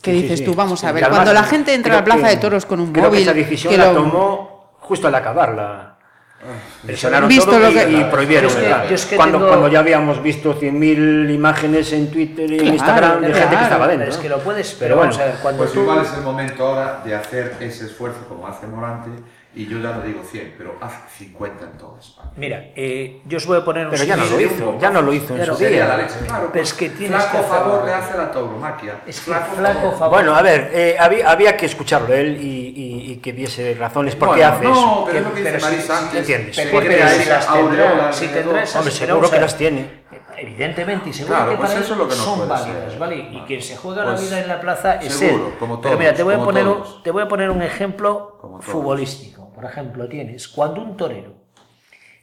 Que 0.06 0.12
Sí, 0.12 0.22
dices 0.22 0.40
sí. 0.40 0.46
tú, 0.46 0.54
vamos 0.54 0.84
a 0.84 0.92
Y 0.92 0.94
ver, 0.94 1.04
además, 1.06 1.18
cuando 1.20 1.34
la 1.34 1.44
gente 1.44 1.74
entra 1.74 1.94
a 1.94 1.98
la 1.98 2.04
creo 2.04 2.16
plaza 2.16 2.30
que- 2.30 2.36
de 2.36 2.42
toros 2.42 2.66
con 2.68 2.80
un 2.80 2.92
creo 2.94 3.06
móvil, 3.06 3.18
que 3.18 3.24
esa 3.24 3.34
decisión 3.34 3.72
que 3.72 3.78
la 3.80 3.88
lo- 3.92 3.94
tomó 3.94 4.76
justo 4.82 5.08
al 5.08 5.16
acabarla. 5.16 5.92
Presionaron 6.86 7.28
Visto 7.28 7.46
todo 7.50 7.60
lo 7.60 7.72
y, 7.72 7.74
que- 7.74 7.90
y 7.92 8.04
prohibieron. 8.04 8.52
Yo 8.52 8.60
es 8.60 8.88
que- 8.88 8.94
es 8.94 9.06
que 9.08 9.16
cuando, 9.16 9.40
tengo- 9.40 9.50
cuando 9.50 9.68
ya 9.68 9.80
habíamos 9.80 10.22
visto 10.22 10.54
100.000 10.54 11.32
imágenes 11.32 11.92
en 11.94 12.12
Twitter 12.12 12.46
y 12.52 12.58
Claro, 12.58 12.68
en 12.68 12.74
Instagram 12.76 13.22
de 13.22 13.28
gente 13.28 13.40
claro. 13.42 13.58
que 13.58 13.64
estaba 13.64 13.88
dentro. 13.88 14.10
Es 14.10 14.18
que 14.18 14.30
lo 14.30 14.40
puedes, 14.40 14.68
pero, 14.74 14.80
Pero 14.80 14.96
vamos 14.98 15.16
bueno, 15.18 15.24
a 15.30 15.34
ver, 15.34 15.42
cuando 15.42 15.64
Pues 15.64 15.74
tú... 15.74 15.82
igual 15.82 16.06
es 16.06 16.14
el 16.14 16.22
momento 16.22 16.68
ahora 16.68 17.02
de 17.04 17.16
hacer 17.16 17.56
ese 17.62 17.86
esfuerzo 17.86 18.20
como 18.30 18.46
hace 18.48 18.68
Morante, 18.68 19.10
y 19.56 19.68
yo 19.68 19.80
ya 19.80 19.92
no 19.94 20.02
digo 20.02 20.22
100, 20.24 20.56
pero 20.58 20.76
haz 20.82 20.94
50 21.18 21.64
en 21.66 21.78
toda 21.78 22.00
España. 22.00 22.32
Mira, 22.36 22.72
eh, 22.76 23.22
yo 23.26 23.38
os 23.38 23.46
voy 23.46 23.58
a 23.58 23.64
poner 23.64 23.86
un 23.86 23.92
Pero 23.92 24.04
ya 24.04 24.16
no 24.18 24.26
lo 24.26 24.42
hizo, 24.42 24.78
ya 24.80 24.90
no 24.90 25.02
lo 25.02 25.14
hizo 25.14 25.36
en 25.36 25.46
su 25.46 25.52
la 25.64 25.70
día. 25.70 25.98
leche, 25.98 26.16
claro. 26.28 26.50
Pero 26.52 26.64
es 26.64 26.74
que 26.74 26.90
tienes 26.90 27.24
flaco 27.24 27.38
que 27.38 27.44
favor 27.48 27.86
le 27.86 27.94
hace 27.94 28.18
la 28.18 28.32
tauromaquia. 28.32 29.02
Es 29.08 29.22
que 29.22 29.32
flaco 29.34 29.92
favor. 29.94 30.10
Bueno, 30.10 30.36
a 30.36 30.42
ver, 30.42 30.72
eh, 30.74 30.98
había, 31.00 31.32
había 31.32 31.56
que 31.56 31.66
escucharlo 31.68 32.14
él 32.14 32.38
y, 32.42 32.46
y- 32.76 33.12
y 33.14 33.16
que 33.18 33.32
diese 33.34 33.76
razones 33.76 34.16
por 34.16 34.36
qué 34.36 34.42
Bueno, 34.42 34.54
hace 34.56 34.64
no, 34.66 34.72
eso. 34.74 35.04
pero 35.06 35.18
es 35.20 35.24
lo 35.26 35.34
que 35.34 35.40
dice 35.40 35.52
pero 35.52 35.60
si- 35.60 35.66
Marisa 35.72 35.98
antes. 36.00 36.20
¿entiendes? 36.20 36.56
Pero 36.58 36.72
Porque 36.72 36.88
crea 36.90 37.10
si 37.10 37.30
las 37.30 37.54
tendrá, 37.54 38.12
si 38.14 38.28
tendrá 38.28 38.64
esas- 38.64 38.76
Hombre, 38.76 38.94
pero 39.00 39.08
seguro 39.08 39.32
que 39.32 39.40
las 39.40 39.58
tiene. 39.58 40.06
Evidentemente, 40.38 41.10
y 41.10 41.14
seguro 41.14 41.34
Claro, 41.36 41.52
que 41.52 41.58
pues 41.58 41.70
para 41.70 41.82
eso 41.82 41.94
es 41.94 41.98
lo 42.00 42.08
que 42.10 42.16
no 42.16 42.22
son 42.24 42.50
válidas, 42.50 42.90
ser. 42.92 43.00
¿vale? 43.00 43.16
Y 43.32 43.40
quien 43.48 43.62
se 43.62 43.78
juega 43.78 44.04
Pues 44.04 44.16
la 44.20 44.22
vida 44.28 44.40
en 44.42 44.48
la 44.50 44.60
plaza 44.60 44.96
es 44.96 45.14
seguro, 45.14 45.48
él. 45.48 45.54
como 45.58 45.80
Pero 45.80 45.98
mira, 45.98 46.14
te 46.14 46.24
voy 46.24 46.34
a 46.34 46.38
todos, 46.38 46.46
poner 46.48 46.68
un, 46.68 46.74
todos. 46.84 47.04
te 47.04 47.12
voy 47.12 47.24
a 47.24 47.28
poner 47.30 47.50
un 47.50 47.62
ejemplo 47.62 48.38
todos. 48.42 48.66
futbolístico. 48.66 49.35
Por 49.56 49.66
ejemplo, 49.66 50.08
tienes 50.10 50.48
cuando 50.50 50.82
un 50.84 50.96
torero 50.98 51.34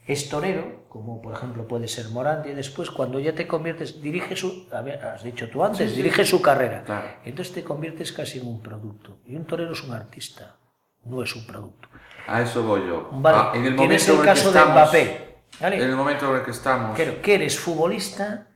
es 0.07 0.29
torero, 0.29 0.85
como 0.89 1.23
por 1.23 1.33
ejemplo 1.35 1.67
puede 1.67 1.87
ser 1.89 2.09
Morandi, 2.09 2.51
y 2.51 2.55
después 2.55 2.91
cuando 2.91 3.19
ya 3.21 3.35
te 3.35 3.47
conviertes, 3.47 4.03
dirige 4.03 4.35
su, 4.37 4.67
a 4.73 4.83
ver, 4.83 5.03
has 5.05 5.23
dicho 5.23 5.49
tú 5.49 5.65
antes, 5.65 5.95
dirige 5.97 6.25
su 6.25 6.43
carrera. 6.43 6.83
Claro. 6.85 7.07
Entonces 7.25 7.55
te 7.55 7.63
conviertes 7.65 8.13
casi 8.13 8.41
en 8.41 8.49
un 8.49 8.61
producto. 8.61 9.19
Y 9.27 9.37
un 9.37 9.45
torero 9.47 9.73
es 9.73 9.83
un 9.85 9.93
artista, 9.95 10.57
no 11.05 11.23
es 11.23 11.35
un 11.37 11.47
producto. 11.47 11.89
A 12.27 12.43
eso 12.43 12.63
voy 12.65 12.87
yo. 12.87 13.09
Vale, 13.13 13.39
Ah, 13.39 13.53
en 13.55 13.65
el 13.65 13.77
tienes 13.77 14.09
momento 14.09 14.13
el 14.13 14.19
en 14.19 14.25
caso 14.25 14.53
de 14.53 14.59
estamos, 14.59 14.75
Mbappé. 14.83 15.35
¿vale? 15.61 15.77
En 15.77 15.83
el 15.83 15.97
momento 15.97 16.31
en 16.31 16.37
el 16.37 16.45
que 16.45 16.51
estamos. 16.51 16.97
que 16.99 17.35
eres 17.35 17.59
futbolista, 17.59 18.49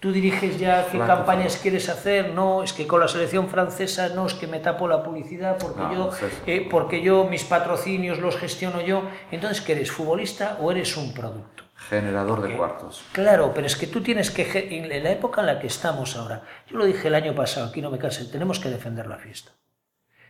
tú 0.00 0.12
diriges 0.12 0.58
ya 0.58 0.86
qué 0.90 0.98
campañas 0.98 1.58
quieres 1.58 1.88
hacer, 1.88 2.32
no, 2.32 2.62
es 2.62 2.72
que 2.72 2.86
con 2.86 3.00
la 3.00 3.08
selección 3.08 3.48
francesa 3.48 4.08
no, 4.08 4.26
es 4.26 4.34
que 4.34 4.46
me 4.46 4.58
tapo 4.58 4.88
la 4.88 5.02
publicidad 5.02 5.58
porque 5.58 5.80
No, 5.80 5.92
yo, 5.92 6.10
eh, 6.46 6.66
porque 6.68 7.02
yo 7.02 7.24
mis 7.24 7.44
patrocinios 7.44 8.18
los 8.18 8.36
gestiono 8.36 8.80
yo. 8.80 9.02
Entonces, 9.30 9.60
¿que 9.60 9.72
eres 9.72 9.92
futbolista 9.92 10.56
o 10.60 10.72
eres 10.72 10.96
un 10.96 11.12
producto? 11.12 11.64
Generador 11.88 12.42
de 12.42 12.56
cuartos. 12.56 13.02
Claro, 13.12 13.52
pero 13.54 13.66
es 13.66 13.76
que 13.76 13.86
tú 13.86 14.00
tienes 14.02 14.30
que, 14.30 14.68
en 14.76 14.88
la 15.02 15.10
época 15.10 15.42
en 15.42 15.46
la 15.46 15.58
que 15.58 15.66
estamos 15.66 16.16
ahora, 16.16 16.42
yo 16.66 16.78
lo 16.78 16.84
dije 16.84 17.08
el 17.08 17.14
año 17.14 17.34
pasado, 17.34 17.66
aquí 17.66 17.82
no 17.82 17.90
me 17.90 17.98
canse, 17.98 18.24
tenemos 18.26 18.58
que 18.58 18.70
defender 18.70 19.06
la 19.06 19.16
fiesta. 19.16 19.52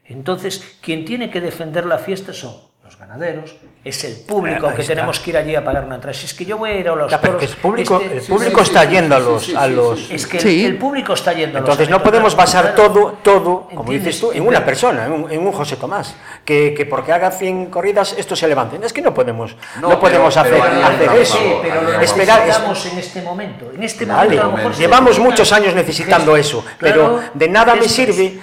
Entonces, 0.05 0.79
quien 0.81 1.05
tiene 1.05 1.31
que 1.31 1.41
defender 1.41 1.87
la 1.87 1.99
fiesta 1.99 2.33
son 2.33 2.55
ganaderos, 3.01 3.57
es 3.83 4.05
el 4.05 4.17
público 4.27 4.69
que 4.75 4.83
está. 4.83 4.95
tenemos 4.95 5.19
que 5.21 5.31
ir 5.31 5.37
allí 5.39 5.55
a 5.55 5.65
pagar 5.65 5.85
una 5.87 5.95
entrada. 5.97 6.13
Si 6.13 6.27
es 6.27 6.35
que 6.35 6.45
yo 6.45 6.59
voy 6.59 6.71
a 6.71 6.75
ir 6.77 6.89
a 6.89 6.95
los 6.95 7.11
Ya, 7.11 7.19
toros, 7.21 7.37
que 7.39 7.47
el 7.47 7.53
público, 7.57 7.99
este- 8.01 8.17
el 8.19 8.23
público 8.23 8.61
está 8.61 8.85
yendo 8.85 9.17
a 9.17 9.19
los, 9.19 9.55
a 9.55 9.67
los 9.67 10.11
es 10.11 10.27
que 10.27 10.37
el- 10.37 10.43
Sí. 10.43 10.65
el, 10.67 10.77
público 10.77 11.15
está 11.15 11.33
yendo 11.33 11.57
a 11.59 11.61
los 11.63 11.69
Entonces 11.71 11.89
no 11.89 12.03
podemos 12.03 12.37
basar 12.37 12.75
todo, 12.75 13.17
todo, 13.23 13.69
como 13.69 13.81
¿Entiendes? 13.93 14.05
dices 14.05 14.21
tú, 14.21 14.33
en 14.33 14.47
una 14.47 14.65
persona, 14.65 15.07
en 15.07 15.13
un, 15.13 15.31
en 15.33 15.41
un 15.47 15.53
José 15.53 15.77
Tomás, 15.77 16.15
que, 16.45 16.75
que 16.77 16.85
porque 16.87 17.13
haga 17.13 17.31
100 17.31 17.67
corridas 17.67 18.15
esto 18.19 18.37
se 18.37 18.47
levante. 18.47 18.79
Es 18.85 18.93
que 18.93 19.01
no 19.03 19.15
podemos, 19.15 19.57
no, 19.81 19.89
No, 19.91 19.99
podemos 20.01 20.35
pero- 20.35 20.63
hacer, 20.63 20.71
pero 20.71 20.87
hacer 20.87 21.21
eso. 21.23 21.39
Pero 21.63 21.83
lo 21.83 22.01
Esperar, 22.01 22.49
es- 22.49 22.87
en 22.93 22.99
este 22.99 23.23
momento. 23.23 23.71
En 23.75 23.83
este 23.83 24.05
Vale, 24.05 24.23
momento 24.37 24.43
a 24.43 24.47
lo 24.47 24.57
mejor 24.57 24.75
se 24.75 24.81
llevamos 24.83 25.19
muchos 25.19 25.51
años 25.53 25.75
necesitando 25.75 26.37
eso, 26.37 26.63
pero 26.79 27.21
de 27.33 27.49
nada 27.49 27.75
me 27.75 27.87
eso 27.87 27.95
sirve 27.95 28.39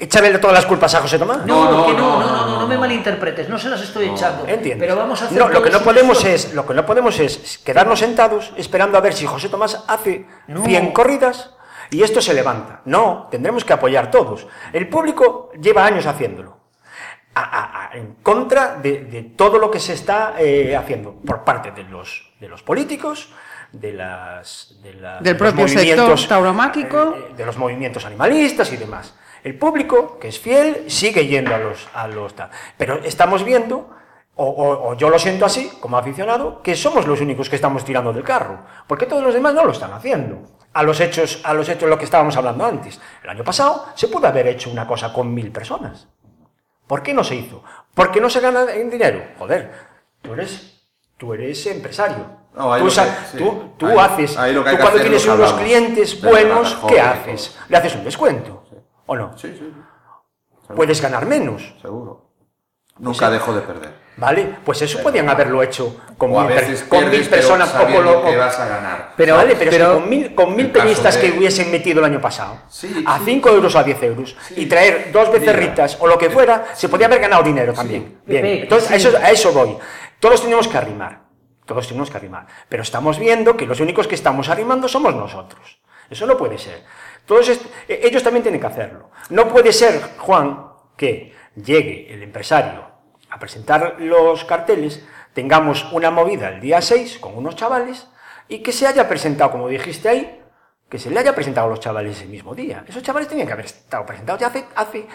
echarle 0.00 0.38
todas 0.38 0.54
las 0.54 0.66
culpas 0.66 0.94
a 0.94 1.00
José 1.00 1.18
Tomás. 1.18 1.44
No, 1.46 1.64
No, 1.64 1.70
no, 1.70 1.86
que 1.86 1.92
no, 1.92 2.20
no, 2.20 2.26
no, 2.26 2.46
no, 2.46 2.60
no, 2.60 2.66
me 2.66 2.78
malinterpretes, 2.78 3.48
no 3.48 3.58
se 3.58 3.68
las 3.68 3.80
estoy 3.82 4.08
echando. 4.08 4.42
¿Entiendes? 4.46 4.78
Pero 4.78 4.96
vamos 4.96 5.20
a 5.22 5.26
hacer 5.26 5.38
no, 5.38 5.48
lo 5.48 5.62
que 5.62 5.70
no 5.70 5.78
un 5.78 5.84
podemos 5.84 6.24
es, 6.24 6.54
lo 6.54 6.66
que 6.66 6.74
no 6.74 6.86
podemos 6.86 7.18
es 7.20 7.58
quedarnos 7.64 7.98
sentados 7.98 8.52
esperando 8.56 8.96
a 8.98 9.00
ver 9.00 9.12
si 9.12 9.26
José 9.26 9.48
Tomás 9.48 9.84
hace 9.86 10.26
No. 10.48 10.64
100 10.64 10.92
corridas 10.92 11.54
y 11.90 12.02
esto 12.02 12.20
se 12.20 12.34
levanta. 12.34 12.80
No, 12.84 13.28
tendremos 13.30 13.64
que 13.64 13.72
apoyar 13.72 14.10
todos. 14.10 14.46
El 14.72 14.88
público 14.88 15.50
lleva 15.60 15.84
años 15.84 16.06
haciéndolo. 16.06 16.58
A- 17.34 17.42
a- 17.42 17.86
a- 17.92 17.96
en 17.96 18.14
contra 18.22 18.74
de, 18.76 19.04
de 19.04 19.22
todo 19.22 19.58
lo 19.58 19.70
que 19.70 19.78
se 19.78 19.92
está 19.92 20.34
eh, 20.38 20.74
haciendo 20.76 21.14
por 21.24 21.44
parte 21.44 21.70
de 21.70 21.84
los, 21.84 22.32
de 22.40 22.48
los 22.48 22.62
políticos, 22.62 23.28
de 23.72 23.92
las, 23.92 24.76
de 24.82 24.94
la- 24.94 25.14
Del 25.20 25.22
de 25.22 25.30
los 25.32 25.38
propio 25.38 25.68
sector 25.68 26.18
tauromáquico. 26.26 27.14
eh, 27.16 27.34
de 27.36 27.46
los 27.46 27.56
movimientos 27.56 28.04
animalistas 28.04 28.72
y 28.72 28.76
demás. 28.76 29.14
El 29.44 29.58
público, 29.58 30.18
que 30.18 30.28
es 30.28 30.38
fiel, 30.38 30.84
sigue 30.90 31.26
yendo 31.26 31.54
a 31.54 31.58
los... 31.58 31.88
A 31.94 32.06
los 32.08 32.34
tal. 32.34 32.50
Pero 32.76 33.00
estamos 33.04 33.42
viendo, 33.44 33.90
o, 34.34 34.44
o- 34.46 34.88
o 34.90 34.94
yo 34.94 35.08
lo 35.10 35.18
siento 35.18 35.44
así, 35.46 35.70
como 35.80 35.96
aficionado, 35.96 36.62
que 36.62 36.76
somos 36.76 37.06
los 37.06 37.20
únicos 37.20 37.48
que 37.48 37.56
estamos 37.56 37.84
tirando 37.84 38.12
del 38.12 38.22
carro, 38.24 38.60
porque 38.86 39.06
todos 39.06 39.22
los 39.22 39.34
demás 39.34 39.54
no 39.54 39.64
lo 39.64 39.72
están 39.72 39.92
haciendo. 39.92 40.38
A 40.72 40.82
los 40.82 41.00
hechos, 41.00 41.40
a 41.44 41.52
los 41.54 41.68
hechos 41.68 41.88
lo 41.88 41.98
que 41.98 42.04
estábamos 42.04 42.36
hablando 42.36 42.64
antes. 42.64 43.00
El 43.24 43.30
año 43.30 43.42
pasado 43.44 43.86
se 43.94 44.08
pudo 44.08 44.26
haber 44.28 44.46
hecho 44.46 44.70
una 44.70 44.86
cosa 44.86 45.12
con 45.12 45.32
mil 45.34 45.50
personas. 45.50 46.06
¿Por 46.86 47.02
qué 47.02 47.12
no 47.14 47.24
se 47.24 47.36
hizo? 47.36 47.62
¿Por 47.94 48.10
qué 48.10 48.20
no 48.20 48.28
se 48.30 48.40
gana 48.40 48.72
en 48.74 48.88
dinero? 48.90 49.22
Joder, 49.38 49.70
tú 50.22 50.32
eres, 50.34 50.80
tú 51.16 51.32
eres 51.34 51.66
empresario. 51.66 52.38
No, 52.54 52.76
tú, 52.78 52.84
que- 52.86 52.90
sí. 52.90 53.38
tú- 53.38 53.72
tú 53.76 53.86
Ahí- 53.86 53.98
haces, 53.98 54.36
ahí 54.36 54.54
tú 54.54 54.62
cuando 54.62 55.00
tienes 55.00 55.24
unos 55.26 55.52
clientes 55.54 56.20
De 56.20 56.28
buenos, 56.28 56.76
¿qué 56.88 57.00
haces? 57.00 57.56
¿Le 57.68 57.76
haces 57.76 57.94
un 57.94 58.04
descuento? 58.04 58.64
¿O 59.10 59.16
no? 59.16 59.36
Sí, 59.36 59.48
sí, 59.58 59.72
sí, 59.74 60.72
Puedes 60.76 61.00
ganar 61.02 61.26
menos. 61.26 61.74
seguro. 61.82 62.30
Nunca 62.98 63.28
dejo 63.28 63.52
de 63.52 63.62
perder. 63.62 63.92
¿Vale? 64.18 64.58
Pues 64.64 64.82
eso 64.82 65.02
podían 65.02 65.28
haberlo 65.28 65.62
hecho 65.64 65.96
con 66.16 66.32
O 66.36 66.40
mil, 66.44 66.54
per- 66.54 66.88
con 66.88 67.00
mil 67.00 67.10
pierdes, 67.10 67.28
pero 67.28 67.42
personas 67.42 67.70
poco 67.70 68.00
loco. 68.02 68.28
que 68.30 68.36
vas 68.36 68.56
a 68.60 68.68
ganar. 68.68 69.14
Pero, 69.16 69.34
vale, 69.34 69.56
pero, 69.56 69.70
es 69.70 69.76
pero- 69.76 69.88
que 69.94 69.94
con 70.00 70.08
mil, 70.08 70.34
con 70.36 70.54
mil 70.54 70.70
peñistas 70.70 71.16
de- 71.20 71.20
que 71.32 71.38
hubiesen 71.38 71.72
metido 71.72 71.98
el 71.98 72.04
año 72.04 72.20
pasado, 72.20 72.58
Sí, 72.68 73.02
a 73.04 73.18
sí. 73.18 73.24
5 73.24 73.48
euros 73.48 73.74
o 73.74 73.78
a 73.80 73.82
10 73.82 74.00
euros, 74.04 74.36
y 74.54 74.66
traer 74.66 75.10
dos 75.10 75.32
becerritas 75.32 75.96
o 75.98 76.06
lo 76.06 76.16
que 76.16 76.30
fuera, 76.30 76.66
se 76.74 76.88
podía 76.88 77.06
haber 77.06 77.18
ganado 77.20 77.42
dinero 77.42 77.72
también. 77.72 78.20
Bien, 78.24 78.42
Pepe, 78.42 78.62
entonces 78.62 78.90
a 78.92 78.98
sí. 79.00 79.08
eso, 79.08 79.16
a 79.16 79.30
eso 79.30 79.52
voy. 79.52 79.76
Todos 80.20 80.40
tenemos 80.42 80.68
que 80.68 80.76
arrimar, 80.78 81.22
todos 81.66 81.88
tenemos 81.88 82.10
que 82.10 82.16
arrimar. 82.16 82.46
Pero 82.68 82.82
estamos 82.84 83.18
viendo 83.18 83.56
que 83.56 83.66
los 83.66 83.80
únicos 83.80 84.06
que 84.06 84.14
estamos 84.14 84.48
arrimando 84.50 84.86
somos 84.86 85.16
nosotros. 85.16 85.80
Eso 86.10 86.26
no 86.26 86.36
puede 86.36 86.58
ser. 86.58 86.84
Todos 87.30 87.48
eh, 87.48 88.00
ellos 88.02 88.24
también 88.24 88.42
tienen 88.42 88.60
que 88.60 88.66
hacerlo. 88.66 89.10
No 89.28 89.46
puede 89.46 89.72
ser, 89.72 90.00
Juan, 90.18 90.66
que 90.96 91.32
llegue 91.54 92.12
el 92.12 92.24
empresario 92.24 92.84
a 93.30 93.38
presentar 93.38 94.00
los 94.00 94.44
carteles, 94.44 95.06
tengamos 95.32 95.92
una 95.92 96.10
movida 96.10 96.48
el 96.48 96.60
día 96.60 96.82
6 96.82 97.20
con 97.20 97.38
unos 97.38 97.54
chavales 97.54 98.08
y 98.48 98.64
que 98.64 98.72
se 98.72 98.88
haya 98.88 99.08
presentado, 99.08 99.52
como 99.52 99.68
dijiste 99.68 100.08
ahí, 100.08 100.42
que 100.88 100.98
se 100.98 101.08
le 101.08 101.20
haya 101.20 101.32
presentado 101.32 101.68
a 101.68 101.70
los 101.70 101.78
chavales 101.78 102.20
el 102.20 102.30
mismo 102.30 102.52
día. 102.52 102.84
Esos 102.88 103.00
chavales 103.00 103.28
tenían 103.28 103.46
que 103.46 103.52
haber 103.52 103.66
estado 103.66 104.04
presentados 104.04 104.40
ya 104.40 104.52
hace, 104.74 105.06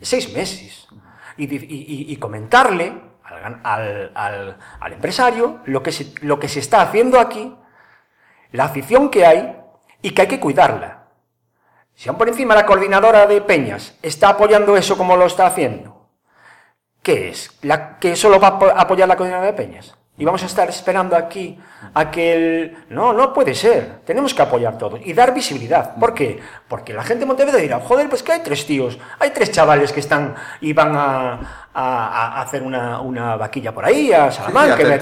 seis 0.00 0.32
meses. 0.32 0.88
Y, 1.36 2.16
comentarle 2.16 2.98
al, 3.62 4.56
empresario 4.90 5.60
lo 5.66 5.82
que 5.82 5.92
se 6.48 6.60
está 6.60 6.80
haciendo 6.80 7.20
aquí, 7.20 7.54
la 8.52 8.64
afición 8.64 9.10
que 9.10 9.26
hay 9.26 9.54
y 10.00 10.12
que 10.12 10.22
hay 10.22 10.28
que 10.28 10.40
cuidarla. 10.40 10.97
Si 11.98 12.08
aún 12.08 12.16
por 12.16 12.28
encima 12.28 12.54
la 12.54 12.64
coordinadora 12.64 13.26
de 13.26 13.40
Peñas 13.40 13.92
está 14.02 14.28
apoyando 14.28 14.76
eso 14.76 14.96
como 14.96 15.16
lo 15.16 15.26
está 15.26 15.46
haciendo, 15.46 16.06
¿qué 17.02 17.30
es? 17.30 17.50
La, 17.62 17.98
¿Que 17.98 18.14
solo 18.14 18.38
va 18.38 18.46
a 18.48 18.58
apo- 18.60 18.72
apoyar 18.76 19.08
la 19.08 19.16
coordinadora 19.16 19.50
de 19.50 19.56
Peñas? 19.56 19.96
Y 20.16 20.24
vamos 20.24 20.42
a 20.44 20.46
estar 20.46 20.68
esperando 20.68 21.16
aquí 21.16 21.58
a 21.94 22.08
que 22.10 22.32
el... 22.34 22.76
No, 22.90 23.12
no 23.12 23.32
puede 23.32 23.52
ser. 23.54 24.00
Tenemos 24.04 24.32
que 24.32 24.42
apoyar 24.42 24.78
todo 24.78 24.96
y 25.04 25.12
dar 25.12 25.34
visibilidad. 25.34 25.96
¿Por 25.96 26.14
qué? 26.14 26.40
Porque 26.68 26.92
la 26.92 27.02
gente 27.02 27.20
de 27.20 27.26
Montevideo 27.26 27.58
dirá, 27.60 27.80
joder, 27.80 28.08
pues 28.08 28.22
que 28.22 28.30
hay 28.32 28.40
tres 28.44 28.64
tíos, 28.64 28.96
hay 29.18 29.30
tres 29.30 29.50
chavales 29.50 29.90
que 29.92 29.98
están 30.00 30.36
y 30.60 30.72
van 30.72 30.94
a, 30.96 31.66
a- 31.74 32.38
a 32.38 32.42
hacer 32.42 32.62
una, 32.62 33.00
una 33.00 33.34
vaquilla 33.36 33.72
por 33.74 33.84
ahí, 33.84 34.12
a 34.12 34.30
Salamanca, 34.30 34.76
sí, 34.76 34.82
a 34.82 34.96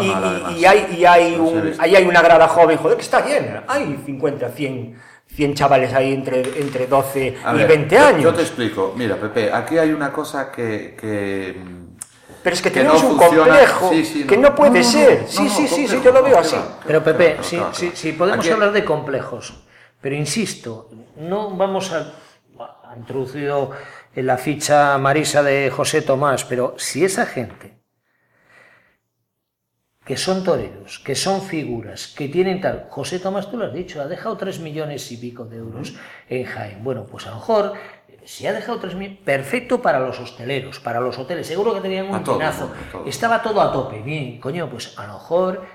y 0.00 0.06
y 0.06 0.14
no 0.14 0.96
y- 0.96 1.04
hay, 1.04 1.34
un- 1.36 1.74
ahí 1.80 1.96
hay 1.96 2.04
una 2.06 2.22
grada 2.22 2.46
joven, 2.48 2.76
joder, 2.78 2.96
que 2.96 3.02
está 3.04 3.24
llena. 3.24 3.64
Hay 3.68 4.00
50, 4.04 4.48
100, 4.48 5.00
100 5.38 5.54
chavales 5.54 5.94
ahí 5.94 6.12
entre, 6.12 6.40
entre 6.60 6.88
12 6.88 7.36
A 7.44 7.54
y 7.54 7.58
ver, 7.58 7.68
20 7.68 7.94
yo- 7.94 8.04
años. 8.04 8.22
Yo 8.24 8.34
te 8.34 8.42
explico. 8.42 8.92
Mira, 8.96 9.14
Pepe, 9.14 9.52
aquí 9.52 9.78
hay 9.78 9.92
una 9.92 10.10
cosa 10.12 10.50
que... 10.50 10.96
que, 11.00 11.54
mm, 11.64 11.96
Pero 12.42 12.54
es 12.54 12.60
que, 12.62 12.70
que 12.72 12.80
tenemos 12.80 13.00
no 13.04 13.10
un 13.10 13.18
funciona. 13.20 13.44
complejo 13.52 13.90
Sí, 13.92 14.04
sí, 14.04 14.24
que 14.24 14.36
no. 14.36 14.52
puede 14.56 14.70
No, 14.70 14.76
no, 14.78 14.82
no, 14.84 14.90
ser. 14.90 15.22
no, 15.22 15.28
sí, 15.28 15.44
no, 15.44 15.50
sí, 15.50 15.68
sí, 15.68 15.86
sí, 15.86 16.00
yo 16.02 16.10
lo 16.10 16.24
veo 16.24 16.38
así. 16.40 16.56
Pero 16.84 17.04
Pepe, 17.04 17.26
claro, 17.34 17.42
si, 17.44 17.56
claro, 17.56 17.72
si- 17.74 17.80
claro. 17.86 17.96
si 17.96 18.12
podemos 18.14 18.44
Aquí- 18.44 18.50
hablar 18.52 18.72
de 18.72 18.84
complejos, 18.84 19.54
pero 20.00 20.16
insisto, 20.16 20.90
no 21.16 21.50
vamos 21.50 21.92
a, 21.92 22.14
ha 22.58 22.96
introducido 22.96 23.70
en 24.16 24.26
la 24.26 24.38
ficha 24.38 24.98
Marisa 24.98 25.44
de 25.44 25.70
José 25.70 26.02
Tomás, 26.02 26.44
pero 26.44 26.74
si 26.78 27.04
esa 27.04 27.26
gente 27.26 27.77
que 30.08 30.16
son 30.16 30.42
toreros, 30.42 30.98
que 31.00 31.14
son 31.14 31.42
figuras, 31.42 32.08
que 32.16 32.28
tienen 32.28 32.60
tal. 32.62 32.86
José 32.88 33.18
Tomás, 33.20 33.50
tú 33.50 33.58
lo 33.58 33.66
has 33.66 33.74
dicho, 33.74 34.00
ha 34.00 34.06
dejado 34.06 34.36
tres 34.38 34.58
millones 34.58 35.12
y 35.12 35.18
pico 35.18 35.44
de 35.44 35.58
euros 35.58 35.94
en 36.30 36.44
Jaén. 36.46 36.82
Bueno, 36.82 37.04
pues 37.04 37.26
a 37.26 37.30
lo 37.30 37.36
mejor, 37.36 37.74
si 38.24 38.46
ha 38.46 38.52
dejado 38.54 38.78
tres 38.80 38.94
millones, 38.94 39.20
perfecto 39.22 39.82
para 39.82 40.00
los 40.00 40.18
hosteleros, 40.18 40.80
para 40.80 40.98
los 40.98 41.18
hoteles, 41.18 41.46
seguro 41.46 41.74
que 41.74 41.80
tenían 41.82 42.06
un 42.06 42.16
pinazo. 42.38 42.72
Estaba 43.06 43.42
todo 43.42 43.60
a 43.60 43.70
tope, 43.70 44.00
bien, 44.02 44.40
coño, 44.40 44.68
pues 44.70 44.98
a 44.98 45.06
lo 45.06 45.12
mejor 45.14 45.66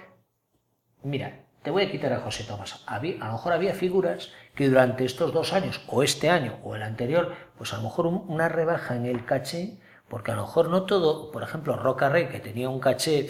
Mira, 1.03 1.41
te 1.63 1.69
voy 1.69 1.83
a 1.83 1.91
quitar 1.91 2.13
a 2.13 2.21
José 2.21 2.43
Tomás. 2.45 2.81
Había- 2.87 3.21
a 3.21 3.27
lo 3.27 3.33
mejor 3.33 3.53
había 3.53 3.73
figuras 3.73 4.31
que 4.55 4.69
durante 4.69 5.03
estos 5.05 5.33
dos 5.33 5.51
años, 5.53 5.81
o 5.87 6.01
este 6.01 6.29
año, 6.29 6.57
o 6.63 6.75
el 6.75 6.81
anterior, 6.83 7.33
pues 7.57 7.73
a 7.73 7.77
lo 7.77 7.83
mejor 7.83 8.05
un- 8.07 8.23
una 8.27 8.47
rebaja 8.49 8.95
en 8.95 9.05
el 9.05 9.25
caché, 9.25 9.79
porque 10.07 10.31
a 10.31 10.35
lo 10.35 10.43
mejor 10.43 10.69
no 10.69 10.83
todo, 10.83 11.29
por 11.31 11.43
ejemplo, 11.43 11.75
Roca 11.75 12.07
Rey, 12.09 12.27
que 12.29 12.39
tenía 12.39 12.69
un 12.69 12.79
caché 12.79 13.27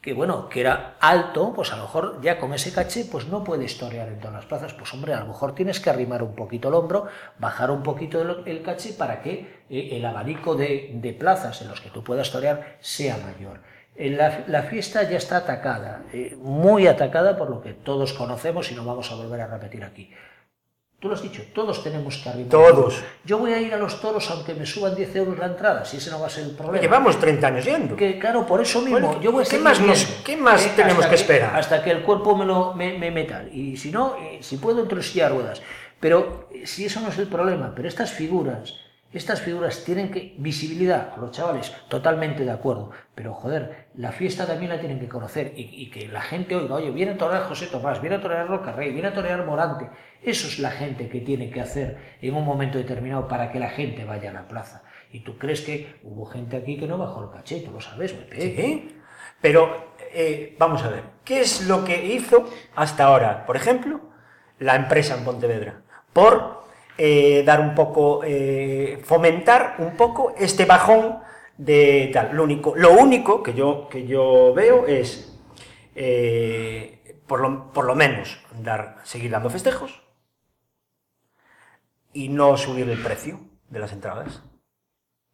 que 0.00 0.14
bueno, 0.14 0.48
que 0.48 0.60
era 0.60 0.96
alto, 0.98 1.52
pues 1.54 1.72
a 1.72 1.76
lo 1.76 1.82
mejor 1.82 2.20
ya 2.22 2.38
con 2.38 2.54
ese 2.54 2.72
caché, 2.72 3.04
pues 3.04 3.26
no 3.26 3.44
puedes 3.44 3.76
torear 3.76 4.08
en 4.08 4.18
todas 4.18 4.34
las 4.34 4.46
plazas. 4.46 4.72
Pues 4.72 4.92
hombre, 4.94 5.12
a 5.12 5.20
lo 5.20 5.26
mejor 5.26 5.54
tienes 5.54 5.78
que 5.78 5.90
arrimar 5.90 6.22
un 6.22 6.34
poquito 6.34 6.68
el 6.68 6.74
hombro, 6.74 7.06
bajar 7.38 7.70
un 7.70 7.82
poquito 7.82 8.22
el, 8.46 8.62
caché 8.62 8.94
para 8.94 9.20
que 9.20 9.62
eh, 9.68 9.88
el 9.92 10.04
abanico 10.06 10.54
de, 10.54 11.16
plazas 11.18 11.60
en 11.60 11.68
los 11.68 11.82
que 11.82 11.90
tú 11.90 12.02
puedas 12.02 12.30
torear 12.30 12.76
sea 12.80 13.18
mayor. 13.18 13.60
La, 13.96 14.44
la 14.46 14.62
fiesta 14.62 15.02
ya 15.02 15.18
está 15.18 15.38
atacada, 15.38 16.04
eh, 16.14 16.34
muy 16.40 16.86
atacada 16.86 17.36
por 17.36 17.50
lo 17.50 17.60
que 17.60 17.74
todos 17.74 18.14
conocemos 18.14 18.72
y 18.72 18.74
no 18.74 18.86
vamos 18.86 19.12
a 19.12 19.16
volver 19.16 19.42
a 19.42 19.48
repetir 19.48 19.84
aquí. 19.84 20.10
Tú 21.00 21.08
lo 21.08 21.14
has 21.14 21.22
dicho, 21.22 21.42
todos 21.54 21.82
tenemos 21.82 22.18
que 22.18 22.28
arrimar. 22.28 22.50
Todos. 22.50 23.02
Yo 23.24 23.38
voy 23.38 23.54
a 23.54 23.58
ir 23.58 23.72
a 23.72 23.78
los 23.78 24.00
toros 24.02 24.30
aunque 24.30 24.52
me 24.54 24.66
suban 24.66 24.94
10 24.94 25.16
euros 25.16 25.38
la 25.38 25.46
entrada, 25.46 25.82
si 25.84 25.96
ese 25.96 26.10
no 26.10 26.20
va 26.20 26.26
a 26.26 26.30
ser 26.30 26.44
el 26.44 26.50
problema. 26.50 26.82
Llevamos 26.82 27.18
30 27.18 27.46
años 27.46 27.64
yendo. 27.64 27.96
Que 27.96 28.18
claro, 28.18 28.44
por 28.46 28.60
eso 28.60 28.82
mismo, 28.82 28.98
Bueno, 29.00 29.20
yo 29.22 29.32
voy 29.32 29.44
a 29.44 29.48
¿qué 29.48 29.58
más 29.58 29.80
nos- 29.80 30.04
qué 30.24 30.36
más 30.36 30.66
eh, 30.66 30.72
tenemos 30.76 30.98
hasta 31.04 31.08
que 31.08 31.14
esperar? 31.16 31.56
Hasta 31.56 31.82
que 31.82 31.90
el 31.90 32.02
cuerpo 32.02 32.36
me 32.36 32.44
lo 32.44 32.74
me, 32.74 32.98
me 32.98 33.10
meta. 33.10 33.44
Y 33.50 33.78
si 33.78 33.90
no, 33.90 34.14
eh, 34.16 34.40
si 34.42 34.58
puedo, 34.58 34.82
entro 34.82 34.98
en 34.98 35.02
silla 35.02 35.30
ruedas. 35.30 35.62
Pero 36.00 36.48
eh, 36.52 36.66
si 36.66 36.84
eso 36.84 37.00
no 37.00 37.08
es 37.08 37.16
el 37.18 37.28
problema, 37.28 37.72
pero 37.74 37.88
estas 37.88 38.10
figuras, 38.12 38.74
estas 39.10 39.40
figuras 39.40 39.82
tienen 39.84 40.10
que 40.10 40.34
visibilidad 40.36 41.12
a 41.16 41.18
los 41.18 41.30
chavales, 41.30 41.72
totalmente 41.88 42.44
de 42.44 42.50
acuerdo. 42.50 42.90
Pero 43.14 43.32
joder, 43.32 43.86
la 43.96 44.12
fiesta 44.12 44.46
también 44.46 44.70
la 44.70 44.78
tienen 44.78 45.00
que 45.00 45.08
conocer 45.08 45.52
y, 45.56 45.62
y 45.82 45.90
que 45.90 46.08
la 46.08 46.20
gente 46.20 46.54
oiga, 46.56 46.74
oye, 46.74 46.90
viene 46.90 47.12
a 47.12 47.16
torear 47.16 47.44
José 47.44 47.66
Tomás, 47.68 48.00
viene 48.02 48.16
a 48.16 48.20
torear 48.20 48.46
Roca 48.46 48.72
Rey, 48.72 48.92
viene 48.92 49.08
a 49.08 49.14
torear 49.14 49.44
Morante. 49.46 49.88
Eso 50.22 50.48
es 50.48 50.58
la 50.58 50.70
gente 50.70 51.08
que 51.08 51.20
tiene 51.20 51.50
que 51.50 51.60
hacer 51.60 51.96
en 52.20 52.34
un 52.34 52.44
momento 52.44 52.76
determinado 52.76 53.26
para 53.26 53.50
que 53.50 53.58
la 53.58 53.70
gente 53.70 54.04
vaya 54.04 54.30
a 54.30 54.34
la 54.34 54.48
plaza. 54.48 54.82
Y 55.12 55.20
tú 55.20 55.38
crees 55.38 55.62
que 55.62 55.98
hubo 56.02 56.26
gente 56.26 56.56
aquí 56.56 56.78
que 56.78 56.86
no 56.86 56.98
bajó 56.98 57.24
el 57.24 57.30
caché, 57.30 57.60
tú 57.60 57.72
lo 57.72 57.80
sabes, 57.80 58.12
Pepe. 58.12 58.40
Sí, 58.40 58.96
pero 59.40 59.94
eh, 60.12 60.54
vamos 60.58 60.82
a 60.82 60.90
ver, 60.90 61.02
¿qué 61.24 61.40
es 61.40 61.66
lo 61.66 61.84
que 61.84 62.04
hizo 62.04 62.48
hasta 62.76 63.04
ahora, 63.04 63.46
por 63.46 63.56
ejemplo, 63.56 64.00
la 64.58 64.76
empresa 64.76 65.16
en 65.16 65.24
Pontevedra? 65.24 65.80
Por 66.12 66.64
eh, 66.98 67.42
dar 67.44 67.60
un 67.60 67.74
poco, 67.74 68.20
eh, 68.22 69.00
fomentar 69.02 69.76
un 69.78 69.96
poco 69.96 70.34
este 70.38 70.66
bajón 70.66 71.20
de 71.56 72.10
tal. 72.12 72.36
Lo 72.36 72.44
único, 72.44 72.74
lo 72.76 72.92
único 72.92 73.42
que, 73.42 73.54
yo, 73.54 73.88
que 73.88 74.06
yo 74.06 74.52
veo 74.54 74.86
es, 74.86 75.26
por, 77.26 77.40
lo, 77.40 77.72
por 77.72 77.86
lo 77.86 77.94
menos, 77.94 78.38
dar, 78.62 78.98
seguir 79.02 79.30
dando 79.30 79.48
festejos 79.48 80.09
y 82.12 82.28
no 82.28 82.56
subir 82.56 82.88
el 82.88 82.98
precio 83.02 83.40
de 83.68 83.78
las 83.78 83.92
entradas. 83.92 84.42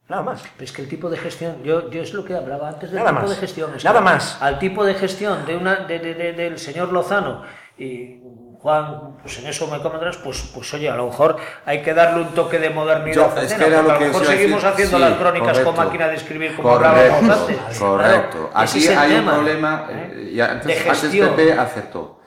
Nada 0.09 0.23
más. 0.23 0.43
Pero 0.57 0.65
es 0.65 0.73
que 0.73 0.83
el 0.83 0.89
tipo 0.89 1.11
de 1.11 1.17
gestión, 1.17 1.63
yo, 1.65 1.91
yo 1.91 2.01
es 2.03 2.13
lo 2.15 2.25
que 2.25 2.35
hablaba 2.35 2.69
antes 2.69 2.91
del 2.93 3.01
Nada 3.01 3.11
tipo 3.11 3.23
más. 3.23 3.31
de 3.31 3.37
gestión. 3.37 3.75
es 3.75 3.85
Nada 3.85 3.99
que 3.99 4.05
más. 4.05 4.41
Al 4.41 4.59
tipo 4.61 4.85
de 4.85 4.95
gestión 4.95 5.45
de 5.47 5.57
una, 5.57 5.77
de, 5.87 5.99
de- 5.99 6.15
de- 6.15 6.33
del 6.33 6.59
señor 6.59 6.93
Lozano 6.93 7.43
y 7.77 8.21
Juan, 8.61 9.17
pues 9.23 9.39
en 9.41 9.47
eso 9.49 9.67
me 9.69 9.81
comentarás, 9.81 10.17
pues, 10.19 10.51
pues 10.55 10.73
oye, 10.75 10.89
a 10.89 10.97
lo 10.97 11.07
mejor 11.07 11.37
hay 11.67 11.83
que 11.83 11.93
darle 11.93 12.23
un 12.23 12.29
toque 12.35 12.59
de 12.59 12.71
modernidad. 12.71 13.35
Yo- 13.35 13.41
es 13.43 13.53
que 13.55 13.67
era 13.67 13.83
lo 13.83 13.91
a 13.91 13.95
lo 13.95 14.01
mejor 14.01 14.25
seguimos 14.27 14.63
decir. 14.63 14.69
haciendo 14.75 14.97
Sí, 14.97 15.03
las 15.03 15.13
crónicas 15.19 15.47
con 15.59 15.65
correcto. 15.65 15.85
máquina 15.85 16.09
de 16.09 16.15
escribir 16.17 16.57
como 16.57 16.69
Correcto, 16.71 16.89
hablábamos 17.17 17.39
antes. 17.51 17.79
correcto. 17.79 18.31
Claro, 18.31 18.51
Aquí 18.55 18.89
hay 18.89 19.09
tema, 19.11 19.33
un 19.33 19.37
problema, 19.39 19.87
¿eh? 19.91 20.13
eh, 20.15 20.31
y 20.35 20.41
antes, 20.41 20.67
De 20.85 20.91
antes. 20.91 21.11
Pepe 21.11 21.53
acertó. 21.53 22.21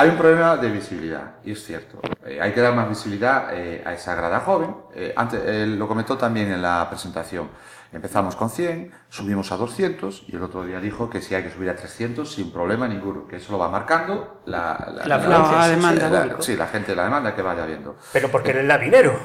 Hay 0.00 0.08
un 0.08 0.16
problema 0.16 0.56
de 0.56 0.70
visibilidad, 0.70 1.34
y 1.44 1.52
es 1.52 1.62
cierto. 1.64 2.00
Eh, 2.24 2.40
hay 2.40 2.52
que 2.52 2.60
dar 2.62 2.74
más 2.74 2.88
visibilidad 2.88 3.48
eh, 3.52 3.82
a 3.84 3.92
esa 3.92 4.14
grada 4.14 4.40
joven. 4.40 4.74
Eh, 4.94 5.12
antes, 5.14 5.40
eh, 5.44 5.66
lo 5.66 5.86
comentó 5.86 6.16
también 6.16 6.50
en 6.50 6.62
la 6.62 6.86
presentación. 6.88 7.48
Empezamos 7.92 8.34
con 8.36 8.48
100, 8.48 8.90
subimos 9.10 9.52
a 9.52 9.56
200 9.56 10.24
y 10.28 10.36
el 10.36 10.42
otro 10.42 10.64
día 10.64 10.80
dijo 10.80 11.10
que 11.10 11.20
si 11.20 11.34
hay 11.34 11.42
que 11.42 11.50
subir 11.50 11.68
a 11.70 11.76
300 11.76 12.32
sin 12.32 12.52
problema 12.52 12.88
ninguno, 12.88 13.26
que 13.26 13.36
eso 13.36 13.52
lo 13.52 13.58
va 13.58 13.68
marcando 13.68 14.40
la, 14.46 14.92
La 15.04 15.18
la- 15.18 15.64
sí, 15.64 15.70
demanda. 15.72 16.08
la- 16.08 16.20
público. 16.22 16.42
sí, 16.42 16.56
la 16.56 16.68
gente, 16.68 16.94
la 16.94 17.04
demanda 17.04 17.34
que 17.34 17.42
vaya 17.42 17.66
viendo. 17.66 17.96
Pero 18.12 18.28
porque 18.30 18.54
le 18.54 18.64
da 18.64 18.78
dinero. 18.78 19.18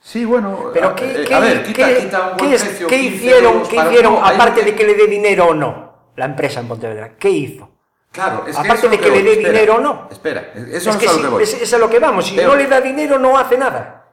Sí, 0.00 0.24
bueno, 0.26 0.70
Pero 0.74 0.88
a, 0.90 0.94
¿qué, 0.94 1.24
qué- 1.26 1.34
a 1.34 1.38
ver, 1.40 1.62
quita, 1.62 1.88
qué- 1.88 1.98
quita 2.00 2.22
un 2.32 2.36
qué 2.36 2.42
buen 2.42 2.54
es- 2.54 2.64
precio. 2.64 2.86
qué 2.88 2.98
15 3.00 3.16
hicieron, 3.16 3.62
qué 3.66 3.76
hicieron 3.76 4.16
aparte 4.22 4.62
de 4.62 4.74
que 4.74 4.84
le 4.84 4.94
dé 4.94 5.06
dinero 5.06 5.46
o 5.48 5.54
no? 5.54 6.10
La 6.16 6.26
empresa 6.26 6.60
en 6.60 6.68
Pontevedra, 6.68 7.16
¿qué 7.16 7.30
hizo? 7.30 7.70
Claro, 8.14 8.44
es 8.46 8.56
que 8.56 8.62
Aparte 8.62 8.88
de 8.88 9.00
que 9.00 9.10
le 9.10 9.22
dé 9.24 9.36
dinero 9.36 9.74
o 9.74 9.80
no. 9.80 10.08
Espera, 10.10 10.52
eso 10.72 10.90
es 10.90 10.96
que 10.96 11.06
lo 11.06 11.20
que 11.20 11.26
voy. 11.28 11.42
es, 11.42 11.54
es 11.60 11.74
a 11.74 11.78
lo 11.78 11.90
que 11.90 11.98
vamos, 11.98 12.24
si 12.26 12.36
Pero- 12.36 12.50
no 12.50 12.56
le 12.56 12.66
da 12.68 12.80
dinero 12.80 13.18
no 13.18 13.36
hace 13.36 13.58
nada. 13.58 14.04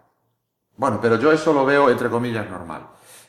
Bueno, 0.76 0.98
pero 1.00 1.18
yo 1.18 1.32
eso 1.32 1.54
lo 1.54 1.64
veo 1.66 1.88
entre 1.92 2.10
comillas 2.10 2.50
normal. 2.50 2.82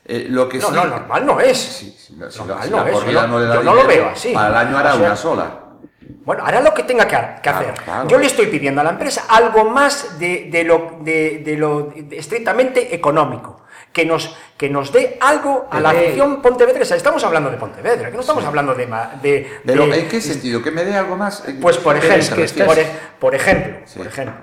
Eh, 0.05 0.27
lo 0.31 0.49
que 0.49 0.59
No, 0.59 0.69
sí, 0.69 0.75
no, 0.75 0.85
normal 0.87 1.27
no 1.27 1.39
es. 1.41 1.59
Si 1.59 2.17
la, 2.17 2.31
si 2.31 2.39
la- 2.39 2.45
Normal 2.57 2.65
si 2.65 2.71
no 2.71 2.85
la 2.85 2.91
es, 2.91 3.05
yo 3.13 3.27
no 3.29 3.39
le 3.39 3.45
da 3.47 3.55
yo 3.57 3.63
no 3.63 3.75
lo 3.75 3.83
dinero, 3.83 4.03
veo 4.03 4.09
así. 4.13 4.33
Para 4.33 4.49
el 4.49 4.55
año 4.67 4.79
hará 4.79 4.95
O 4.95 4.97
sea, 4.97 5.07
una 5.07 5.17
sola. 5.17 5.59
Bueno, 6.25 6.45
hará 6.47 6.61
lo 6.63 6.73
que 6.73 6.83
tenga 6.85 7.07
que, 7.07 7.17
que 7.17 7.41
Claro, 7.43 7.59
hacer. 7.59 7.75
claro. 7.85 8.09
Yo 8.09 8.19
le 8.19 8.27
estoy 8.27 8.47
pidiendo 8.47 8.81
a 8.81 8.85
la 8.85 8.91
empresa 8.91 9.25
algo 9.29 9.65
más 9.65 10.19
de, 10.19 10.49
de 10.51 10.65
lo, 10.65 10.97
de, 11.01 11.43
de 11.45 11.57
lo 11.57 11.93
estrictamente 12.13 12.95
económico. 12.95 13.61
Que 13.93 14.07
nos, 14.07 14.35
que 14.57 14.71
nos 14.71 14.91
dé 14.93 15.19
algo 15.21 15.69
a 15.71 15.79
la 15.81 15.91
afición 15.91 16.41
pontevedresa. 16.41 16.97
Estamos 16.97 17.23
hablando 17.25 17.51
de 17.51 17.59
Pontevedra, 17.59 18.09
que 18.09 18.15
no 18.15 18.21
estamos 18.23 18.45
hablando 18.45 18.75
de... 18.75 18.87
ma- 18.87 19.13
de, 19.21 19.61
Pero 19.67 19.87
de- 19.87 19.99
¿en 20.01 20.09
qué 20.09 20.21
sentido? 20.21 20.63
¿Que 20.63 20.71
me 20.71 20.83
dé 20.85 20.97
algo 20.97 21.15
más? 21.17 21.47
¿En 21.47 21.61
Pues 21.61 21.77
por 21.77 21.97
ejemplo, 21.97 22.47
por, 22.67 22.79
e- 22.79 22.87
por 23.21 23.35
ejemplo, 23.35 23.77
Sí. 23.85 23.99
por 23.99 24.07
ejemplo, 24.07 24.35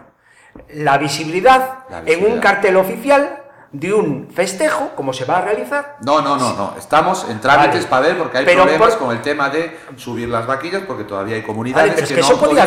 la 0.74 0.98
visibilidad, 1.00 1.80
La 1.90 2.04
en 2.06 2.26
un 2.26 2.40
cartel 2.40 2.76
oficial 2.78 3.39
de 3.72 3.94
un 3.94 4.30
festejo, 4.34 4.92
como 4.96 5.14
se 5.14 5.26
va 5.26 5.38
a 5.38 5.42
realizar. 5.42 5.98
No, 6.04 6.22
no, 6.22 6.38
no, 6.38 6.54
no. 6.56 6.74
Estamos 6.78 7.28
en 7.30 7.40
trámites 7.40 7.76
Vale. 7.84 7.88
para 7.88 8.02
ver 8.08 8.18
porque 8.18 8.38
hay 8.40 8.46
Pero 8.46 8.64
problemas 8.64 8.96
por- 8.96 9.08
con 9.08 9.16
el 9.16 9.22
tema 9.22 9.50
de 9.50 9.78
subir 9.96 10.28
las 10.28 10.48
vaquillas 10.48 10.82
porque 10.88 11.04
todavía 11.04 11.36
hay 11.36 11.44
comunidades 11.44 11.92
Vale, 11.92 11.94
pero 11.94 12.04
es 12.06 12.10
que, 12.10 12.16
que 12.16 12.34
no 12.36 12.40
podía 12.50 12.66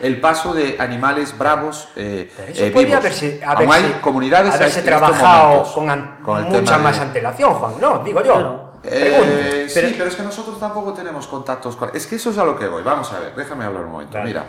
el 0.00 0.20
paso 0.20 0.54
de 0.54 0.76
animales 0.78 1.36
bravos 1.36 1.88
eh, 1.96 2.32
Pero 2.36 2.52
Eso 2.52 2.64
eh, 2.64 2.70
vivos. 2.70 2.94
haberse, 2.94 3.40
Aún 3.44 3.56
haberse- 3.58 3.72
hay 3.74 3.92
comunidades 4.00 4.54
haberse 4.54 4.82
trabajado 4.82 5.48
momentos 5.48 5.72
con, 5.74 5.90
an- 5.90 6.18
con 6.24 6.38
el 6.38 6.44
mucha 6.44 6.60
tema 6.64 6.78
más 6.78 6.96
de- 6.96 7.02
antelación, 7.02 7.54
Juan. 7.54 7.74
No, 7.80 7.98
digo 8.02 8.22
yo. 8.22 8.32
Claro. 8.32 8.72
Eh, 8.84 9.68
Pero- 9.74 9.88
sí, 9.88 9.94
pero 9.98 10.08
es 10.08 10.16
que 10.16 10.22
nosotros 10.22 10.58
tampoco 10.58 10.92
tenemos 10.94 11.26
contactos 11.26 11.76
con... 11.76 11.90
Es 11.92 12.06
que 12.06 12.16
eso 12.16 12.30
es 12.30 12.38
a 12.38 12.44
lo 12.44 12.56
que 12.58 12.68
voy. 12.68 12.82
Vamos 12.82 13.12
a 13.12 13.18
ver, 13.18 13.34
déjame 13.34 13.64
hablar 13.66 13.84
un 13.84 13.90
momento. 13.92 14.14
Vale. 14.16 14.24
Mira, 14.28 14.44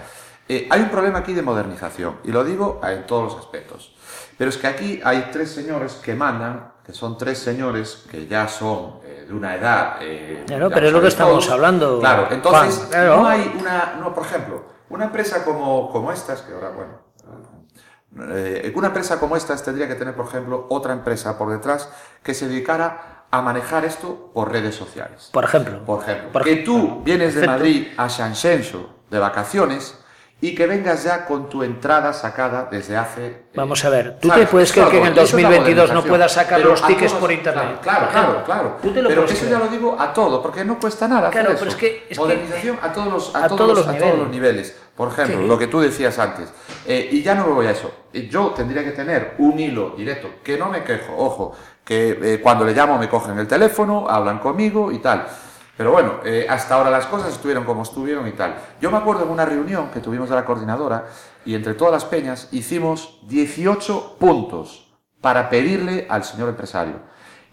eh, 0.49 0.67
hay 0.69 0.81
un 0.81 0.89
problema 0.89 1.19
aquí 1.19 1.33
de 1.33 1.41
modernización, 1.43 2.17
y 2.23 2.31
lo 2.31 2.43
digo 2.43 2.81
en 2.83 3.05
todos 3.05 3.31
los 3.33 3.39
aspectos. 3.39 3.95
Pero 4.37 4.49
es 4.49 4.57
que 4.57 4.67
aquí 4.67 4.99
hay 5.03 5.29
tres 5.31 5.51
señores 5.51 5.93
que 5.93 6.15
mandan, 6.15 6.71
que 6.83 6.91
son 6.93 7.17
tres 7.17 7.37
señores 7.37 8.05
que 8.09 8.25
ya 8.25 8.47
son 8.47 8.99
eh, 9.05 9.25
de 9.27 9.33
una 9.33 9.55
edad... 9.55 9.97
eh, 10.01 10.43
Claro, 10.47 10.69
pero 10.69 10.87
es 10.87 10.93
lo 10.93 11.01
que 11.01 11.07
estamos 11.09 11.45
todos. 11.45 11.49
hablando, 11.51 11.99
Claro, 11.99 12.27
entonces 12.31 12.77
Juan, 12.77 12.89
claro. 12.89 13.17
no 13.17 13.27
hay 13.27 13.55
una... 13.59 13.95
No, 13.99 14.13
por 14.13 14.25
ejemplo, 14.25 14.63
una 14.89 15.05
empresa 15.05 15.45
como, 15.45 15.89
como 15.91 16.11
estas, 16.11 16.41
que 16.41 16.53
ahora, 16.53 16.69
bueno... 16.69 17.09
Eh, 18.31 18.73
una 18.75 18.87
empresa 18.87 19.19
como 19.19 19.35
estas 19.37 19.63
tendría 19.63 19.87
que 19.87 19.95
tener, 19.95 20.15
por 20.15 20.25
ejemplo, 20.25 20.65
otra 20.69 20.93
empresa 20.93 21.37
por 21.37 21.51
detrás 21.51 21.89
que 22.23 22.33
se 22.33 22.47
dedicara 22.47 23.25
a 23.29 23.41
manejar 23.43 23.85
esto 23.85 24.31
por 24.33 24.51
redes 24.51 24.73
sociales. 24.75 25.29
Por 25.31 25.43
ejemplo. 25.43 25.85
Por 25.85 26.01
ejemplo, 26.01 26.31
Por 26.31 26.43
que 26.43 26.55
tú 26.57 27.01
vienes 27.03 27.35
de. 27.35 27.45
Madrid 27.45 27.87
a 27.97 28.07
Shanxenso 28.07 28.89
de 29.11 29.19
vacaciones 29.19 29.95
y 30.41 30.55
que 30.55 30.67
vengas 30.67 31.03
ya 31.03 31.25
con 31.25 31.49
tu 31.49 31.63
entrada 31.63 32.13
sacada 32.13 32.69
desde 32.71 32.95
hace... 32.95 33.25
eh, 33.27 33.43
Vamos 33.55 33.83
a 33.83 33.89
ver, 33.89 34.17
¿tú 34.21 34.29
¿sabes? 34.29 34.45
te 34.45 34.51
puedes 34.51 34.69
Eso 34.71 34.73
creer 34.87 34.89
que 34.91 34.97
en 34.99 35.05
el 35.07 35.11
eso 35.17 35.37
es 35.37 35.43
la 35.43 35.49
2022 35.49 35.93
no 35.93 36.03
puedas 36.03 36.31
sacar 36.31 36.61
los 36.61 36.81
tickets 36.87 37.07
todos- 37.11 37.21
por 37.21 37.31
internet? 37.31 37.79
Claro, 37.81 38.07
claro, 38.09 38.43
claro. 38.45 38.77
¿Tú 38.81 38.91
te 38.93 39.01
lo 39.01 39.09
pero 39.09 39.25
eso 39.25 39.33
creer? 39.35 39.51
ya 39.51 39.59
lo 39.59 39.67
digo 39.67 39.97
a 39.99 40.13
todo, 40.13 40.41
porque 40.41 40.63
no 40.63 40.79
cuesta 40.79 41.07
nada 41.09 41.27
hacer 41.27 41.41
Claro, 41.41 41.49
eso. 41.55 41.59
pero 41.59 41.71
es 41.71 41.75
que- 41.77 42.03
es 42.09 42.17
que- 42.17 42.23
Modernización 42.23 42.79
a 42.81 42.93
todos 42.93 43.11
los, 43.11 43.35
a 43.35 43.39
a 43.45 43.47
todos 43.47 43.57
todos 43.59 43.77
los, 43.79 43.87
a 43.87 43.97
todos 43.97 44.17
los 44.19 44.29
niveles. 44.29 44.75
Por 44.95 45.09
ejemplo, 45.09 45.39
Sí. 45.41 45.47
lo 45.47 45.57
que 45.57 45.67
tú 45.67 45.79
decías 45.81 46.17
antes. 46.19 46.49
Eh, 46.87 47.09
y 47.11 47.21
ya 47.21 47.35
no 47.35 47.45
me 47.47 47.53
voy 47.53 47.67
a 47.67 47.71
eso. 47.71 47.91
Yo 48.13 48.47
tendría 48.55 48.83
que 48.83 48.91
tener 48.91 49.35
un 49.39 49.59
hilo 49.59 49.91
directo, 49.97 50.29
que 50.43 50.57
no 50.57 50.69
me 50.69 50.83
quejo, 50.83 51.13
ojo, 51.17 51.55
que 51.83 52.17
eh, 52.21 52.39
cuando 52.41 52.63
le 52.65 52.73
llamo 52.73 52.97
me 52.97 53.09
cogen 53.09 53.37
el 53.39 53.47
teléfono, 53.47 54.07
hablan 54.09 54.39
conmigo 54.39 54.91
y 54.91 54.99
tal. 54.99 55.25
Pero 55.79 55.93
bueno, 55.93 56.15
eh, 56.25 56.45
hasta 56.49 56.75
ahora 56.75 56.89
las 56.89 57.05
cosas 57.05 57.31
estuvieron 57.31 57.63
como 57.63 57.83
estuvieron 57.83 58.27
y 58.27 58.33
tal. 58.33 58.53
Yo 58.81 58.91
me 58.91 58.97
acuerdo 58.97 59.23
en 59.23 59.29
una 59.29 59.45
reunión 59.45 59.89
que 59.91 60.01
tuvimos 60.01 60.27
de 60.27 60.35
la 60.35 60.43
coordinadora 60.43 61.07
y 61.45 61.55
entre 61.55 61.73
todas 61.73 61.93
las 61.93 62.03
peñas 62.03 62.49
hicimos 62.51 63.21
18 63.29 64.17
puntos 64.19 64.91
para 65.21 65.49
pedirle 65.49 66.05
al 66.09 66.25
señor 66.25 66.49
empresario. 66.49 66.95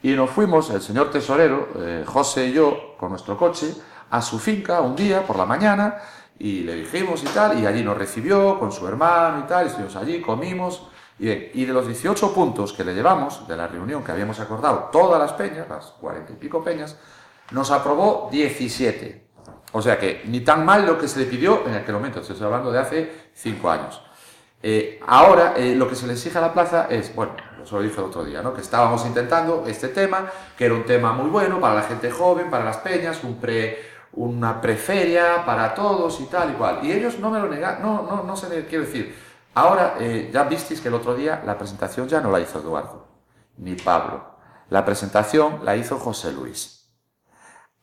Y 0.02 0.14
nos 0.14 0.28
fuimos, 0.30 0.70
el 0.70 0.82
señor 0.82 1.12
tesorero, 1.12 1.68
eh, 1.76 2.02
José 2.04 2.48
y 2.48 2.52
yo, 2.52 2.96
con 2.98 3.10
nuestro 3.10 3.38
coche, 3.38 3.72
a 4.10 4.20
su 4.20 4.40
finca 4.40 4.80
un 4.80 4.96
día 4.96 5.24
por 5.24 5.36
la 5.36 5.46
mañana 5.46 5.98
y 6.36 6.62
le 6.62 6.74
dijimos 6.74 7.22
y 7.22 7.26
tal, 7.26 7.60
y 7.60 7.64
allí 7.64 7.84
nos 7.84 7.96
recibió 7.96 8.58
con 8.58 8.72
su 8.72 8.88
hermano 8.88 9.38
y 9.38 9.46
tal, 9.46 9.66
y 9.66 9.68
estuvimos 9.68 9.94
allí, 9.94 10.20
comimos. 10.20 10.88
Y, 11.20 11.30
y 11.30 11.64
de 11.64 11.72
los 11.72 11.86
18 11.86 12.34
puntos 12.34 12.72
que 12.72 12.82
le 12.82 12.92
llevamos 12.92 13.46
de 13.46 13.56
la 13.56 13.68
reunión 13.68 14.02
que 14.02 14.10
habíamos 14.10 14.40
acordado, 14.40 14.90
todas 14.90 15.20
las 15.20 15.32
peñas, 15.34 15.68
las 15.68 15.86
40 16.00 16.32
y 16.32 16.36
pico 16.36 16.62
peñas, 16.64 16.96
nos 17.50 17.70
aprobó 17.70 18.28
17. 18.30 19.26
O 19.72 19.82
sea 19.82 19.98
que 19.98 20.22
ni 20.26 20.40
tan 20.40 20.64
mal 20.64 20.86
lo 20.86 20.98
que 20.98 21.08
se 21.08 21.18
le 21.18 21.26
pidió 21.26 21.66
en 21.66 21.74
aquel 21.74 21.94
momento, 21.94 22.20
estoy 22.20 22.40
hablando 22.42 22.72
de 22.72 22.78
hace 22.78 23.28
5 23.34 23.70
años. 23.70 24.02
Eh, 24.62 25.00
ahora 25.06 25.54
eh, 25.56 25.74
lo 25.74 25.88
que 25.88 25.94
se 25.94 26.06
le 26.06 26.14
exige 26.14 26.38
a 26.38 26.40
la 26.40 26.52
plaza 26.52 26.86
es, 26.88 27.14
bueno, 27.14 27.34
eso 27.62 27.76
lo 27.76 27.82
dije 27.82 27.98
el 27.98 28.06
otro 28.06 28.24
día, 28.24 28.42
¿no? 28.42 28.54
que 28.54 28.62
estábamos 28.62 29.04
intentando 29.04 29.64
este 29.66 29.88
tema, 29.88 30.30
que 30.56 30.64
era 30.64 30.74
un 30.74 30.84
tema 30.84 31.12
muy 31.12 31.28
bueno 31.28 31.60
para 31.60 31.74
la 31.74 31.82
gente 31.82 32.10
joven, 32.10 32.48
para 32.48 32.64
las 32.64 32.78
peñas, 32.78 33.20
una 34.12 34.60
preferia 34.60 35.44
para 35.44 35.74
todos 35.74 36.20
y 36.20 36.24
tal 36.24 36.52
y 36.52 36.54
cual. 36.54 36.80
Y 36.82 36.92
ellos 36.92 37.18
no 37.18 37.30
me 37.30 37.38
lo 37.38 37.48
negaron, 37.48 37.82
no, 37.82 38.02
no, 38.02 38.22
no 38.22 38.36
se 38.36 38.48
le 38.48 38.66
quiero 38.66 38.84
decir. 38.84 39.14
Ahora 39.54 39.96
eh, 39.98 40.30
ya 40.32 40.44
visteis 40.44 40.80
que 40.80 40.88
el 40.88 40.94
otro 40.94 41.14
día 41.14 41.42
la 41.44 41.56
presentación 41.56 42.08
ya 42.08 42.20
no 42.20 42.30
la 42.30 42.40
hizo 42.40 42.58
Eduardo, 42.58 43.06
ni 43.58 43.74
Pablo. 43.74 44.36
La 44.68 44.84
presentación 44.84 45.60
la 45.64 45.76
hizo 45.76 45.98
José 45.98 46.32
Luis. 46.32 46.75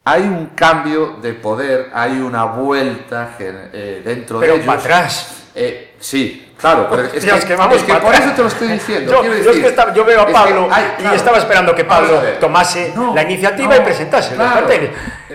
Hay 0.06 0.22
un 0.24 0.48
cambio 0.56 1.18
de 1.22 1.34
poder, 1.34 1.90
hay 1.94 2.20
una 2.20 2.46
vuelta 2.46 3.36
eh, 3.40 4.02
dentro 4.04 4.40
Pero 4.40 4.54
de 4.54 4.58
ellos. 4.60 4.68
para 4.68 4.80
atrás. 4.80 5.30
Eh, 5.56 5.96
sí, 6.00 6.52
claro, 6.58 6.88
pero 6.90 7.04
es 7.04 7.12
Dios, 7.24 7.40
que, 7.42 7.48
que 7.48 7.56
vamos 7.56 7.78
es 7.78 7.84
que 7.84 7.94
por 7.94 8.14
eso 8.14 8.32
te 8.36 8.42
lo 8.42 8.48
estoy 8.48 8.68
diciendo. 8.70 9.12
Yo, 9.14 9.20
quiero 9.22 9.36
yo 9.36 9.40
es 9.42 9.46
decir, 9.46 9.62
que 9.62 9.70
estaba- 9.70 9.94
yo 9.94 10.04
veo 10.04 10.22
a 10.22 10.28
Pablo 10.28 10.68
hay- 10.72 10.94
y 10.98 11.02
claro, 11.02 11.16
estaba 11.16 11.38
esperando 11.38 11.76
que 11.76 11.86
Pablo 11.86 12.22
tomase 12.40 12.92
No, 12.96 13.14
la 13.16 13.24
iniciativa 13.24 13.76
no, 13.76 13.82
y 13.82 13.86
presentase 13.86 14.36
los 14.36 14.38
claro. 14.46 14.60
carteles. 14.68 14.90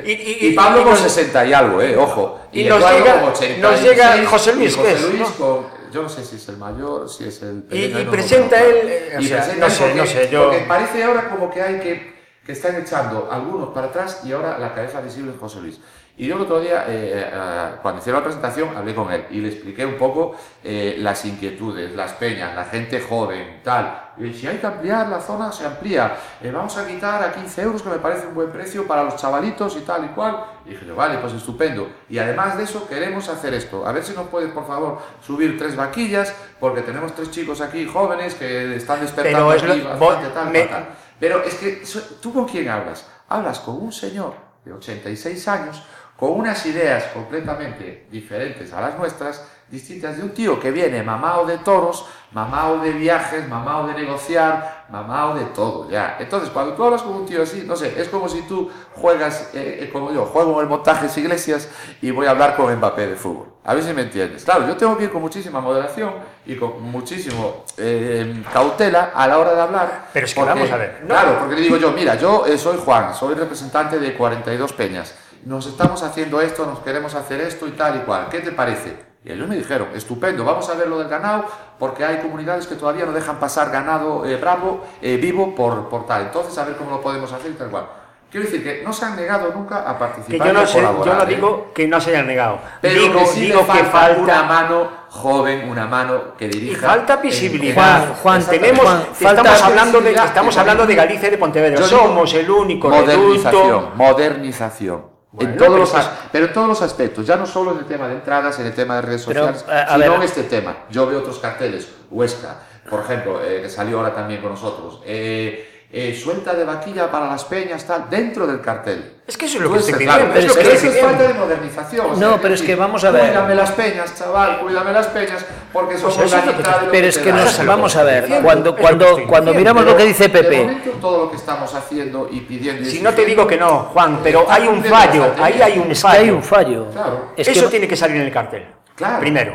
Y, 0.04 0.10
y- 0.12 0.38
Y 0.48 0.52
Pablo 0.52 0.80
y 0.80 0.82
con 0.84 0.92
nos- 0.92 1.00
60 1.02 1.46
y 1.46 1.52
algo, 1.54 1.80
eh, 1.80 1.96
ojo. 1.96 2.40
y 2.52 2.64
nos 2.64 2.80
llega- 2.80 3.20
con 3.20 3.28
86, 3.30 3.58
nos 3.60 3.82
llega 3.82 4.26
José 4.26 4.52
Luis, 4.54 4.72
y 4.72 4.76
José 4.76 4.88
¿qué 4.88 4.94
es, 4.94 5.02
Luis 5.02 5.20
no? 5.20 5.26
con- 5.46 5.66
yo 5.90 6.02
no 6.02 6.08
sé 6.10 6.22
si 6.24 6.36
es 6.36 6.48
el 6.50 6.56
mayor, 6.58 7.08
si 7.08 7.24
es 7.26 7.40
el 7.42 7.58
Y- 7.58 7.70
pequeño, 7.70 8.00
y 8.00 8.04
presenta 8.04 8.60
él, 8.60 8.76
no. 8.82 8.88
eh, 8.90 9.16
Y 9.20 9.58
no 9.60 9.70
sé, 9.70 9.94
no 9.94 10.04
sé, 10.06 10.28
yo- 10.30 10.44
Porque 10.50 10.64
parece 10.68 11.02
ahora 11.04 11.30
como 11.30 11.50
que 11.50 11.62
hay 11.62 11.78
que, 11.80 12.17
que 12.48 12.52
están 12.52 12.76
echando 12.76 13.28
algunos 13.30 13.68
para 13.74 13.88
atrás 13.88 14.22
y 14.24 14.32
ahora 14.32 14.58
la 14.58 14.72
cabeza 14.74 15.02
visible 15.02 15.32
es 15.34 15.38
José 15.38 15.60
Luis. 15.60 15.78
Y 16.16 16.26
yo 16.26 16.34
el 16.36 16.40
otro 16.40 16.60
día, 16.60 16.86
eh, 16.88 17.28
eh, 17.30 17.70
cuando 17.82 18.00
hicieron 18.00 18.22
la 18.22 18.24
presentación, 18.24 18.74
hablé 18.74 18.94
con 18.94 19.12
él 19.12 19.26
y 19.30 19.40
le 19.40 19.48
expliqué 19.50 19.84
un 19.84 19.96
poco 19.98 20.34
eh, 20.64 20.96
las 20.98 21.26
inquietudes, 21.26 21.94
las 21.94 22.12
peñas, 22.14 22.56
la 22.56 22.64
gente 22.64 23.02
joven, 23.02 23.60
tal. 23.62 24.12
Y 24.16 24.32
si 24.32 24.46
hay 24.48 24.56
que 24.56 24.66
ampliar 24.66 25.08
la 25.08 25.20
zona, 25.20 25.52
se 25.52 25.66
amplía. 25.66 26.16
Eh, 26.42 26.50
vamos 26.50 26.74
a 26.78 26.86
quitar 26.86 27.22
a 27.22 27.32
15 27.34 27.62
euros, 27.62 27.82
que 27.82 27.90
me 27.90 27.98
parece 27.98 28.26
un 28.26 28.34
buen 28.34 28.50
precio 28.50 28.86
para 28.86 29.04
los 29.04 29.16
chavalitos 29.16 29.76
y 29.76 29.80
tal 29.80 30.06
y 30.06 30.08
cual. 30.08 30.42
Y 30.64 30.70
dije 30.70 30.86
yo, 30.86 30.96
vale, 30.96 31.18
pues 31.18 31.34
estupendo. 31.34 31.86
Y 32.08 32.18
además 32.18 32.56
de 32.56 32.64
eso, 32.64 32.88
queremos 32.88 33.28
hacer 33.28 33.52
esto. 33.52 33.86
A 33.86 33.92
ver 33.92 34.02
si 34.02 34.14
nos 34.14 34.26
puedes, 34.28 34.50
por 34.52 34.66
favor, 34.66 34.98
subir 35.24 35.58
tres 35.58 35.76
vaquillas, 35.76 36.34
porque 36.58 36.80
tenemos 36.80 37.14
tres 37.14 37.30
chicos 37.30 37.60
aquí 37.60 37.86
jóvenes 37.86 38.34
que 38.34 38.74
están 38.74 39.00
despertando 39.02 39.50
Pero 39.50 39.52
es 39.52 39.62
aquí 39.62 39.82
lo- 39.82 39.88
bastante, 39.90 40.24
vos- 40.24 40.34
tal, 40.34 40.50
me- 40.50 40.62
tal. 40.62 40.88
Pero 41.20 41.42
es 41.44 41.54
que, 41.54 41.82
¿tú 42.20 42.32
con 42.32 42.46
quién 42.46 42.68
hablas? 42.68 43.06
Hablas 43.28 43.60
con 43.60 43.76
un 43.76 43.92
señor 43.92 44.34
de 44.64 44.72
86 44.72 45.48
años, 45.48 45.82
con 46.16 46.32
unas 46.32 46.64
ideas 46.66 47.04
completamente 47.14 48.06
diferentes 48.10 48.72
a 48.72 48.80
las 48.80 48.98
nuestras, 48.98 49.44
distintas 49.70 50.16
de 50.16 50.22
un 50.22 50.30
tío 50.30 50.58
que 50.58 50.70
viene 50.70 51.02
mamado 51.02 51.44
de 51.46 51.58
toros, 51.58 52.06
mamado 52.32 52.78
de 52.80 52.92
viajes, 52.92 53.46
mamado 53.48 53.86
de 53.86 53.94
negociar, 53.94 54.86
mamado 54.90 55.34
de 55.34 55.44
todo, 55.46 55.90
ya. 55.90 56.16
Entonces, 56.18 56.50
cuando 56.50 56.72
tú 56.74 56.84
hablas 56.84 57.02
con 57.02 57.12
un 57.14 57.26
tío 57.26 57.42
así, 57.42 57.64
no 57.66 57.76
sé, 57.76 58.00
es 58.00 58.08
como 58.08 58.28
si 58.28 58.42
tú 58.42 58.70
juegas, 58.94 59.50
eh, 59.54 59.80
eh, 59.82 59.90
como 59.92 60.12
yo, 60.12 60.24
juego 60.26 60.54
en 60.54 60.60
el 60.60 60.68
montajes 60.68 61.16
iglesias 61.18 61.68
y 62.02 62.10
voy 62.10 62.26
a 62.26 62.30
hablar 62.30 62.56
con 62.56 62.74
Mbappé 62.74 63.06
de 63.08 63.16
fútbol. 63.16 63.48
A 63.64 63.74
ver 63.74 63.82
si 63.84 63.92
me 63.92 64.02
entiendes. 64.02 64.44
Claro, 64.44 64.66
yo 64.66 64.76
tengo 64.76 64.96
que 64.96 65.04
ir 65.04 65.10
con 65.12 65.20
muchísima 65.20 65.60
moderación 65.60 66.14
y 66.46 66.56
con 66.56 66.80
muchísimo 66.82 67.64
eh, 67.76 68.42
cautela 68.52 69.12
a 69.14 69.26
la 69.28 69.38
hora 69.38 69.54
de 69.54 69.60
hablar. 69.60 70.08
Pero 70.12 70.24
es 70.26 70.32
que 70.34 70.40
porque- 70.40 70.54
vamos 70.54 70.70
a 70.72 70.76
ver, 70.78 71.00
no- 71.02 71.08
Claro, 71.08 71.38
porque 71.40 71.54
le 71.56 71.60
digo 71.62 71.76
yo, 71.76 71.92
mira, 71.92 72.14
yo 72.14 72.46
eh, 72.46 72.56
soy 72.56 72.78
Juan, 72.82 73.14
soy 73.14 73.34
representante 73.34 73.98
de 73.98 74.14
42 74.14 74.72
peñas. 74.72 75.14
Nos 75.44 75.66
estamos 75.66 76.02
haciendo 76.02 76.40
esto, 76.40 76.64
nos 76.66 76.80
queremos 76.80 77.14
hacer 77.14 77.40
esto 77.42 77.66
y 77.66 77.72
tal 77.72 77.96
y 77.96 78.00
cual. 78.00 78.28
¿Qué 78.30 78.40
te 78.40 78.52
parece? 78.52 79.07
Y 79.24 79.32
ellos 79.32 79.48
me 79.48 79.56
dijeron, 79.56 79.88
estupendo, 79.94 80.44
vamos 80.44 80.68
a 80.70 80.74
ver 80.74 80.88
lo 80.88 80.98
del 80.98 81.08
ganado, 81.08 81.44
porque 81.78 82.04
hay 82.04 82.18
comunidades 82.18 82.66
que 82.66 82.76
todavía 82.76 83.04
no 83.04 83.12
dejan 83.12 83.36
pasar 83.38 83.70
ganado 83.70 84.24
eh, 84.24 84.36
bravo, 84.36 84.84
eh, 85.02 85.16
vivo, 85.16 85.54
por, 85.54 85.88
por 85.88 86.06
tal. 86.06 86.22
Entonces, 86.22 86.56
a 86.56 86.64
ver 86.64 86.76
cómo 86.76 86.90
lo 86.90 87.00
podemos 87.00 87.32
hacer 87.32 87.50
y 87.50 87.54
tal 87.54 87.68
cual. 87.68 87.86
Quiero 88.30 88.44
decir 88.44 88.62
que 88.62 88.82
no 88.84 88.92
se 88.92 89.06
han 89.06 89.16
negado 89.16 89.50
nunca 89.54 89.78
a 89.88 89.94
que 89.94 89.98
participar 89.98 90.46
yo 90.48 90.52
no 90.52 90.66
sé, 90.66 90.82
yo 90.82 91.14
no 91.14 91.22
¿eh? 91.22 91.26
digo 91.26 91.70
que 91.74 91.88
no 91.88 91.98
se 91.98 92.10
hayan 92.10 92.26
negado. 92.26 92.58
Pero 92.82 93.00
digo 93.00 93.18
que 93.20 93.26
sí 93.26 93.40
digo 93.40 93.60
le 93.60 93.66
que 93.66 93.84
falta, 93.84 93.90
falta 93.90 94.22
una 94.22 94.42
mano 94.42 94.88
joven, 95.08 95.68
una 95.68 95.86
mano 95.86 96.36
que 96.36 96.46
dirija. 96.48 96.72
y 96.72 96.88
falta 96.90 97.16
visibilidad. 97.16 98.02
en- 98.04 98.14
Juan, 98.16 98.44
tenemos, 98.44 98.84
Juan, 98.84 99.00
estamos 99.18 99.46
falta 99.48 99.66
hablando 99.66 100.00
de 100.02 100.12
estamos 100.12 100.56
hablando 100.58 100.86
de 100.86 100.94
Galicia 100.94 101.28
y 101.28 101.30
de 101.30 101.38
Pontevedra. 101.38 101.82
Somos 101.86 102.34
el 102.34 102.50
único 102.50 102.90
modernización, 102.90 103.62
reducto. 103.62 103.92
modernización. 103.96 105.17
Bueno, 105.38 105.52
en 105.52 105.56
todos 105.58 105.70
pero 105.70 105.78
los, 105.80 105.94
es 105.94 106.10
pero 106.32 106.46
en 106.46 106.52
todos 106.52 106.68
los 106.68 106.82
aspectos, 106.82 107.26
ya 107.26 107.36
no 107.36 107.46
solo 107.46 107.72
en 107.72 107.78
el 107.78 107.84
tema 107.86 108.08
de 108.08 108.14
entradas, 108.14 108.58
en 108.58 108.66
el 108.66 108.74
tema 108.74 108.96
de 108.96 109.02
redes 109.02 109.24
Pero, 109.26 109.46
sociales, 109.46 109.64
a- 109.68 109.82
a 109.94 109.96
sino 109.96 110.10
ver. 110.10 110.12
en 110.18 110.22
este 110.22 110.42
tema. 110.44 110.76
Yo 110.90 111.06
veo 111.06 111.20
otros 111.20 111.38
carteles, 111.38 111.88
Huesca, 112.10 112.56
por 112.90 113.00
ejemplo, 113.00 113.40
eh, 113.44 113.62
que 113.62 113.68
salió 113.68 113.98
ahora 113.98 114.14
también 114.14 114.40
con 114.40 114.50
nosotros, 114.50 115.00
eh, 115.04 115.67
eh, 115.90 116.14
suelta 116.22 116.52
de 116.54 116.64
vaquilla 116.64 117.10
para 117.10 117.26
las 117.28 117.44
peñas, 117.44 117.84
tal, 117.86 118.10
dentro 118.10 118.46
del 118.46 118.60
cartel. 118.60 119.14
Es 119.26 119.36
que 119.38 119.46
eso 119.46 119.56
es 119.58 119.64
lo 119.64 119.72
que 119.72 119.78
estoy 119.78 119.94
claro, 120.04 120.32
es 120.34 120.52
que 120.56 120.72
eso 120.74 120.86
es 120.88 121.00
falta 121.00 121.22
de 121.28 121.34
modernización. 121.34 122.06
o 122.06 122.16
No, 122.16 122.16
sea, 122.32 122.38
pero 122.42 122.54
es 122.54 122.62
que 122.62 122.74
vamos 122.74 123.04
a 123.04 123.10
ver. 123.10 123.26
Cuídame 123.28 123.54
las 123.54 123.70
peñas, 123.72 124.14
chaval, 124.18 124.58
cuídame 124.60 124.92
las 124.92 125.06
peñas, 125.08 125.44
porque 125.72 125.96
son 125.98 126.12
Pues 126.14 126.26
eso 126.26 126.38
es 126.38 126.44
lo 126.46 126.52
que 126.52 126.58
organizadas 126.58 126.74
te- 126.74 126.80
de 126.80 126.86
lo 126.86 126.92
Pero 126.92 127.02
que 127.02 127.08
es 127.08 127.18
que 127.18 127.32
nos, 127.32 127.66
vamos 127.66 127.92
que 127.94 127.98
a 128.00 128.02
ver, 128.04 128.22
diciendo, 128.24 128.44
cuando, 128.46 128.74
que 128.76 128.82
cuando, 128.82 129.26
cuando 129.26 129.54
miramos 129.54 129.84
lo 129.84 129.96
que 129.96 130.04
dice 130.04 130.24
De 130.24 130.28
Pepe, 130.30 130.58
momento, 130.60 130.90
todo 131.00 131.24
lo 131.24 131.30
que 131.30 131.36
estamos 131.36 131.74
haciendo 131.74 132.28
y 132.30 132.40
pidiendo 132.40 132.88
Si 132.88 133.00
no 133.00 133.12
te 133.14 133.24
digo 133.24 133.46
que 133.46 133.56
no, 133.56 133.80
Juan, 133.92 134.20
pero 134.22 134.46
hay 134.48 134.66
un 134.66 134.82
fallo, 134.84 135.34
ahí 135.42 135.60
hay 135.62 135.78
un 135.78 135.90
es 135.90 135.98
que 135.98 136.02
fallo. 136.02 136.20
hay 136.20 136.30
un 136.30 136.42
fallo. 136.42 136.86
Claro. 136.90 137.32
Es 137.36 137.48
Eso 137.48 137.64
que 137.64 137.70
tiene 137.70 137.88
que 137.88 137.96
salir 137.96 138.16
en 138.16 138.22
el 138.22 138.32
cartel. 138.32 138.66
Claro. 138.94 139.20
Primero. 139.20 139.54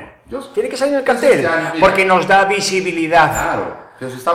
Tiene 0.53 0.69
que 0.69 0.77
salir 0.77 0.93
en 0.95 0.99
el 1.01 1.05
cartel. 1.05 1.41
que. 1.73 1.79
Porque 1.79 2.05
nos 2.05 2.27
da 2.27 2.45
visibilidad. 2.45 3.31
Claro, 3.31 3.75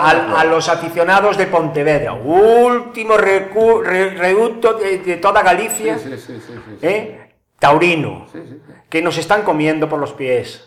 a 0.00 0.44
los 0.44 0.68
aficionados 0.68 1.36
de 1.36 1.46
Pontevedra, 1.46 2.12
último 2.14 3.14
recu- 3.16 3.82
re- 3.82 4.10
reducto 4.10 4.74
de, 4.74 4.98
de 4.98 5.16
toda 5.16 5.42
Galicia, 5.42 5.98
Sí, 5.98 6.10
sí, 6.10 6.16
sí, 6.18 6.40
sí, 6.46 6.52
sí, 6.54 6.76
sí. 6.80 6.86
¿eh? 6.86 7.34
taurino, 7.58 8.26
Sí, 8.32 8.38
sí, 8.48 8.60
sí. 8.66 8.72
que 8.88 9.02
nos 9.02 9.18
están 9.18 9.42
comiendo 9.42 9.88
por 9.88 9.98
los 9.98 10.12
pies. 10.12 10.64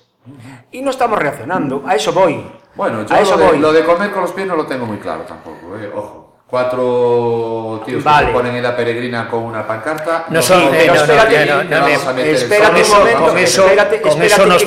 Y 0.72 0.82
no 0.82 0.92
estamos 0.92 1.18
reaccionando, 1.18 1.84
a 1.88 1.96
eso 1.96 2.14
voy. 2.14 2.46
Bueno, 2.76 3.06
yo 3.06 3.16
a 3.16 3.20
eso 3.22 3.32
lo, 3.38 3.38
de, 3.44 3.48
voy. 3.52 3.60
lo 3.60 3.74
de 3.74 3.84
comer 3.84 4.12
con 4.12 4.22
los 4.22 4.32
pies 4.32 4.48
no 4.48 4.56
lo 4.56 4.66
tengo 4.66 4.86
muy 4.86 4.98
claro 4.98 5.22
tampoco, 5.24 5.78
eh, 5.80 5.90
ojo. 5.96 6.20
Cuatro 6.48 7.82
tíos 7.86 8.04
Vale. 8.04 8.26
que 8.28 8.32
se 8.34 8.38
ponen 8.38 8.56
en 8.58 8.64
la 8.64 8.76
peregrina 8.76 9.28
con 9.30 9.44
una 9.44 9.66
pancarta. 9.66 10.26
No 10.30 10.42
son- 10.42 10.60
sé, 10.60 10.66
eh, 10.68 10.72
Pero 10.82 10.94
no, 10.96 11.02
espérate, 11.02 11.36
espérate 12.34 12.82
espérate, 12.82 12.82
espérate 13.46 14.02
que 14.02 14.10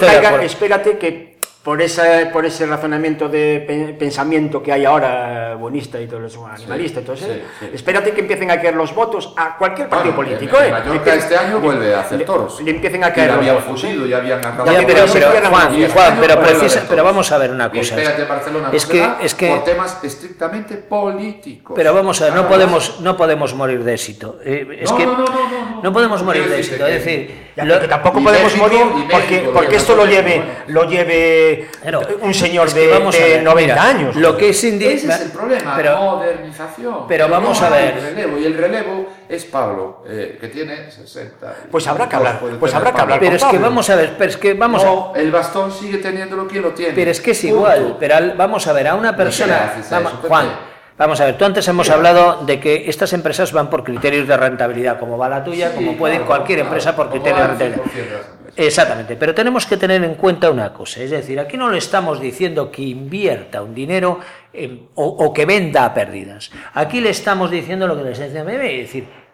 caiga- 0.07 0.43
espérate 0.43 0.99
que 0.99 1.34
por 1.65 1.81
ese, 1.81 2.27
por 2.31 2.45
ese 2.45 2.67
razonamiento 2.67 3.27
de 3.27 3.65
pe- 3.67 3.97
pensamiento 3.99 4.63
que 4.63 4.71
hay 4.71 4.85
ahora 4.85 5.53
eh, 5.53 5.55
buenista 5.55 5.99
y 5.99 6.07
todo 6.07 6.27
eso, 6.27 6.47
animalista 6.47 7.01
sí, 7.17 7.25
sí. 7.59 7.71
espérate 7.73 8.13
que 8.13 8.21
empiecen 8.21 8.51
a 8.51 8.61
caer 8.61 8.75
los 8.77 8.95
votos 8.95 9.33
a 9.35 9.57
cualquier 9.57 9.89
partido 9.89 10.15
Bueno, 10.15 10.31
político. 10.37 10.59
en- 10.59 10.65
¿eh? 10.65 10.67
en 10.67 10.73
Mallorca 10.75 10.95
Empiecen- 11.15 11.19
este 11.19 11.37
año 11.39 11.61
vuelve 11.61 11.95
a 11.95 12.01
hacer 12.01 12.23
toros. 12.27 12.61
Le 12.61 12.71
empiecen 12.71 13.03
a 13.03 13.09
Y 13.09 13.13
caer 13.13 13.29
ya 13.31 13.35
habían. 13.37 13.57
¿eh? 13.57 13.61
fusido, 13.67 14.05
ya 14.05 14.19
habían 14.19 14.39
acabado. 14.41 14.67
Ya, 14.67 14.73
pero, 14.73 14.89
pero 14.89 15.07
se 15.09 15.13
pero, 15.19 15.31
cierran 15.31 15.51
Juan, 15.53 16.17
pero, 16.21 16.41
precisa- 16.43 16.83
pero 16.87 17.03
vamos 17.03 17.33
a 17.33 17.39
ver 17.39 17.51
una 17.51 17.71
Y 17.73 17.79
cosa. 17.79 17.95
espérate, 17.99 18.25
Barcelona 18.25 18.69
no 18.69 18.75
es 18.77 18.85
que, 18.85 19.09
es 19.23 19.35
que, 19.35 19.49
por 19.49 19.65
temas 19.65 20.05
estrictamente 20.05 20.75
políticos. 20.77 21.73
pero 21.75 21.95
vamos 21.95 22.21
a 22.21 22.27
ver, 22.27 22.35
no 22.35 22.47
podemos, 22.47 23.01
no 23.01 23.17
podemos 23.17 23.55
morir 23.55 23.83
de 23.83 23.95
éxito. 23.95 24.39
Eh, 24.45 24.81
es 24.83 24.91
No, 24.91 24.97
que 24.99 25.07
no, 25.07 25.13
no, 25.17 25.25
no, 25.25 25.81
no. 25.83 25.93
podemos 25.95 26.23
morir 26.23 26.47
de 26.47 26.59
éxito. 26.59 26.85
que- 26.85 26.97
Es 26.97 27.05
decir, 27.07 27.45
Ya, 27.57 27.65
lo- 27.65 27.81
que 27.81 27.89
tampoco 27.89 28.21
podemos 28.23 28.53
México, 28.53 28.65
morir 28.65 29.07
porque, 29.11 29.35
México, 29.35 29.51
porque 29.55 29.71
lo 29.71 29.77
esto 29.77 29.97
lo 29.97 30.07
lleve, 30.07 30.43
lo 30.67 30.85
lleve 30.91 31.54
Pero, 31.83 32.01
un 32.21 32.35
señor 32.35 32.69
es 32.69 32.75
que 32.75 32.81
de, 32.81 32.89
vamos 32.89 33.15
a 33.15 33.19
de 33.19 33.29
ver, 33.31 33.43
90 33.43 33.75
mira, 33.75 33.83
años. 33.89 34.17
Lo 34.17 34.37
que 34.37 34.49
es 34.51 34.65
indi- 34.65 34.87
Ese 34.87 35.09
es 35.09 35.21
el 35.21 35.31
problema, 35.31 35.75
pero- 35.77 35.97
modernización. 35.99 37.07
pero 37.09 37.29
vamos 37.29 37.61
no 37.61 37.67
a 37.67 37.71
ver. 37.71 38.01
relevo, 38.01 38.39
y 38.39 38.45
el 38.47 38.57
relevo 38.57 39.07
es 39.29 39.45
Pablo, 39.45 40.05
eh, 40.09 40.39
que 40.41 40.49
tiene 40.49 40.91
60. 40.91 41.55
y 41.67 41.71
Pues 41.71 41.87
habrá 41.87 42.09
que 42.09 42.17
hablar, 42.17 42.41
pues 42.59 42.75
habrá 42.75 42.93
que 42.93 43.01
hablar 43.01 43.21
Pero 43.21 43.37
es 43.37 43.43
que 43.43 43.47
Pablo. 43.51 43.61
vamos 43.63 43.91
a 43.91 43.97
ver, 43.97 44.15
pero 44.19 44.31
es 44.31 44.37
que 44.37 44.55
vamos 44.55 44.83
a 44.83 44.87
No, 44.87 45.13
el 45.17 45.31
bastón 45.31 45.73
sigue 45.73 45.99
teniéndolo 45.99 46.47
quien 46.47 46.63
lo 46.63 46.71
tiene. 46.73 46.93
Pero 46.95 47.11
es 47.11 47.21
que 47.21 47.31
es 47.33 47.41
Punto. 47.41 47.57
igual, 47.57 47.97
pero 47.99 48.17
al- 48.17 48.33
vamos 48.37 48.67
a 48.67 48.73
ver, 48.73 48.89
a 48.89 48.95
una 48.95 49.17
persona... 49.17 49.73
a 49.75 49.91
vamos- 49.91 50.13
eso? 50.13 50.29
Juan, 50.29 50.47
vamos 50.97 51.21
a 51.21 51.25
ver, 51.27 51.37
tú 51.39 51.45
antes 51.45 51.67
hemos 51.69 51.91
hablado 51.91 52.45
de 52.45 52.61
que 52.61 52.89
estas 52.89 53.13
empresas 53.13 53.53
van 53.53 53.69
por 53.71 53.83
criterios 53.85 54.29
de 54.29 54.37
rentabilidad, 54.37 54.99
como 54.99 55.19
va 55.19 55.29
la 55.29 55.43
tuya, 55.43 55.71
Sí, 55.71 55.75
como 55.77 55.97
puede 55.97 56.15
claro, 56.15 56.27
cualquier 56.27 56.59
claro, 56.61 56.69
empresa 56.71 56.95
por 56.97 57.11
criterios 57.11 57.59
de 57.59 57.67
el 57.67 57.73
rentabilidad. 57.75 58.21
100% 58.55 58.57
de 58.57 58.65
las 58.65 58.69
empresas. 58.69 58.69
Exactamente, 58.69 59.17
pero 59.17 59.35
tenemos 59.35 59.67
que 59.67 59.77
tener 59.77 60.03
en 60.05 60.15
cuenta 60.15 60.51
una 60.51 60.73
cosa, 60.73 61.01
es 61.01 61.11
decir, 61.11 61.39
aquí 61.41 61.57
no 61.57 61.71
le 61.71 61.79
estamos 61.79 62.21
diciendo 62.21 62.71
que 62.71 62.83
invierta 62.83 63.63
un 63.63 63.75
dinero 63.75 64.21
en- 64.53 64.89
o, 64.95 65.05
o 65.07 65.33
que 65.33 65.45
venda 65.47 65.85
a 65.85 65.95
pérdidas. 65.95 66.51
Aquí 66.75 67.01
le 67.01 67.11
estamos 67.11 67.51
diciendo 67.51 67.87
lo 67.87 67.97
que 67.97 68.05
les 68.05 68.19
decía 68.19 68.41
es 68.43 68.83
decir, 68.83 69.25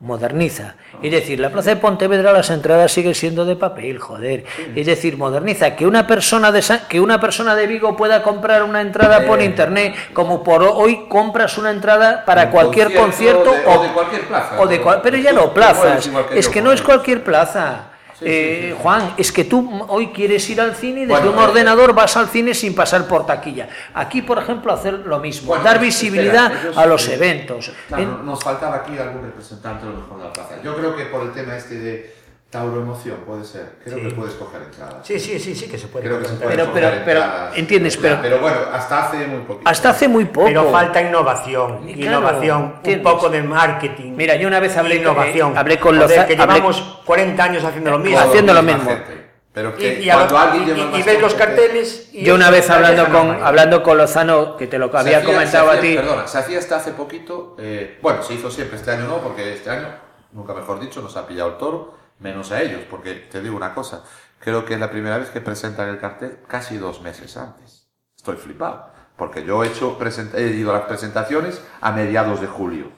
moderniza. 0.00 0.74
Es 1.02 1.12
decir, 1.12 1.40
la 1.40 1.48
plaza 1.50 1.70
de 1.70 1.76
Pontevedra 1.76 2.30
las 2.32 2.50
entradas 2.50 2.92
siguen 2.92 3.14
siendo 3.14 3.46
de 3.46 3.56
papel, 3.56 3.98
joder. 3.98 4.44
Es 4.74 4.84
decir, 4.86 5.16
moderniza 5.16 5.76
que 5.76 5.86
una 5.86 6.06
persona 6.06 6.52
de 6.52 6.62
que 6.88 7.00
una 7.00 7.20
persona 7.20 7.54
de 7.54 7.66
Vigo 7.66 7.96
pueda 7.96 8.22
comprar 8.22 8.64
una 8.64 8.82
entrada 8.82 9.24
por 9.24 9.40
Eh. 9.40 9.44
internet, 9.46 9.94
como 10.12 10.42
por 10.44 10.62
hoy 10.62 11.06
compras 11.08 11.56
una 11.56 11.70
entrada 11.70 12.24
para 12.26 12.50
cualquier 12.50 12.92
concierto, 12.92 13.44
concierto 13.44 13.70
de- 13.70 13.76
o 13.78 13.82
de 13.82 13.92
cualquier 13.92 14.22
plaza. 14.26 14.60
o 14.60 14.66
de 14.66 14.80
cual- 14.82 15.00
pero 15.02 15.16
ya 15.16 15.32
no 15.32 15.54
plazas. 15.54 16.10
que 16.28 16.38
Es 16.38 16.48
que 16.48 16.60
no 16.60 16.72
es 16.72 16.82
cualquier 16.82 17.24
plaza. 17.24 17.92
Eh. 18.26 18.76
Juan, 18.80 19.14
es 19.16 19.30
que 19.32 19.44
tú 19.44 19.84
hoy 19.88 20.08
quieres 20.08 20.48
ir 20.50 20.60
al 20.60 20.74
cine 20.74 21.02
y 21.02 21.06
desde 21.06 21.12
Bueno, 21.22 21.32
un 21.32 21.38
eh, 21.38 21.48
ordenador 21.48 21.94
vas 21.94 22.16
al 22.16 22.28
cine 22.28 22.54
sin 22.54 22.74
pasar 22.74 23.06
por 23.06 23.26
taquilla. 23.26 23.68
Aquí, 23.94 24.22
por 24.22 24.38
ejemplo, 24.38 24.72
hacer 24.72 24.94
lo 24.94 25.18
mismo, 25.20 25.48
Bueno, 25.48 25.64
dar 25.64 25.74
espera, 25.74 25.84
visibilidad 25.86 26.52
ellos- 26.64 26.76
a 26.78 26.86
los 26.86 27.08
eventos. 27.08 27.72
Claro, 27.88 28.02
En- 28.02 28.26
nos 28.26 28.42
faltaba 28.42 28.76
aquí 28.76 28.96
algún 28.98 29.22
representante 29.22 29.86
de 29.86 29.92
lo 29.92 29.98
mejor 29.98 30.18
de 30.18 30.24
la 30.24 30.32
plaza. 30.32 30.54
Yo 30.62 30.74
creo 30.76 30.96
que 30.96 31.04
por 31.06 31.22
el 31.22 31.32
tema 31.32 31.56
este 31.56 31.74
de 31.78 32.14
Tauro 32.54 32.80
Emoción, 32.82 33.16
puede 33.26 33.44
ser. 33.44 33.72
Creo 33.82 33.98
Sí. 33.98 34.02
que 34.04 34.10
puedes 34.14 34.34
coger 34.34 34.62
entradas. 34.62 34.94
Sí, 35.02 35.18
sí, 35.18 35.40
sí, 35.40 35.56
sí 35.56 35.68
que 35.68 35.76
se 35.76 35.88
puede. 35.88 36.04
Creo 36.06 36.18
que 36.20 36.24
se 36.26 36.36
comentar. 36.36 36.46
puede 36.46 36.56
Pero- 36.56 36.70
coger 36.70 36.82
pero- 36.84 37.04
pero, 37.04 37.20
entradas. 37.22 37.58
entiendes, 37.58 37.96
pero- 37.96 38.18
Pero 38.22 38.38
bueno, 38.38 38.56
hasta 38.72 39.06
hace 39.08 39.26
muy 39.26 39.40
poquito. 39.40 39.68
Hasta 39.68 39.90
hace 39.90 40.06
muy 40.08 40.24
poco. 40.26 40.46
Pero 40.46 40.70
falta 40.70 41.02
innovación, 41.02 41.88
Y 41.88 41.94
claro, 41.94 42.18
innovación, 42.18 42.74
un 42.84 43.02
poco 43.02 43.28
de 43.28 43.42
marketing. 43.42 44.12
Mira, 44.14 44.36
yo 44.36 44.46
una 44.46 44.60
vez 44.60 44.76
hablé 44.76 45.02
con- 45.02 45.12
innovación. 45.14 45.58
hablé 45.58 45.80
con 45.80 45.96
Joder, 45.96 46.08
Loza- 46.10 46.26
que 46.28 46.34
hablé- 46.36 46.54
llevamos 46.54 47.00
40 47.04 47.42
años 47.44 47.64
haciendo 47.64 47.90
lo 47.90 47.98
mismo. 47.98 48.20
Haciendo 48.20 48.54
lo 48.54 48.62
mismo. 48.62 48.84
gente. 48.88 49.24
Pero 49.52 49.76
que 49.76 50.00
y 50.00 50.08
cuando 50.08 50.38
alguien 50.38 50.62
y- 50.64 50.66
lleva 50.80 50.98
y- 50.98 51.02
ves 51.02 51.20
los 51.20 51.34
carteles. 51.34 52.08
y 52.12 52.24
Yo 52.24 52.36
una 52.36 52.50
vez 52.50 52.70
hablando 52.70 53.08
con, 53.08 53.42
hablando 53.42 53.82
con 53.82 53.98
Lozano, 53.98 54.56
que 54.56 54.68
te 54.68 54.78
lo 54.78 54.86
había 54.96 55.18
hacía- 55.18 55.24
comentado 55.24 55.70
a 55.72 55.80
ti. 55.80 55.94
Perdona, 55.96 56.26
se 56.28 56.38
hacía 56.38 56.58
hasta 56.60 56.76
hace 56.76 56.92
poquito. 56.92 57.56
eh, 57.58 57.98
bueno, 58.00 58.22
se 58.22 58.34
hizo 58.34 58.48
siempre, 58.50 58.76
este 58.78 58.92
año 58.92 59.06
no, 59.08 59.18
porque 59.18 59.54
este 59.54 59.70
año, 59.70 59.86
nunca 60.32 60.54
mejor 60.54 60.78
dicho, 60.80 61.00
nos 61.02 61.16
ha 61.16 61.26
pillado 61.26 61.50
el 61.50 61.56
toro, 61.58 61.94
menos 62.24 62.50
a 62.50 62.62
ellos, 62.62 62.80
porque 62.90 63.12
te 63.30 63.42
digo 63.42 63.54
una 63.54 63.74
cosa, 63.74 64.02
creo 64.40 64.64
que 64.64 64.74
es 64.74 64.80
la 64.80 64.90
primera 64.90 65.18
vez 65.18 65.28
que 65.28 65.42
presentan 65.42 65.90
el 65.90 65.98
cartel 65.98 66.38
casi 66.48 66.78
dos 66.78 67.02
meses 67.02 67.36
antes. 67.36 67.86
Estoy 68.16 68.36
flipado, 68.36 68.90
porque 69.16 69.44
yo 69.44 69.62
he, 69.62 69.68
hecho 69.68 69.98
he 70.34 70.42
ido 70.42 70.70
a 70.70 70.78
las 70.78 70.86
presentaciones 70.86 71.62
a 71.82 71.92
mediados 71.92 72.40
de 72.40 72.46
julio. 72.46 72.90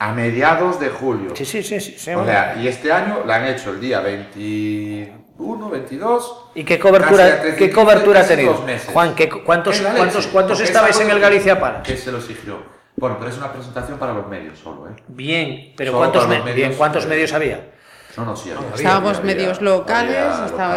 A 0.00 0.12
mediados 0.12 0.80
de 0.80 0.88
julio. 0.88 1.30
Sí, 1.36 1.44
sí, 1.44 1.62
sí. 1.62 1.78
sí, 1.80 1.94
sí. 1.96 2.10
O 2.12 2.24
sea, 2.24 2.56
y 2.60 2.66
este 2.66 2.92
año 2.92 3.22
la 3.24 3.36
han 3.36 3.46
hecho 3.46 3.70
el 3.70 3.80
día 3.80 4.00
21, 4.00 5.70
22. 5.70 6.46
¿Y 6.56 6.64
qué 6.64 6.80
cobertura, 6.80 7.24
a 7.24 7.40
13, 7.40 7.56
qué 7.56 7.70
cobertura 7.70 8.20
ha 8.22 8.26
tenido? 8.26 8.52
dos 8.54 8.64
meses. 8.64 8.90
Juan, 8.92 9.14
¿qué, 9.14 9.28
cuántos, 9.28 9.78
Es 9.78 9.86
cuántos, 9.86 10.26
cuántos 10.26 10.60
estabais 10.60 10.96
es 10.96 11.02
en 11.02 11.10
el 11.12 11.20
Galicia 11.20 11.60
Palace? 11.60 11.92
Que 11.92 11.96
se 11.96 12.10
lo 12.10 12.18
exigió. 12.18 12.58
Bueno, 12.96 13.16
pero 13.18 13.30
es 13.30 13.38
una 13.38 13.52
presentación 13.52 13.96
para 13.98 14.12
los 14.12 14.26
medios 14.26 14.58
solo, 14.58 14.88
¿eh? 14.88 14.96
Bien, 15.08 15.72
pero 15.76 15.92
Solo 15.92 15.98
¿cuántos, 16.00 16.24
para 16.24 16.38
me- 16.38 16.44
medios, 16.44 16.56
bien, 16.56 16.74
¿cuántos 16.74 17.04
eh, 17.04 17.08
medios 17.08 17.32
había? 17.32 17.71
No, 18.16 18.24
no, 18.26 18.36
sí, 18.36 18.50
había. 18.50 18.74
Estábamos 18.74 19.18
había- 19.18 19.34
medios 19.34 19.58
había- 19.58 19.70
locales, 19.70 20.26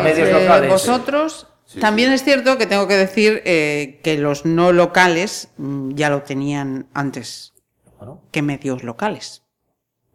Medios 0.03 0.29
eh, 0.29 0.33
locales, 0.41 0.69
vosotros. 0.71 1.47
Sí, 1.65 1.79
También 1.79 2.09
sí. 2.09 2.15
es 2.15 2.23
cierto 2.23 2.57
que 2.57 2.67
tengo 2.67 2.87
que 2.87 2.95
decir 2.95 3.41
eh, 3.45 3.99
que 4.03 4.17
los 4.17 4.45
no 4.45 4.71
locales 4.71 5.49
mm, 5.57 5.91
ya 5.95 6.09
lo 6.09 6.21
tenían 6.21 6.87
antes 6.93 7.53
Bueno, 7.97 8.21
que 8.31 8.41
medios 8.43 8.83
locales. 8.83 9.41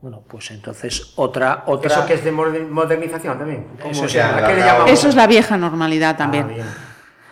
bueno, 0.00 0.22
pues 0.28 0.50
entonces 0.52 1.12
otra, 1.16 1.64
otra. 1.66 1.90
Eso 1.92 2.06
que 2.06 2.14
es 2.14 2.24
de 2.24 2.32
moder- 2.32 2.68
modernización 2.68 3.36
también. 3.38 3.66
¿Cómo 3.82 3.90
Eso 3.92 5.08
es 5.08 5.14
la 5.14 5.26
vieja 5.26 5.56
normalidad 5.56 6.16
también. 6.16 6.56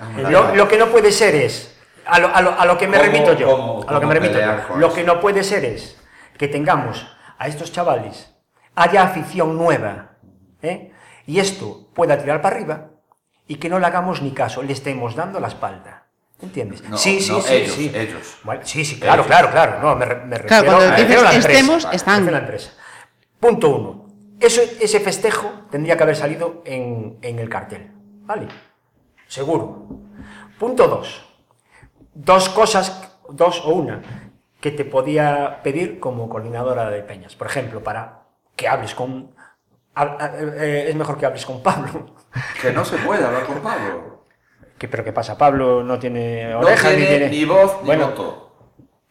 Ah, 0.01 0.31
Lo, 0.31 0.55
lo 0.55 0.69
que 0.69 0.77
no 0.79 0.87
puede 0.91 1.11
ser 1.13 1.35
es, 1.35 1.75
a 2.07 2.19
lo, 2.19 2.29
a 2.35 2.41
lo- 2.43 2.59
a 2.61 2.67
lo 2.67 2.77
que 2.77 2.87
me 2.89 2.97
¿Cómo- 2.99 3.11
remito 3.13 3.33
yo, 3.35 3.51
cómo- 3.51 3.85
a 3.89 3.93
lo 3.93 4.01
que 4.01 4.07
me 4.07 4.15
remito 4.15 4.39
yo, 4.41 4.77
lo 4.77 4.93
que 4.93 5.03
no 5.05 5.21
puede 5.21 5.43
ser 5.45 5.65
es 5.65 5.97
que 6.37 6.47
tengamos 6.49 7.07
a 7.39 7.47
estos 7.49 7.73
chavales, 7.73 8.31
haya 8.83 9.03
afición 9.03 9.57
nueva, 9.57 10.13
¿eh? 10.63 10.93
y 11.27 11.39
esto 11.41 11.89
pueda 11.95 12.19
tirar 12.19 12.41
para 12.41 12.57
arriba, 12.57 12.91
y 13.47 13.57
que 13.57 13.69
no 13.69 13.79
le 13.79 13.87
hagamos 13.87 14.23
ni 14.23 14.33
caso, 14.33 14.63
le 14.63 14.73
estemos 14.73 15.15
dando 15.15 15.41
la 15.41 15.49
espalda. 15.49 16.05
¿Entiendes? 16.41 16.89
No, 16.89 16.97
sí, 16.97 17.21
sí, 17.21 17.33
no, 17.33 17.41
sí, 17.41 17.55
ellos, 17.55 17.73
sí. 17.75 17.93
ellos. 17.93 18.39
Bueno, 18.45 18.61
sí, 18.65 18.85
sí, 18.85 19.01
claro, 19.01 19.23
Ellos. 19.23 19.27
claro, 19.27 19.51
claro. 19.51 19.81
No, 19.83 19.97
me, 19.97 20.07
me 20.07 20.39
Claro, 20.39 20.39
refiero, 20.39 20.65
cuando 20.67 20.91
me 20.91 20.97
refiero 20.97 21.21
a 21.23 21.35
empresa. 21.35 21.49
estemos, 21.51 21.85
Vale, 21.85 21.97
están. 21.97 22.15
me 22.15 22.31
refiero 22.31 22.37
a 22.37 22.41
la 22.41 22.47
empresa. 22.47 22.71
Punto 23.41 23.69
uno. 23.77 24.07
Eso, 24.39 24.61
ese 24.81 25.01
festejo 25.01 25.51
tendría 25.69 25.97
que 25.97 26.03
haber 26.05 26.15
salido 26.15 26.63
en, 26.65 27.19
en 27.23 27.39
el 27.41 27.49
cartel. 27.49 27.91
¿Vale? 28.23 28.47
Seguro. 29.27 29.89
Punto 30.61 30.87
dos. 30.87 31.27
Dos 32.15 32.49
cosas, 32.51 33.19
dos 33.31 33.61
o 33.65 33.71
una, 33.71 34.01
que 34.61 34.71
te 34.71 34.85
podía 34.85 35.61
pedir 35.65 35.99
como 35.99 36.29
coordinadora 36.29 36.89
de 36.91 37.03
peñas. 37.03 37.35
Por 37.35 37.49
ejemplo, 37.49 37.83
para 37.83 38.18
que 38.59 38.69
hables 38.69 38.95
con... 38.95 39.35
a- 39.95 40.33
eh, 40.39 40.87
es 40.91 40.97
mejor 40.97 41.17
que 41.19 41.27
hables 41.27 41.47
con 41.47 41.63
Pablo. 41.63 42.15
Que 42.61 42.73
no 42.73 42.85
se 42.85 42.99
puede 42.99 43.25
hablar 43.25 43.45
con 43.47 43.59
Pablo. 43.61 44.27
¿Qué, 44.79 44.87
¿Pero 44.89 45.05
qué 45.05 45.13
pasa? 45.13 45.37
Pablo 45.39 45.83
no 45.83 45.99
tiene 45.99 46.53
No 46.53 46.59
orejas 46.59 46.95
tiene 46.95 46.99
ni 47.03 47.07
tiene... 47.07 47.29
ni 47.31 47.45
voz 47.45 47.83
ni 47.83 47.97
voto. 47.97 48.29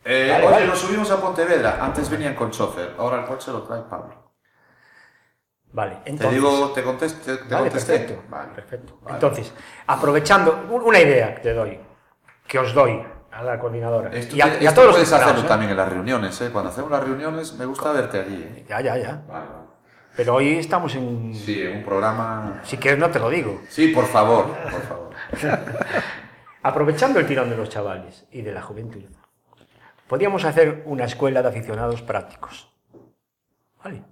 Eh, 0.06 0.30
Vale, 0.32 0.46
oye, 0.46 0.52
vale. 0.54 0.68
nos 0.68 0.80
subimos 0.80 1.12
a 1.12 1.20
Pontevedra. 1.20 1.78
Antes 1.84 2.10
venían 2.10 2.36
con 2.36 2.52
chofer, 2.52 2.96
ahora 2.98 3.20
el 3.22 3.26
coche 3.26 3.52
lo 3.52 3.64
trae 3.64 3.82
Pablo. 3.84 4.34
Vale, 5.74 5.98
Te 6.04 6.10
entonces... 6.12 6.34
digo, 6.36 6.72
te 6.72 6.84
contesté. 6.84 7.38
Te 7.38 7.44
Vale, 7.54 7.70
contesté. 7.70 8.00
perfecto. 8.00 8.24
Vale. 8.30 8.54
perfecto. 8.54 9.00
Entonces, 9.10 9.54
aprovechando, 9.88 10.66
un- 10.72 10.82
una 10.84 11.00
idea 11.00 11.36
que 11.36 11.42
te 11.42 11.54
doy, 11.54 11.80
que 12.48 12.60
os 12.60 12.74
doy 12.74 13.04
a 13.38 13.44
la 13.44 13.60
coordinadora 13.60 14.10
Esto, 14.12 14.36
y 14.36 14.42
a, 14.42 14.46
te- 14.58 14.64
y 14.64 14.66
a 14.66 14.70
esto 14.70 14.82
todos 14.82 14.88
los 14.88 14.96
puedes 14.96 15.08
hacerlo 15.14 15.32
aficionados, 15.42 15.46
¿eh? 15.46 15.48
también 15.48 15.72
en 15.72 15.78
las 15.78 15.90
reuniones, 15.90 16.42
¿eh? 16.42 16.50
Cuando 16.52 16.72
hacemos 16.72 16.90
las 16.92 17.04
reuniones 17.04 17.54
me 17.54 17.66
gusta 17.66 17.92
verte 17.92 18.20
allí, 18.22 18.44
¿eh? 18.44 18.66
Ya, 18.68 18.82
ya, 18.82 18.98
ya. 18.98 19.22
Vale, 19.28 19.46
vale. 19.46 19.68
Pero 20.16 20.36
hoy 20.36 20.58
estamos 20.58 20.96
en... 20.96 21.36
Sí, 21.36 21.62
en 21.62 21.78
un 21.78 21.84
programa... 21.84 22.62
Si 22.64 22.78
quieres 22.78 23.00
no 23.00 23.10
te 23.12 23.20
lo 23.20 23.30
digo. 23.30 23.62
Sí, 23.70 23.90
por 23.90 24.06
favor, 24.06 24.48
por 24.72 24.82
favor. 24.82 25.10
Aprovechando 26.64 27.20
el 27.20 27.28
tirón 27.28 27.50
de 27.50 27.58
los 27.58 27.70
chavales 27.70 28.26
y 28.32 28.42
de 28.42 28.52
la 28.52 28.62
juventud, 28.64 29.04
podríamos 30.08 30.44
hacer 30.44 30.82
una 30.86 31.06
escuela 31.06 31.42
de 31.44 31.50
aficionados 31.50 32.02
prácticos. 32.02 32.72
¿Vale? 33.84 34.04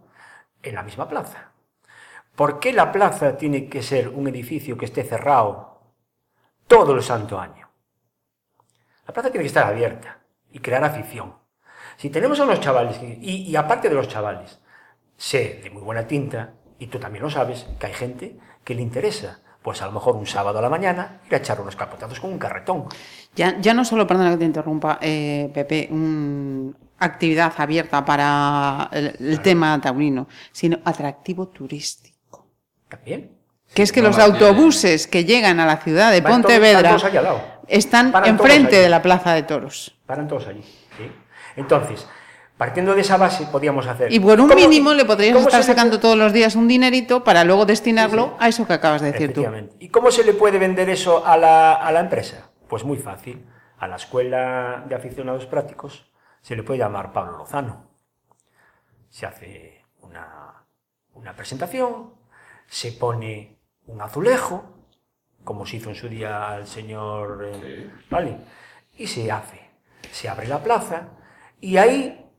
En 0.61 0.76
la 0.76 0.84
misma 0.84 1.07
plaza. 1.09 1.51
¿Por 2.36 2.59
qué 2.59 2.71
la 2.73 2.91
plaza 2.91 3.36
tiene 3.38 3.67
que 3.67 3.82
ser 3.82 4.09
un 4.09 4.28
edificio 4.28 4.78
que 4.78 4.86
esté 4.86 5.03
cerrado 5.03 5.82
todo 6.67 6.93
el 6.93 7.01
santo 7.01 7.39
año? 7.39 7.64
La 9.08 9.14
plaza 9.14 9.30
tiene 9.30 9.43
que 9.43 9.47
estar 9.47 9.66
abierta 9.68 10.20
y 10.51 10.60
crear 10.60 10.84
afición. 10.84 11.34
Si 11.97 12.10
tenemos 12.10 12.39
a 12.39 12.43
unos 12.43 12.60
chavales, 12.60 12.97
y, 13.01 13.43
y 13.43 13.56
aparte 13.56 13.88
de 13.89 13.95
los 13.95 14.08
chavales, 14.08 14.60
sé 15.18 15.62
de 15.64 15.70
muy 15.70 15.82
buena 15.84 16.08
tinta, 16.08 16.53
y 16.80 16.88
tú 16.88 16.99
también 16.99 17.24
lo 17.24 17.30
sabes, 17.30 17.66
que 17.80 17.86
hay 17.88 17.93
gente 17.93 18.38
que 18.64 18.76
le 18.76 18.82
interesa, 18.82 19.39
pues 19.62 19.82
a 19.82 19.86
lo 19.86 19.93
mejor 19.93 20.16
un 20.16 20.26
sábado 20.28 20.60
a 20.60 20.62
la 20.62 20.70
mañana 20.70 21.22
ir 21.28 21.34
a 21.34 21.38
echar 21.38 21.60
unos 21.62 21.76
capotazos 21.76 22.20
con 22.20 22.32
un 22.34 22.38
carretón. 22.39 22.86
Ya, 23.36 23.58
ya 23.60 23.74
no 23.74 23.86
solo, 23.86 24.06
perdona 24.06 24.32
que 24.32 24.38
te 24.38 24.45
interrumpa, 24.45 24.99
eh, 25.01 25.49
Pepe, 25.53 25.88
un- 25.91 26.76
actividad 26.99 27.53
abierta 27.58 28.03
para 28.06 28.89
el, 28.91 29.16
el 29.20 29.41
tema 29.41 29.80
taurino, 29.82 30.28
sino 30.51 30.80
atractivo 30.86 31.47
turístico. 31.49 32.47
También. 32.89 33.32
Que 33.74 33.82
es 33.84 33.91
que 33.91 34.01
no 34.01 34.08
los 34.10 34.18
tiene. 34.18 34.32
autobuses 34.34 35.08
que 35.08 35.26
llegan 35.26 35.60
a 35.60 35.66
la 35.66 35.78
ciudad 35.78 36.12
de 36.12 36.22
Pontevedra 36.22 36.97
están 37.68 38.13
enfrente 38.26 38.76
de 38.78 38.89
la 38.89 39.01
plaza 39.01 39.34
de 39.34 39.43
toros. 39.43 39.97
Paran 40.05 40.28
todos 40.28 40.47
allí. 40.47 40.61
¿sí? 40.97 41.11
Entonces, 41.55 42.07
partiendo 42.57 42.93
de 42.95 43.01
esa 43.01 43.18
base, 43.18 43.45
podíamos 43.47 43.88
hacer. 43.88 44.11
Y 44.13 44.20
por 44.20 44.39
un 44.39 44.47
¿Cómo- 44.49 44.59
mínimo 44.61 44.93
le 44.93 45.05
podrías 45.05 45.36
estar 45.38 45.63
sacando 45.63 45.99
todos 45.99 46.18
los 46.18 46.32
días 46.34 46.55
un 46.55 46.68
dinerito 46.68 47.24
para 47.24 47.43
luego 47.43 47.66
destinarlo 47.66 48.24
Sí, 48.24 48.30
sí. 48.30 48.36
a 48.39 48.47
eso 48.49 48.68
que 48.68 48.74
acabas 48.74 49.01
de 49.01 49.11
decir 49.11 49.34
tú. 49.34 49.45
¿Y 49.80 49.89
cómo 49.89 50.11
se 50.11 50.24
le 50.24 50.34
puede 50.34 50.57
vender 50.59 50.89
eso 50.89 51.26
a 51.26 51.38
la, 51.38 51.74
a 51.74 51.91
la 51.91 51.99
empresa? 52.01 52.49
Pues 52.68 52.84
muy 52.84 52.97
fácil. 52.97 53.45
A 53.78 53.88
la 53.88 53.97
escuela 53.97 54.84
de 54.88 54.95
aficionados 54.95 55.45
prácticos 55.45 56.11
se 56.41 56.55
le 56.55 56.63
puede 56.63 56.80
llamar 56.80 57.11
Pablo 57.11 57.38
Lozano. 57.38 57.89
Se 59.09 59.26
hace 59.26 59.86
una, 60.01 60.63
una 61.13 61.34
presentación, 61.36 62.13
se 62.68 62.91
pone 62.93 63.59
un 63.88 64.01
azulejo, 64.01 64.74
como 65.45 65.65
se 65.65 65.77
hizo 65.77 65.89
en 65.89 65.95
su 65.95 66.09
día 66.09 66.49
al 66.49 66.67
señor... 66.67 67.47
eh, 67.53 67.89
¿Vale? 68.09 68.37
Y 68.97 69.07
se 69.07 69.31
hace. 69.31 69.61
Se 70.11 70.27
abre 70.27 70.47
la 70.47 70.61
plaza 70.61 71.09
y 71.61 71.77
ahí, 71.77 72.29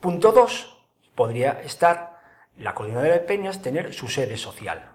punto 0.00 0.32
dos, 0.32 0.86
podría 1.14 1.60
estar 1.62 2.20
la 2.58 2.74
coordinadora 2.74 3.12
de 3.14 3.20
peñas 3.20 3.62
tener 3.62 3.94
su 3.94 4.08
sede 4.08 4.36
social. 4.36 4.92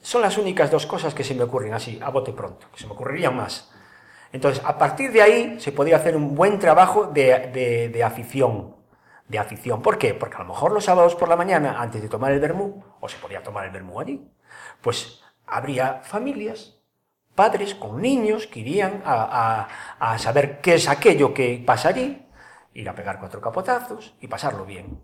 Son 0.00 0.20
las 0.22 0.36
únicas 0.38 0.70
dos 0.70 0.86
cosas 0.86 1.14
que 1.14 1.24
se 1.24 1.34
me 1.34 1.42
ocurren 1.44 1.72
así, 1.74 1.98
a 2.02 2.10
bote 2.10 2.32
pronto, 2.32 2.66
que 2.72 2.78
se 2.80 2.86
me 2.86 2.92
ocurrirían 2.92 3.34
más. 3.36 3.72
Entonces, 4.32 4.62
a 4.64 4.76
partir 4.76 5.12
de 5.12 5.22
ahí 5.22 5.60
se 5.60 5.72
podría 5.72 5.96
hacer 5.96 6.16
un 6.16 6.34
buen 6.34 6.58
trabajo 6.58 7.06
de, 7.06 7.50
de- 7.52 7.88
de 7.88 8.04
afición. 8.04 8.76
De 9.28 9.38
afición. 9.38 9.80
¿Por 9.80 9.96
qué? 9.96 10.12
Porque 10.12 10.36
a 10.36 10.40
lo 10.40 10.46
mejor 10.46 10.72
los 10.72 10.84
sábados 10.84 11.14
por 11.14 11.28
la 11.28 11.36
mañana, 11.36 11.80
antes 11.80 12.02
de 12.02 12.08
tomar 12.08 12.32
el 12.32 12.40
vermú, 12.40 12.84
o 13.00 13.08
se 13.08 13.16
podía 13.18 13.42
tomar 13.42 13.64
el 13.64 13.70
vermú 13.70 13.98
allí, 14.00 14.28
pues 14.84 15.20
habría 15.46 16.02
familias, 16.04 16.76
padres 17.34 17.74
con 17.74 18.00
niños 18.02 18.46
que 18.46 18.60
irían 18.60 19.02
a, 19.04 19.66
a- 19.98 20.12
a 20.12 20.18
saber 20.18 20.60
qué 20.60 20.74
es 20.74 20.88
aquello 20.88 21.32
que 21.32 21.60
pasa 21.66 21.88
allí, 21.88 22.22
ir 22.74 22.88
a 22.88 22.94
pegar 22.94 23.18
cuatro 23.18 23.40
capotazos 23.40 24.14
y 24.20 24.28
pasarlo 24.28 24.66
bien. 24.66 25.00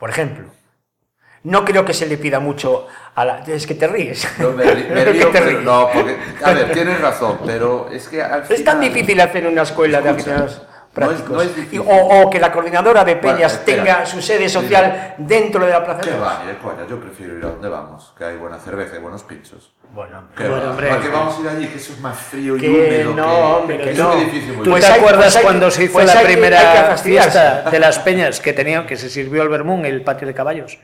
Por 0.00 0.10
ejemplo, 0.10 0.48
no 1.44 1.64
creo 1.64 1.84
que 1.84 1.94
se 1.94 2.06
le 2.06 2.18
pida 2.18 2.40
mucho 2.40 2.86
a 3.14 3.24
la... 3.24 3.38
Es 3.46 3.66
que 3.66 3.74
te 3.76 3.86
ríes. 3.86 4.26
No, 4.38 4.50
me, 4.50 4.64
ri- 4.64 4.88
me 4.88 4.94
¿Qué 5.04 5.12
río, 5.12 5.26
te 5.28 5.38
pero 5.38 5.46
ríes? 5.50 5.62
no, 5.62 5.88
porque, 5.94 6.18
a 6.44 6.52
ver, 6.52 6.72
tienes 6.72 7.00
razón, 7.00 7.38
pero 7.46 7.88
es 7.90 8.08
que 8.08 8.20
al 8.22 8.42
Es 8.42 8.48
tan 8.48 8.56
final- 8.78 8.80
difícil 8.80 9.20
hacer 9.20 9.46
una 9.46 9.62
escuela 9.62 10.00
de 10.00 10.08
aficionados. 10.10 10.62
Prácticos. 10.92 11.30
no 11.30 11.42
es 11.42 11.54
difícil. 11.54 11.80
Y- 11.80 11.84
o, 11.84 11.84
o 12.22 12.30
que 12.30 12.40
la 12.40 12.50
coordinadora 12.52 13.04
de 13.04 13.14
Bueno, 13.16 13.36
peñas 13.36 13.52
espera. 13.54 13.84
tenga 13.84 14.06
su 14.06 14.20
sede 14.20 14.48
social 14.48 15.14
dentro 15.18 15.64
de 15.64 15.70
la 15.72 15.84
Plaza 15.84 16.00
¿Qué 16.00 16.10
va, 16.12 16.40
ni 16.44 16.52
de 16.52 16.58
coña? 16.58 16.86
Yo 16.88 16.98
prefiero 17.00 17.38
ir 17.38 17.44
a 17.44 17.48
donde 17.48 17.68
vamos, 17.68 18.12
que 18.16 18.24
hay 18.24 18.36
buena 18.36 18.58
cerveza 18.58 18.96
y 18.96 18.98
buenos 18.98 19.22
pinchos. 19.22 19.72
Bueno, 19.92 20.22
¿Qué 20.36 20.46
Bueno, 20.48 20.64
va? 20.66 20.70
hombre. 20.70 20.88
¿Para 20.88 21.00
qué 21.02 21.08
vamos 21.08 21.36
a 21.36 21.40
ir 21.40 21.48
allí? 21.48 21.66
Que 21.66 21.76
eso 21.78 21.92
es 21.94 22.00
más 22.00 22.16
frío 22.16 22.56
y 22.56 22.60
Que 22.60 22.68
húmedo. 22.68 23.14
no, 23.14 23.24
que, 23.26 23.42
hombre, 23.42 23.78
que 23.78 23.90
es 23.90 23.98
no. 23.98 24.14
muy 24.14 24.24
¿Tú 24.64 24.70
Pues 24.70 24.84
te 24.84 24.92
hay- 24.92 24.98
acuerdas 25.00 25.24
pues 25.24 25.36
hay 25.36 25.40
que- 25.42 25.46
cuando 25.46 25.70
se 25.70 25.84
hizo 25.84 25.92
pues 25.94 26.06
la 26.06 26.12
hay 26.12 26.18
que- 26.18 26.24
hay 26.26 26.34
que 26.34 26.40
primera 26.40 26.96
fiesta 26.96 27.62
de 27.70 27.78
las 27.80 27.98
peñas 27.98 28.40
que 28.40 28.52
tenía, 28.52 28.86
que 28.86 28.96
se 28.96 29.08
sirvió 29.10 29.42
al 29.42 29.48
Bermún, 29.48 29.84
el 29.84 30.02
patio 30.02 30.28
de 30.28 30.34
caballos? 30.34 30.78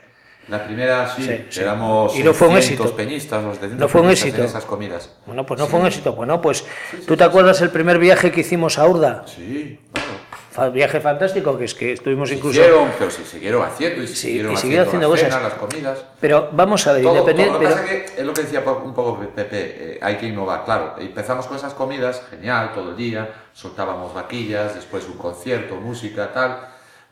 La 0.49 0.65
primera 0.65 1.09
sí, 1.15 1.23
Sí, 1.25 1.45
sí. 1.51 1.61
éramos 1.61 2.17
Y 2.17 2.23
no 2.23 2.33
fue 2.33 2.47
un 2.49 2.55
600 2.55 2.87
éxito. 2.87 2.97
peñistas, 2.97 3.43
los 3.43 3.55
700 3.55 3.81
No 3.81 3.89
fue 3.89 4.01
un 4.01 4.11
éxito. 4.11 4.39
en 4.39 4.45
esas 4.45 4.65
comidas. 4.65 5.11
Bueno, 5.27 5.45
pues 5.45 5.59
no 5.59 5.67
fue 5.67 5.81
un 5.81 5.87
éxito. 5.87 6.13
Bueno, 6.13 6.41
pues 6.41 6.65
¿tú 7.07 7.17
te 7.17 7.25
acuerdas 7.25 7.61
el 7.63 7.71
primer 7.71 7.99
viaje 7.99 8.31
que 8.31 8.41
hicimos 8.43 8.79
a 8.79 8.87
Urda? 8.87 9.25
Sí, 9.27 9.81
claro. 9.93 10.73
Viaje 10.73 11.01
fantástico, 11.01 11.59
que 11.59 11.65
es 11.67 11.75
que 11.75 11.93
estuvimos 11.93 12.31
Se 12.31 12.37
incluso... 12.37 12.59
Hicieron, 12.61 12.89
pero 12.99 13.11
se 13.11 13.27
siguieron 13.27 13.63
haciendo 13.63 14.03
y 14.03 14.07
se 14.07 14.15
Sí, 14.15 14.21
siguieron 14.29 14.53
y 14.53 14.57
siguieron 14.57 14.87
haciendo 14.87 15.09
las 15.11 15.21
cosas. 15.21 15.35
cenas, 15.35 15.53
las 15.53 15.59
comidas. 15.61 16.05
Pero 16.19 16.49
vamos 16.53 16.87
a 16.87 16.93
ver, 16.93 17.03
Todo, 17.03 17.13
todo. 17.13 17.21
independiente... 17.31 17.53
Lo 17.53 17.59
que 17.61 17.67
pero- 17.67 17.77
pasa 17.77 17.89
que 18.15 18.21
es 18.21 18.27
lo 18.27 18.33
que 18.33 18.43
decía 18.43 18.61
un 18.61 18.95
poco 18.95 19.19
Pepe, 19.35 19.47
eh, 19.95 19.99
hay 20.01 20.17
que 20.17 20.27
innovar, 20.29 20.65
claro. 20.65 20.95
Empezamos 20.99 21.47
con 21.47 21.59
esas 21.59 21.75
comidas, 21.75 22.23
genial, 22.31 22.71
todo 22.75 22.91
el 22.93 22.97
día, 22.97 23.29
soltábamos 23.53 24.15
vaquillas, 24.15 24.75
después 24.77 25.05
un 25.07 25.19
concierto, 25.19 25.75
música, 25.75 26.33
tal. 26.33 26.57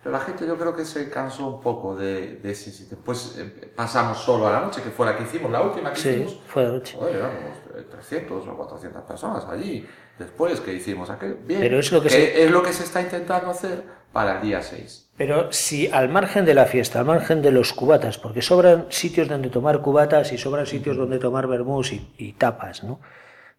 Pero 0.05 0.19
la 0.19 0.21
gente 0.23 0.47
yo 0.47 0.59
creo 0.59 0.77
que 0.77 0.85
se 0.85 1.09
cansó 1.09 1.47
un 1.49 1.61
poco 1.63 1.97
de, 1.97 2.37
de 2.37 2.51
ese 2.53 2.71
sitio. 2.71 2.97
Después 2.99 3.37
eh, 3.39 3.73
pasamos 3.75 4.19
solo 4.19 4.47
a 4.47 4.53
la 4.53 4.61
noche, 4.61 4.83
que 4.83 4.91
fue 4.91 5.07
la 5.07 5.17
que 5.17 5.23
hicimos, 5.25 5.51
la 5.51 5.63
última 5.63 5.93
que 5.95 5.99
Sí, 6.01 6.09
hicimos. 6.11 6.41
fue 6.47 6.67
de 6.67 6.73
noche. 6.73 6.97
Joder, 6.99 7.17
éramos 7.17 7.57
eh, 7.75 7.87
300 7.91 8.47
o 8.47 8.55
400 8.57 9.03
personas 9.05 9.47
allí. 9.47 9.89
Después 10.19 10.61
que 10.61 10.75
hicimos 10.75 11.09
aquel, 11.09 11.37
bien. 11.47 11.61
Pero 11.61 11.79
es 11.79 11.91
lo 11.91 12.03
que 12.03 12.11
se- 12.11 12.45
es 12.45 12.51
lo 12.51 12.63
que 12.63 12.75
se 12.75 12.85
está 12.85 13.01
intentando 13.01 13.51
hacer 13.51 13.83
para 14.13 14.37
el 14.37 14.43
día 14.43 14.63
6. 14.63 15.09
Pero 15.17 15.51
si 15.53 15.89
al 15.89 16.11
margen 16.11 16.45
de 16.45 16.53
la 16.55 16.67
fiesta, 16.67 16.99
al 17.01 17.07
margen 17.07 17.41
de 17.41 17.51
los 17.51 17.73
cubatas, 17.73 18.19
porque 18.19 18.43
sobran 18.43 18.87
sitios 18.91 19.27
donde 19.27 19.49
tomar 19.49 19.81
cubatas 19.81 20.33
y 20.33 20.39
sobran 20.39 20.67
sitios 20.67 20.99
donde 20.99 21.19
tomar 21.19 21.47
vermús 21.47 21.93
y, 21.93 22.13
y 22.19 22.35
tapas, 22.35 22.85
¿no? 22.85 23.01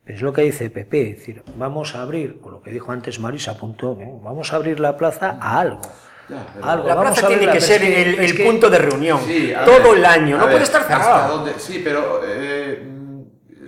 Es 0.05 0.21
lo 0.21 0.31
que 0.31 0.43
dice 0.43 0.69
Pepe, 0.69 1.09
es 1.09 1.17
decir, 1.17 1.43
vamos 1.57 1.95
a 1.95 2.03
abrir, 2.03 2.39
o 2.43 2.51
lo 2.51 2.61
que 2.61 2.69
dijo 2.69 2.91
antes 2.91 3.19
Marisa, 3.19 3.51
apuntó, 3.51 3.97
¿no? 3.99 4.19
vamos 4.19 4.53
a 4.53 4.57
abrir 4.57 4.79
la 4.79 4.95
plaza 4.97 5.39
a 5.41 5.59
algo. 5.59 5.81
Ya, 6.27 6.45
Algo, 6.63 6.87
La 6.87 6.99
plaza 6.99 7.21
tiene 7.21 7.33
abrirla, 7.35 7.53
que 7.53 7.61
ser 7.61 7.81
que- 7.81 8.01
el, 8.01 8.19
el 8.19 8.35
que- 8.35 8.43
punto 8.45 8.69
de 8.69 8.77
reunión. 8.79 9.19
Sí, 9.25 9.53
todo 9.63 9.89
ver, 9.91 9.97
el 9.99 10.05
año, 10.05 10.37
no 10.37 10.43
ver, 10.45 10.53
puede 10.53 10.63
estar 10.63 10.81
¿hasta 10.81 10.97
cerrado. 10.97 11.37
dónde? 11.37 11.53
Sí, 11.59 11.81
pero 11.83 12.21
eh, 12.25 12.83
mm, 12.83 13.21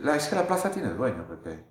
la, 0.05 0.16
es 0.16 0.28
que 0.28 0.36
la 0.36 0.47
plaza 0.47 0.72
tiene 0.72 0.89
dueño, 0.89 1.26
Pepe. 1.28 1.64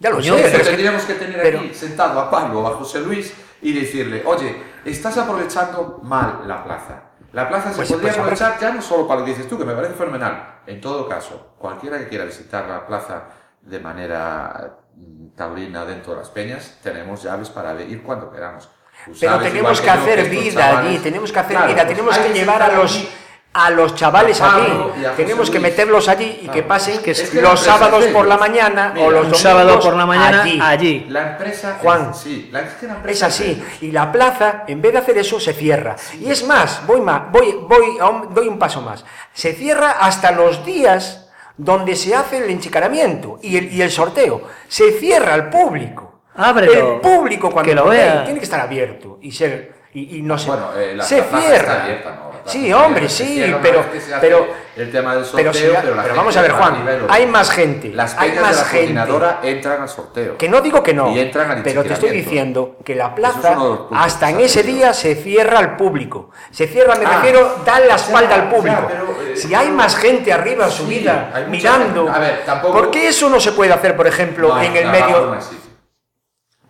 Ya 0.00 0.10
lo 0.10 0.20
sé, 0.20 0.32
pero 0.50 0.64
tendríamos 0.64 1.04
que 1.04 1.14
tener 1.14 1.40
pero- 1.40 1.60
aquí 1.60 1.72
sentado 1.74 2.18
a 2.18 2.28
Pablo 2.30 2.60
o 2.62 2.66
a 2.66 2.72
José 2.76 3.00
Luis 3.00 3.32
y 3.60 3.72
decirle, 3.72 4.22
oye, 4.26 4.56
estás 4.84 5.16
aprovechando 5.18 6.00
mal 6.02 6.40
la 6.48 6.64
plaza. 6.64 7.02
La 7.32 7.48
plaza 7.48 7.70
se 7.70 7.76
Pues- 7.76 7.88
podría 7.92 8.08
pues 8.10 8.18
aprovechar 8.18 8.58
ya 8.60 8.72
no 8.74 8.82
solo 8.82 9.06
para 9.06 9.20
lo 9.20 9.26
que 9.26 9.32
dices 9.32 9.48
tú, 9.48 9.56
que 9.56 9.64
me 9.64 9.74
parece 9.74 9.94
fenomenal. 9.94 10.58
En 10.66 10.80
todo 10.80 11.08
caso, 11.08 11.54
cualquiera 11.58 11.98
que 11.98 12.08
quiera 12.08 12.24
visitar 12.24 12.66
la 12.68 12.84
plaza 12.86 13.24
de 13.60 13.78
manera 13.78 14.78
mm, 14.96 15.28
taurina 15.36 15.84
dentro 15.84 16.12
de 16.14 16.18
las 16.18 16.28
peñas, 16.30 16.78
tenemos 16.82 17.22
llaves 17.22 17.48
para 17.50 17.80
ir 17.80 18.02
cuando 18.02 18.30
queramos. 18.32 18.68
Pero 19.06 19.32
sabes, 19.32 19.48
tenemos 19.52 19.80
que 19.80 19.90
hacer 19.90 20.28
vida 20.30 20.78
allí, 20.78 20.98
tenemos 20.98 21.32
que 21.32 21.38
hacer 21.38 21.56
Claro, 21.56 21.72
vida, 21.72 21.84
pues 21.84 21.88
tenemos 21.96 22.18
que 22.18 22.32
llevar 22.32 22.62
a 22.62 22.68
los 22.72 23.08
a 23.54 23.68
los 23.68 23.94
chavales 23.94 24.40
a 24.40 24.46
Pablo 24.46 24.62
aquí. 24.92 25.02
y 25.02 25.04
a 25.04 25.10
José 25.10 25.22
Tenemos 25.24 25.50
que 25.50 25.60
meterlos 25.60 26.08
allí 26.08 26.38
y 26.42 26.48
que 26.48 26.62
pasen 26.62 27.02
que 27.02 27.10
es 27.10 27.28
que 27.28 27.42
la 27.42 27.50
los 27.50 27.60
empresa 27.60 27.78
sábados 27.78 28.04
por 28.06 28.26
la 28.26 28.38
mañana 28.38 28.92
Mira, 28.94 29.06
o 29.06 29.10
los 29.10 29.20
Un 29.24 29.30
domingos 29.32 29.40
sábado 29.42 29.78
por 29.80 29.94
la 29.94 30.06
mañana 30.06 30.42
allí. 30.42 30.58
allí. 30.62 31.06
La 31.10 31.32
empresa 31.32 31.76
Juan. 31.82 32.10
es- 32.12 32.16
sí, 32.16 32.48
la, 32.50 32.60
es 32.60 32.72
que 32.76 32.86
la 32.86 32.92
Es 32.92 32.96
empresa 32.96 33.26
así. 33.26 33.62
Y 33.82 33.90
la 33.90 34.10
plaza, 34.10 34.64
en 34.66 34.80
vez 34.80 34.92
de 34.92 34.98
hacer 35.00 35.18
eso, 35.18 35.38
se 35.38 35.52
cierra. 35.52 35.96
Y 36.18 36.30
es 36.30 36.46
más, 36.46 36.80
voy 36.86 37.02
más, 37.02 37.30
voy, 37.30 37.58
voy, 37.68 37.98
a 38.00 38.08
un- 38.08 38.32
doy 38.32 38.48
un 38.48 38.58
paso 38.58 38.80
más. 38.80 39.04
Se 39.34 39.52
cierra 39.52 39.96
hasta 40.00 40.30
los 40.32 40.64
días 40.64 41.28
donde 41.58 41.94
se 41.94 42.14
hace 42.14 42.38
el 42.38 42.48
enchicaramiento 42.48 43.38
y 43.42 43.58
el, 43.58 43.70
y 43.70 43.82
el 43.82 43.90
sorteo. 43.90 44.48
Se 44.66 44.92
cierra 44.92 45.34
al 45.34 45.50
público. 45.50 46.11
Ábrelo, 46.34 46.94
El 46.96 47.00
público 47.00 47.50
cuando 47.50 47.68
que 47.70 47.74
lo 47.74 47.88
vea. 47.88 48.24
tiene 48.24 48.38
que 48.38 48.44
estar 48.44 48.60
abierto 48.60 49.18
y 49.20 49.32
ser 49.32 49.82
y, 49.94 50.18
y 50.18 50.22
no 50.22 50.38
se, 50.38 50.48
Bueno, 50.48 50.68
eh, 50.76 50.94
la, 50.96 51.04
se 51.04 51.18
la 51.18 51.24
plaza 51.24 51.46
cierra. 51.46 51.56
está 51.72 51.82
abierta, 51.84 52.10
¿no? 52.10 52.24
La 52.32 52.38
plaza 52.44 52.58
sí, 52.58 52.72
hombre, 52.72 53.08
se 53.10 53.24
sí, 53.26 53.54
pero, 53.62 53.84
pero, 54.20 54.46
el 54.74 54.90
tema 54.90 55.14
del 55.14 55.24
pero 55.34 55.52
sorteo, 55.52 55.52
si- 55.52 55.60
pero, 55.60 55.74
la 55.74 55.80
pero 55.82 55.96
gente 56.02 56.16
vamos 56.16 56.36
a 56.38 56.42
ver, 56.42 56.50
Juan, 56.52 56.88
hay 57.10 57.26
más 57.26 57.50
gente, 57.50 57.88
Las 57.90 58.16
hay 58.18 58.30
más 58.32 58.50
de 58.50 58.56
la 58.56 58.62
gente. 58.64 58.78
coordinadora 58.78 59.40
entran 59.42 59.82
al 59.82 59.88
sorteo. 59.90 60.38
Que 60.38 60.48
no 60.48 60.60
digo 60.62 60.82
que 60.82 60.94
no, 60.94 61.10
Y 61.14 61.20
entran 61.20 61.50
al 61.50 61.62
pero 61.62 61.84
te 61.84 61.92
estoy 61.92 62.08
diciendo 62.10 62.76
que 62.82 62.94
la 62.94 63.14
plaza 63.14 63.52
es 63.52 63.58
hasta 63.92 64.30
en 64.30 64.40
ese 64.40 64.62
día 64.62 64.94
se 64.94 65.14
cierra 65.14 65.58
al 65.58 65.76
público. 65.76 66.30
Se 66.50 66.66
cierra, 66.66 66.94
me 66.96 67.04
Ah, 67.04 67.16
refiero, 67.16 67.56
da 67.66 67.78
la 67.80 67.96
espalda 67.96 68.34
al 68.34 68.48
público. 68.48 68.86
pero, 68.88 69.30
eh, 69.30 69.36
si 69.36 69.54
hay 69.54 69.70
más 69.70 69.94
gente 69.96 70.32
arriba 70.32 70.70
sí, 70.70 70.78
subida 70.84 71.28
mucha 71.34 71.46
mirando, 71.48 72.04
gente. 72.04 72.16
A 72.16 72.20
ver, 72.20 72.42
tampoco- 72.46 72.72
¿por 72.72 72.90
qué 72.90 73.08
eso 73.08 73.28
no 73.28 73.38
se 73.38 73.52
puede 73.52 73.72
hacer, 73.74 73.94
por 73.94 74.06
ejemplo, 74.06 74.48
No, 74.48 74.62
en 74.62 74.74
el 74.74 74.88
medio? 74.88 75.36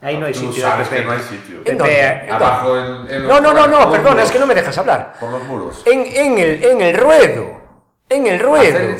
Ahí 0.02 0.16
no 0.18 0.26
hay 0.26 0.32
Tú 0.32 0.40
sitio. 0.40 0.62
sabes 0.68 0.88
que 0.88 1.02
no 1.04 1.12
hay 1.12 1.20
sitio. 1.20 1.60
¿En 1.64 1.78
dónde? 1.78 1.94
eh, 2.00 2.22
¿En 2.26 2.32
Abajo 2.34 2.76
en, 2.76 3.08
en 3.08 3.26
No, 3.28 3.40
no, 3.40 3.52
no, 3.54 3.66
no, 3.68 3.90
perdona, 3.90 4.24
es 4.24 4.32
que 4.32 4.38
no 4.40 4.46
me 4.46 4.54
dejas 4.54 4.76
hablar. 4.76 5.14
Por 5.20 5.30
los 5.30 5.44
muros. 5.44 5.82
En, 5.86 6.00
en 6.04 6.38
el, 6.38 6.64
en 6.64 6.80
el 6.80 6.96
ruedo. 6.96 7.61
En 8.12 8.26
el 8.26 8.38
ruedo. 8.40 8.78
el 8.78 8.96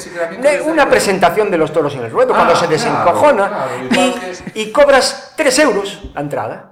Una 0.62 0.84
ruedo. 0.84 0.88
presentación 0.88 1.50
de 1.50 1.58
los 1.58 1.72
toros 1.72 1.94
en 1.96 2.04
el 2.04 2.10
ruedo, 2.10 2.32
Ah, 2.32 2.36
cuando 2.36 2.56
se 2.56 2.66
desencojona 2.66 3.48
claro, 3.48 3.70
y, 3.84 3.88
que- 3.88 4.60
y 4.60 4.70
cobras 4.72 5.32
3 5.36 5.58
euros 5.58 6.00
la 6.14 6.20
entrada. 6.22 6.70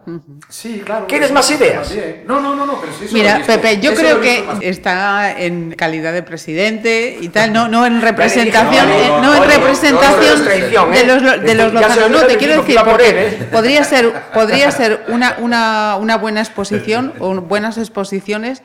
Sí, 0.48 0.82
claro. 0.84 1.06
¿Quieres 1.06 1.32
más 1.32 1.50
ideas? 1.50 1.92
No, 2.26 2.40
no, 2.40 2.54
no, 2.56 2.64
no, 2.64 2.80
pero 2.80 2.92
eso 2.92 3.12
Mira. 3.14 3.42
Pepe, 3.46 3.78
yo 3.80 3.92
Eso 3.92 4.00
creo 4.00 4.20
que 4.20 4.44
está 4.62 5.38
en 5.38 5.72
calidad 5.76 6.12
de 6.12 6.22
presidente 6.22 7.18
y 7.20 7.28
tal, 7.28 7.52
no, 7.52 7.68
no 7.68 7.84
en 7.84 8.00
representación, 8.00 8.88
No, 8.88 8.94
no, 8.94 9.00
eh, 9.00 9.08
no, 9.08 9.20
no 9.22 9.44
en 9.44 9.50
representación 9.50 10.44
de 10.44 10.66
¿eh? 10.66 11.04
los, 11.06 11.40
de 11.42 11.54
los 11.54 11.72
Ya 11.72 11.88
se 11.90 12.00
lo 12.00 12.08
lozanos. 12.08 12.10
No, 12.22 12.26
te 12.26 12.36
quiero 12.38 12.60
decir, 12.62 12.78
porque 12.84 13.10
él, 13.10 13.16
¿eh? 13.18 13.48
podría 13.52 13.84
ser, 13.84 14.12
podría 14.32 14.70
ser 14.70 15.04
una, 15.08 15.36
una, 15.40 15.96
una 16.00 16.16
buena 16.16 16.40
exposición 16.40 17.12
o 17.18 17.34
buenas 17.40 17.76
exposiciones 17.76 18.62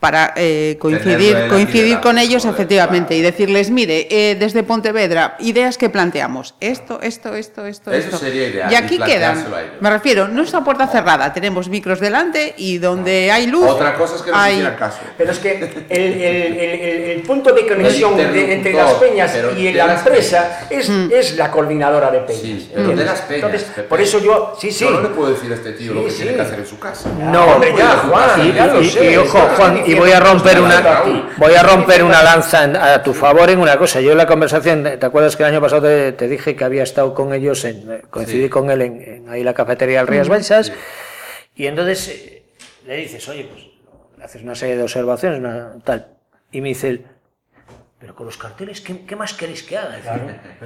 para 0.00 0.32
eh, 0.36 0.78
coincidir, 0.80 1.36
coincidir 1.50 2.00
con 2.00 2.16
ellos 2.18 2.42
joder, 2.42 2.54
efectivamente 2.54 3.08
claro. 3.14 3.18
y 3.20 3.22
decirles, 3.22 3.70
mire, 3.70 4.08
eh, 4.10 4.34
desde 4.34 4.62
Pontevedra, 4.62 5.36
ideas 5.40 5.76
que 5.76 5.90
planteamos, 5.90 6.54
esto, 6.60 7.00
esto, 7.02 7.34
esto, 7.34 7.66
esto, 7.66 7.92
Eso 7.92 8.06
esto. 8.06 8.18
sería 8.18 8.48
ideal, 8.48 8.70
Y 8.70 8.72
y 8.72 8.76
aquí 8.76 8.98
quedan, 8.98 9.36
a 9.36 9.40
ellos. 9.42 9.72
me 9.80 9.90
refiero, 9.90 10.26
no 10.26 10.42
es 10.42 10.50
una 10.54 10.64
puerta 10.64 10.86
cerrada, 10.88 11.32
tenemos 11.34 11.68
micros 11.68 12.00
delante 12.00 12.54
y 12.56 12.78
donde 12.78 13.30
hay 13.30 13.46
luz, 13.46 13.68
Otra 13.68 13.94
cosa 13.94 14.16
es 14.16 14.22
que 14.22 14.30
no 14.30 14.36
se 14.38 14.42
hay- 14.42 14.74
caso. 14.78 14.98
Pero 15.18 15.32
es 15.32 15.38
que 15.38 15.50
el, 15.90 16.00
el- 16.00 16.22
el- 16.22 16.54
el- 16.56 17.02
el 17.10 17.22
punto 17.22 17.52
de 17.52 17.66
conexión 17.66 18.16
de- 18.16 18.54
entre 18.54 18.72
las 18.72 18.94
peñas 18.94 19.32
y 19.56 19.64
de 19.64 19.72
la 19.74 19.86
las 19.86 20.06
empresa 20.06 20.66
es, 20.70 20.88
Mm. 20.88 21.10
es 21.12 21.36
la 21.36 21.50
coordinadora 21.50 22.10
de 22.10 22.20
peñas. 22.20 22.40
Sí, 22.42 22.70
pero 22.74 22.94
las 22.94 23.20
peñas. 23.20 23.44
Entonces, 23.52 23.84
por 23.86 24.00
eso 24.00 24.18
yo, 24.18 24.56
sí, 24.58 24.70
sí. 24.70 24.84
Yo 24.84 24.90
no 24.92 25.02
le 25.02 25.08
puedo 25.10 25.32
decir 25.34 25.52
a 25.52 25.56
este 25.56 25.72
tío 25.72 25.92
lo 25.92 26.04
que 26.06 26.10
sí. 26.10 26.22
tiene 26.22 26.36
que 26.36 26.40
hacer 26.42 26.58
en 26.60 26.66
su 26.66 26.78
casa. 26.78 27.10
No, 27.18 27.44
hombre, 27.44 27.74
ya, 27.76 27.96
Juan, 28.08 28.46
Y, 28.48 28.52
ya 28.54 28.66
lo 28.66 28.80
y- 28.80 28.88
sé. 28.88 29.12
y 29.12 29.16
ojo, 29.16 29.38
Juan, 29.56 29.82
y 29.90 29.94
voy 29.94 30.10
a 30.12 30.20
romper 30.20 30.60
una, 30.60 31.02
voy 31.36 31.54
a 31.54 31.62
romper 31.62 32.02
una 32.02 32.22
lanza 32.22 32.64
en- 32.64 32.76
a 32.76 33.02
tu 33.02 33.12
favor 33.14 33.48
en 33.50 33.58
una 33.58 33.76
cosa. 33.76 34.00
Yo 34.00 34.12
en 34.12 34.18
la 34.18 34.26
conversación, 34.26 34.82
¿te 34.84 35.04
acuerdas 35.06 35.36
que 35.36 35.42
el 35.42 35.48
año 35.50 35.60
pasado 35.60 35.82
te, 35.82 36.12
te 36.12 36.28
dije 36.28 36.54
que 36.56 36.64
había 36.64 36.82
estado 36.82 37.14
con 37.14 37.32
ellos, 37.34 37.64
en, 37.64 37.90
eh, 37.92 38.02
coincidí 38.10 38.44
Sí. 38.44 38.48
con 38.48 38.70
él 38.70 38.82
en, 38.82 39.02
en 39.02 39.28
ahí 39.28 39.42
la 39.44 39.54
cafetería 39.54 39.98
del 39.98 40.06
Rías 40.08 40.28
Baixas, 40.28 40.72
y 41.54 41.66
entonces 41.66 42.08
eh, 42.08 42.42
le 42.86 42.96
dices, 42.96 43.28
oye, 43.28 43.44
pues 43.50 43.64
le 44.18 44.24
haces 44.24 44.42
una 44.42 44.54
serie 44.54 44.76
de 44.76 44.82
observaciones, 44.82 45.38
una, 45.40 45.72
tal, 45.84 46.06
y 46.52 46.60
me 46.60 46.68
dice 46.70 46.88
él, 46.88 47.06
pero 47.98 48.14
con 48.14 48.24
los 48.24 48.38
carteles, 48.38 48.80
¿qué, 48.80 49.04
qué 49.04 49.14
más 49.14 49.34
queréis 49.34 49.62
que 49.62 49.76
haga? 49.76 49.98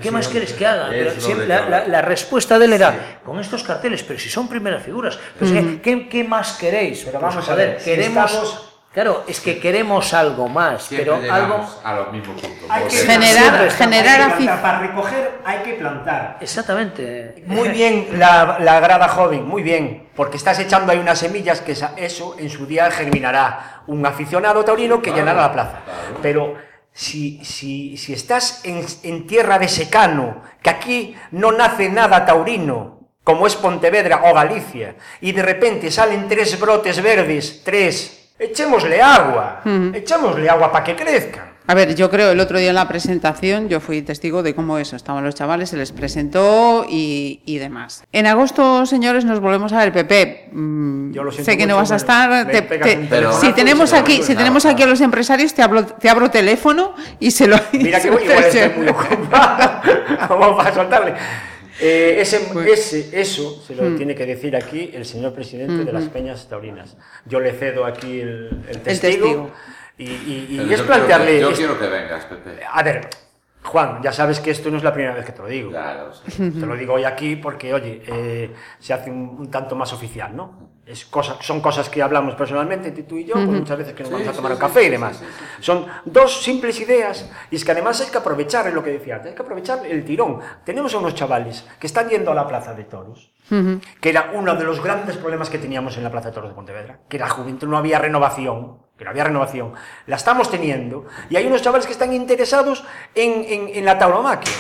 ¿Qué 0.01 0.11
más 0.13 0.29
queréis 0.29 0.53
que 0.53 0.65
haga? 0.67 0.87
Pero 0.91 1.11
siempre 1.21 1.49
la, 1.49 1.59
cabe. 1.59 1.71
la- 1.71 1.89
la 1.89 2.03
respuesta 2.03 2.61
de 2.61 2.67
él 2.67 2.73
era, 2.75 3.21
con 3.25 3.41
estos 3.41 3.65
carteles, 3.65 4.05
pero 4.05 4.21
si 4.21 4.29
son 4.29 4.49
primeras 4.49 4.85
figuras, 4.85 5.19
pero 5.37 5.51
es 5.51 5.65
que, 5.65 5.81
¿qué, 5.81 6.09
qué 6.09 6.23
más 6.23 6.53
queréis? 6.53 7.01
Pero 7.05 7.19
Pues, 7.19 7.35
vamos 7.35 7.49
a 7.49 7.53
joder, 7.53 7.71
ver, 7.71 7.81
si 7.81 7.91
queremos... 7.91 8.31
estamos- 8.31 8.74
Claro, 8.95 9.25
es 9.27 9.41
que 9.41 9.59
queremos 9.59 10.15
algo 10.15 10.49
más, 10.49 10.85
Siempre 10.85 11.11
pero 11.19 11.33
algo... 11.35 11.69
a 11.83 11.95
los 11.95 12.13
mismos 12.13 12.41
puntos. 12.41 12.71
Hay 12.71 12.85
que 12.85 12.97
Generar- 12.97 13.71
generar 13.73 14.21
hay 14.21 14.29
que 14.29 14.35
afic- 14.35 14.37
plantar. 14.45 14.63
Para 14.63 14.79
recoger 14.79 15.41
hay 15.45 15.59
que 15.59 15.73
plantar. 15.75 16.39
Exactamente. 16.41 17.43
Muy 17.47 17.69
bien 17.71 18.09
la, 18.13 18.59
la 18.61 18.79
grada 18.79 19.09
joven, 19.09 19.45
muy 19.49 19.65
bien, 19.65 20.09
porque 20.15 20.37
estás 20.37 20.61
echando 20.61 20.93
ahí 20.93 20.99
unas 20.99 21.19
semillas 21.19 21.61
que 21.61 21.73
eso 21.73 22.37
en 22.39 22.49
su 22.49 22.67
día 22.67 22.89
germinará 22.93 23.83
un 23.89 24.07
aficionado 24.07 24.65
taurino 24.65 24.99
que 25.03 25.11
Claro, 25.11 25.19
llenará 25.19 25.43
la 25.49 25.53
plaza. 25.53 25.81
claro. 25.85 26.19
Pero 26.23 26.55
si, 26.93 27.45
si, 27.45 27.97
si 27.97 28.13
estás 28.13 28.65
en, 28.65 28.87
en 29.03 29.27
tierra 29.27 29.59
de 29.59 29.67
secano, 29.67 30.43
que 30.63 30.71
aquí 30.71 31.17
no 31.33 31.51
nace 31.51 31.89
nada 31.89 32.25
taurino, 32.25 33.01
como 33.25 33.49
es 33.49 33.57
Pontevedra 33.57 34.21
o 34.25 34.35
Galicia, 34.35 34.95
y 35.21 35.33
de 35.33 35.43
repente 35.43 35.91
salen 35.91 36.29
tres 36.29 36.61
brotes 36.61 37.03
verdes, 37.03 37.63
tres, 37.65 38.24
echémosle 38.39 39.01
agua, 39.03 39.61
echémosle 39.95 40.49
agua 40.49 40.73
para 40.73 40.85
que 40.85 40.97
crezcan. 40.97 41.55
A 41.67 41.73
ver, 41.73 41.95
yo 41.95 42.11
creo 42.11 42.31
el 42.33 42.41
otro 42.41 42.59
día 42.59 42.69
en 42.69 42.75
la 42.75 42.87
presentación 42.87 43.71
yo 43.71 43.81
fui 43.81 44.03
testigo 44.03 44.43
de 44.43 44.55
cómo 44.55 44.77
eso, 44.77 44.97
estaban 44.97 45.25
los 45.25 45.35
chavales, 45.35 45.71
se 45.71 45.79
les 45.79 45.93
presentó 45.93 46.85
y, 46.87 47.41
y 47.47 47.57
demás. 47.57 48.05
En 48.13 48.27
agosto, 48.27 48.85
señores, 48.85 49.25
nos 49.25 49.41
volvemos 49.41 49.73
a 49.73 49.79
ver, 49.79 49.91
Pepe. 49.91 50.51
mm, 50.53 51.13
Yo 51.13 51.25
lo 51.25 51.33
siento 51.33 51.51
sé 51.51 51.57
que 51.57 51.67
no 51.67 51.77
vas 51.77 51.91
a 51.91 51.97
estar. 51.97 52.29
me 52.45 52.53
te- 52.53 52.63
pegas 52.63 52.87
te- 53.09 53.27
un 53.27 53.33
si 53.33 53.53
tenemos 53.55 53.95
aquí, 53.95 54.23
si 54.23 54.35
tenemos 54.35 54.67
aquí 54.67 54.83
a 54.83 54.87
los 54.87 55.01
empresarios, 55.01 55.55
te 55.55 55.63
abro, 55.63 55.87
te 55.87 56.11
abro 56.11 56.31
teléfono 56.31 56.95
y 57.19 57.31
se 57.31 57.47
lo. 57.47 57.57
Mira 57.73 57.99
que 57.99 58.11
lo 58.11 58.21
igual 58.21 58.45
estoy 58.45 58.69
muy 58.77 58.89
ocupado. 58.89 59.81
Vamos 60.29 60.67
a 60.67 60.75
soltarle. 60.75 61.15
Eh, 61.81 62.17
ese, 62.21 62.41
Pues- 62.53 62.69
ese- 62.93 63.21
eso 63.21 63.61
se 63.67 63.75
Hmm. 63.75 63.91
lo 63.93 63.97
tiene 63.97 64.15
que 64.15 64.25
decir 64.27 64.55
aquí 64.57 64.91
el 64.95 65.05
señor 65.05 65.33
presidente 65.35 65.85
de 65.85 65.93
las 65.93 66.05
Peñas 66.05 66.49
Taurinas. 66.49 66.97
Yo 67.27 67.41
le 67.41 67.53
cedo 67.53 67.85
aquí 67.85 68.21
el, 68.21 68.65
el 68.69 68.81
testigo, 68.81 69.27
testigo. 69.27 69.51
y, 69.99 70.05
y- 70.05 70.47
y 70.51 70.55
es 70.59 70.63
yo 70.63 70.67
quiero 70.69 70.87
plantearle... 70.87 71.27
que- 71.33 71.41
Yo 71.41 71.53
quiero 71.53 71.79
que 71.79 71.87
vengas, 71.89 72.25
Pepe. 72.27 72.61
A 72.71 72.83
ver, 72.83 73.09
Juan, 73.65 74.01
ya 74.03 74.13
sabes 74.13 74.41
que 74.41 74.51
esto 74.51 74.71
no 74.71 74.77
es 74.77 74.85
la 74.85 74.93
primera 74.93 75.15
vez 75.15 75.25
que 75.25 75.33
te 75.33 75.43
lo 75.43 75.49
digo. 75.49 75.71
Claro, 75.71 76.13
sí. 76.15 76.51
Te 76.51 76.67
lo 76.67 76.77
digo 76.77 76.95
hoy 76.95 77.05
aquí 77.05 77.37
porque, 77.37 77.73
oye, 77.75 78.03
eh, 78.07 78.51
se 78.79 78.93
hace 78.93 79.11
un, 79.11 79.37
un 79.39 79.51
tanto 79.51 79.75
más 79.75 79.93
oficial, 79.93 80.37
¿no? 80.37 80.74
Es 80.87 81.07
cosa, 81.07 81.39
son 81.41 81.63
cosas 81.63 81.89
que 81.89 82.03
hablamos 82.03 82.35
personalmente, 82.35 82.91
tú 83.05 83.17
y 83.17 83.25
yo, 83.25 83.35
pues 83.35 83.47
muchas 83.47 83.79
veces 83.79 83.95
que 83.95 84.03
nos 84.03 84.13
vamos 84.13 84.29
a 84.29 84.31
sí, 84.33 84.37
tomar 84.37 84.53
un 84.53 84.59
sí, 84.59 84.61
café 84.61 84.85
y 84.85 84.91
demás. 84.91 85.23
Son 85.61 85.87
dos 86.05 86.43
simples 86.43 86.79
ideas 86.79 87.31
y 87.51 87.57
es 87.57 87.65
que 87.65 87.73
además 87.73 88.03
hay 88.03 88.11
que 88.11 88.19
aprovechar, 88.19 88.67
es 88.67 88.75
lo 88.75 88.85
que 88.85 88.91
decía 88.91 89.23
hay 89.25 89.35
que 89.35 89.43
aprovechar 89.43 89.87
el 89.87 90.05
tirón. 90.05 90.41
Tenemos 90.63 90.95
a 90.95 90.99
unos 90.99 91.15
chavales 91.15 91.67
que 91.81 91.87
están 91.87 92.11
yendo 92.11 92.33
a 92.33 92.35
la 92.35 92.47
Plaza 92.47 92.75
de 92.75 92.85
Toros, 92.85 93.33
que 93.49 94.11
era 94.11 94.33
uno 94.35 94.55
de 94.57 94.65
los 94.65 94.83
grandes 94.83 95.17
problemas 95.17 95.49
que 95.49 95.59
teníamos 95.59 95.97
en 95.97 96.05
la 96.05 96.11
Plaza 96.11 96.29
de 96.29 96.35
Toros 96.35 96.51
de 96.51 96.55
Pontevedra, 96.55 97.01
que 97.09 97.19
la 97.19 97.31
juventud 97.31 97.67
no 97.67 97.79
había 97.79 97.99
renovación, 97.99 98.84
que 98.97 99.05
no 99.05 99.11
había 99.11 99.25
renovación. 99.25 99.73
La 100.07 100.17
estamos 100.17 100.51
teniendo 100.51 101.07
y 101.29 101.37
hay 101.37 101.47
unos 101.47 101.63
chavales 101.63 101.87
que 101.87 101.93
están 101.93 102.13
interesados 102.13 102.85
en, 103.15 103.45
en, 103.49 103.77
en 103.77 103.85
la 103.85 103.99
tauromaquia. 103.99 104.53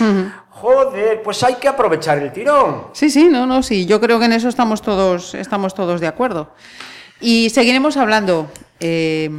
Joder, 0.50 1.22
pues 1.22 1.42
hay 1.42 1.54
que 1.54 1.68
aprovechar 1.68 2.18
el 2.18 2.32
tirón. 2.32 2.88
Sí, 2.92 3.10
sí, 3.10 3.28
no, 3.30 3.46
no, 3.46 3.62
sí. 3.62 3.86
Yo 3.86 4.00
creo 4.00 4.18
que 4.18 4.24
en 4.24 4.32
eso 4.32 4.48
estamos 4.48 4.82
todos, 4.82 5.34
estamos 5.34 5.74
todos 5.74 6.00
de 6.00 6.06
acuerdo. 6.06 6.52
Y 7.20 7.50
seguiremos 7.50 7.96
hablando. 7.96 8.48
Eh, 8.80 9.30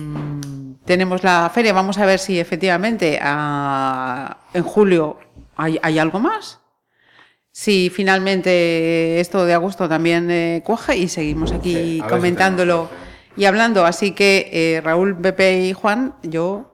tenemos 0.86 1.24
la 1.24 1.50
feria, 1.54 1.74
vamos 1.74 1.98
a 1.98 2.06
ver 2.06 2.20
si 2.20 2.40
efectivamente 2.40 3.20
ah, 3.22 4.38
en 4.54 4.64
julio 4.64 5.18
hay, 5.58 5.80
hay 5.82 6.00
algo 6.00 6.20
más. 6.20 6.60
Si 7.52 7.90
finalmente 7.90 9.20
esto 9.20 9.46
de 9.46 9.54
agosto 9.54 9.88
también 9.88 10.30
eh, 10.30 10.62
cuaja 10.66 10.94
y 10.96 11.08
seguimos 11.08 11.52
aquí 11.54 11.74
Sí, 11.74 12.00
a 12.00 12.04
ver 12.04 12.04
si 12.04 12.10
comentándolo. 12.10 12.90
Y 13.36 13.46
hablando. 13.46 13.86
Así 13.86 14.12
que 14.12 14.50
eh, 14.52 14.82
Raúl, 14.82 15.16
Pepe 15.18 15.62
y 15.62 15.74
Juan, 15.74 16.16
yo 16.24 16.72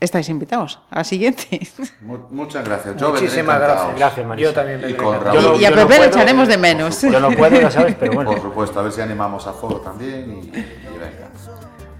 estáis 0.00 0.28
invitados 0.28 0.80
a 0.90 0.96
la 0.98 1.04
siguiente. 1.04 1.60
Mu- 2.02 2.18
Muchas 2.30 2.64
gracias. 2.64 2.96
Yo 2.96 3.10
Muchísimas 3.10 3.58
gracias. 3.60 3.96
Gracias, 3.98 4.26
Marisa. 4.26 4.48
Yo 4.50 4.54
también 4.54 4.90
Y 4.90 4.94
con. 4.94 5.20
Raúl. 5.20 5.56
y, 5.58 5.62
y 5.62 5.64
a 5.64 5.70
yo 5.70 5.76
no 5.76 5.82
Pepe 5.88 6.00
le 6.00 6.06
echaremos 6.06 6.48
de 6.48 6.58
menos. 6.58 7.00
Yo 7.02 7.20
no 7.20 7.30
puedo, 7.30 7.60
ya 7.60 7.70
sabes, 7.70 7.94
pero 7.98 8.12
bueno. 8.12 8.30
Por 8.32 8.42
supuesto, 8.42 8.80
a 8.80 8.82
ver 8.82 8.92
si 8.92 9.00
animamos 9.00 9.46
a 9.46 9.52
Foro 9.52 9.76
también 9.80 10.30
y, 10.42 10.48
y 10.48 10.50
venga. 10.60 11.30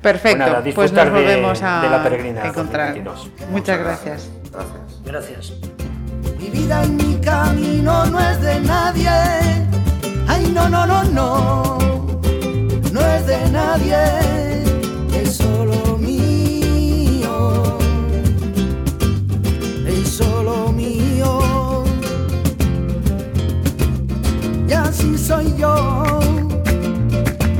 Perfecto, 0.02 0.44
Pues 0.44 0.50
nada, 0.52 0.74
pues 0.74 0.92
nos 0.92 1.04
de- 1.04 1.10
volvemos 1.10 1.62
a 1.62 1.80
de 1.82 1.90
la 1.90 2.02
peregrina 2.02 2.46
encontrar. 2.46 2.88
2022. 2.94 3.50
Muchas 3.50 3.78
gracias. 3.78 4.30
Gracias. 4.50 5.02
Gracias. 5.04 5.52
Mi 6.38 6.48
vida 6.50 6.84
y 6.84 6.88
mi 6.88 7.20
camino 7.20 8.04
no 8.06 8.18
es 8.18 8.40
de 8.40 8.60
nadie. 8.60 9.08
Ay, 10.26 10.50
no, 10.52 10.68
no, 10.68 10.86
no, 10.88 11.04
no. 11.04 11.78
No 12.92 13.00
es 13.00 13.26
de 13.26 13.50
nadie. 13.50 13.96
Es 15.14 15.36
solo 15.36 15.96
mío. 15.96 17.78
Es 19.86 20.08
solo 20.08 20.72
mío. 20.72 21.84
Y 24.68 24.72
así 24.72 25.16
soy 25.16 25.54
yo. 25.56 25.74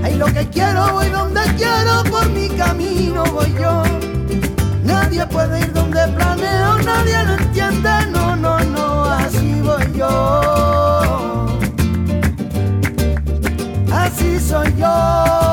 Ay, 0.03 0.17
lo 0.17 0.27
que 0.27 0.47
quiero 0.51 0.93
voy 0.93 1.09
donde 1.09 1.41
quiero. 1.57 2.05
Por 2.11 2.29
mi 2.31 2.49
camino 2.51 3.25
voy 3.33 3.55
yo. 3.59 3.83
Nadie 4.85 5.27
puede 5.29 5.61
ir 5.61 5.73
donde 5.73 6.07
planeo, 6.09 6.79
nadie 6.81 7.25
lo 7.25 7.33
entiende, 7.35 7.91
no, 8.11 8.37
no, 8.37 8.59
no, 8.61 9.05
así 9.05 9.61
voy 9.63 9.97
yo. 9.97 10.92
soy 14.53 14.71
yo. 14.77 15.52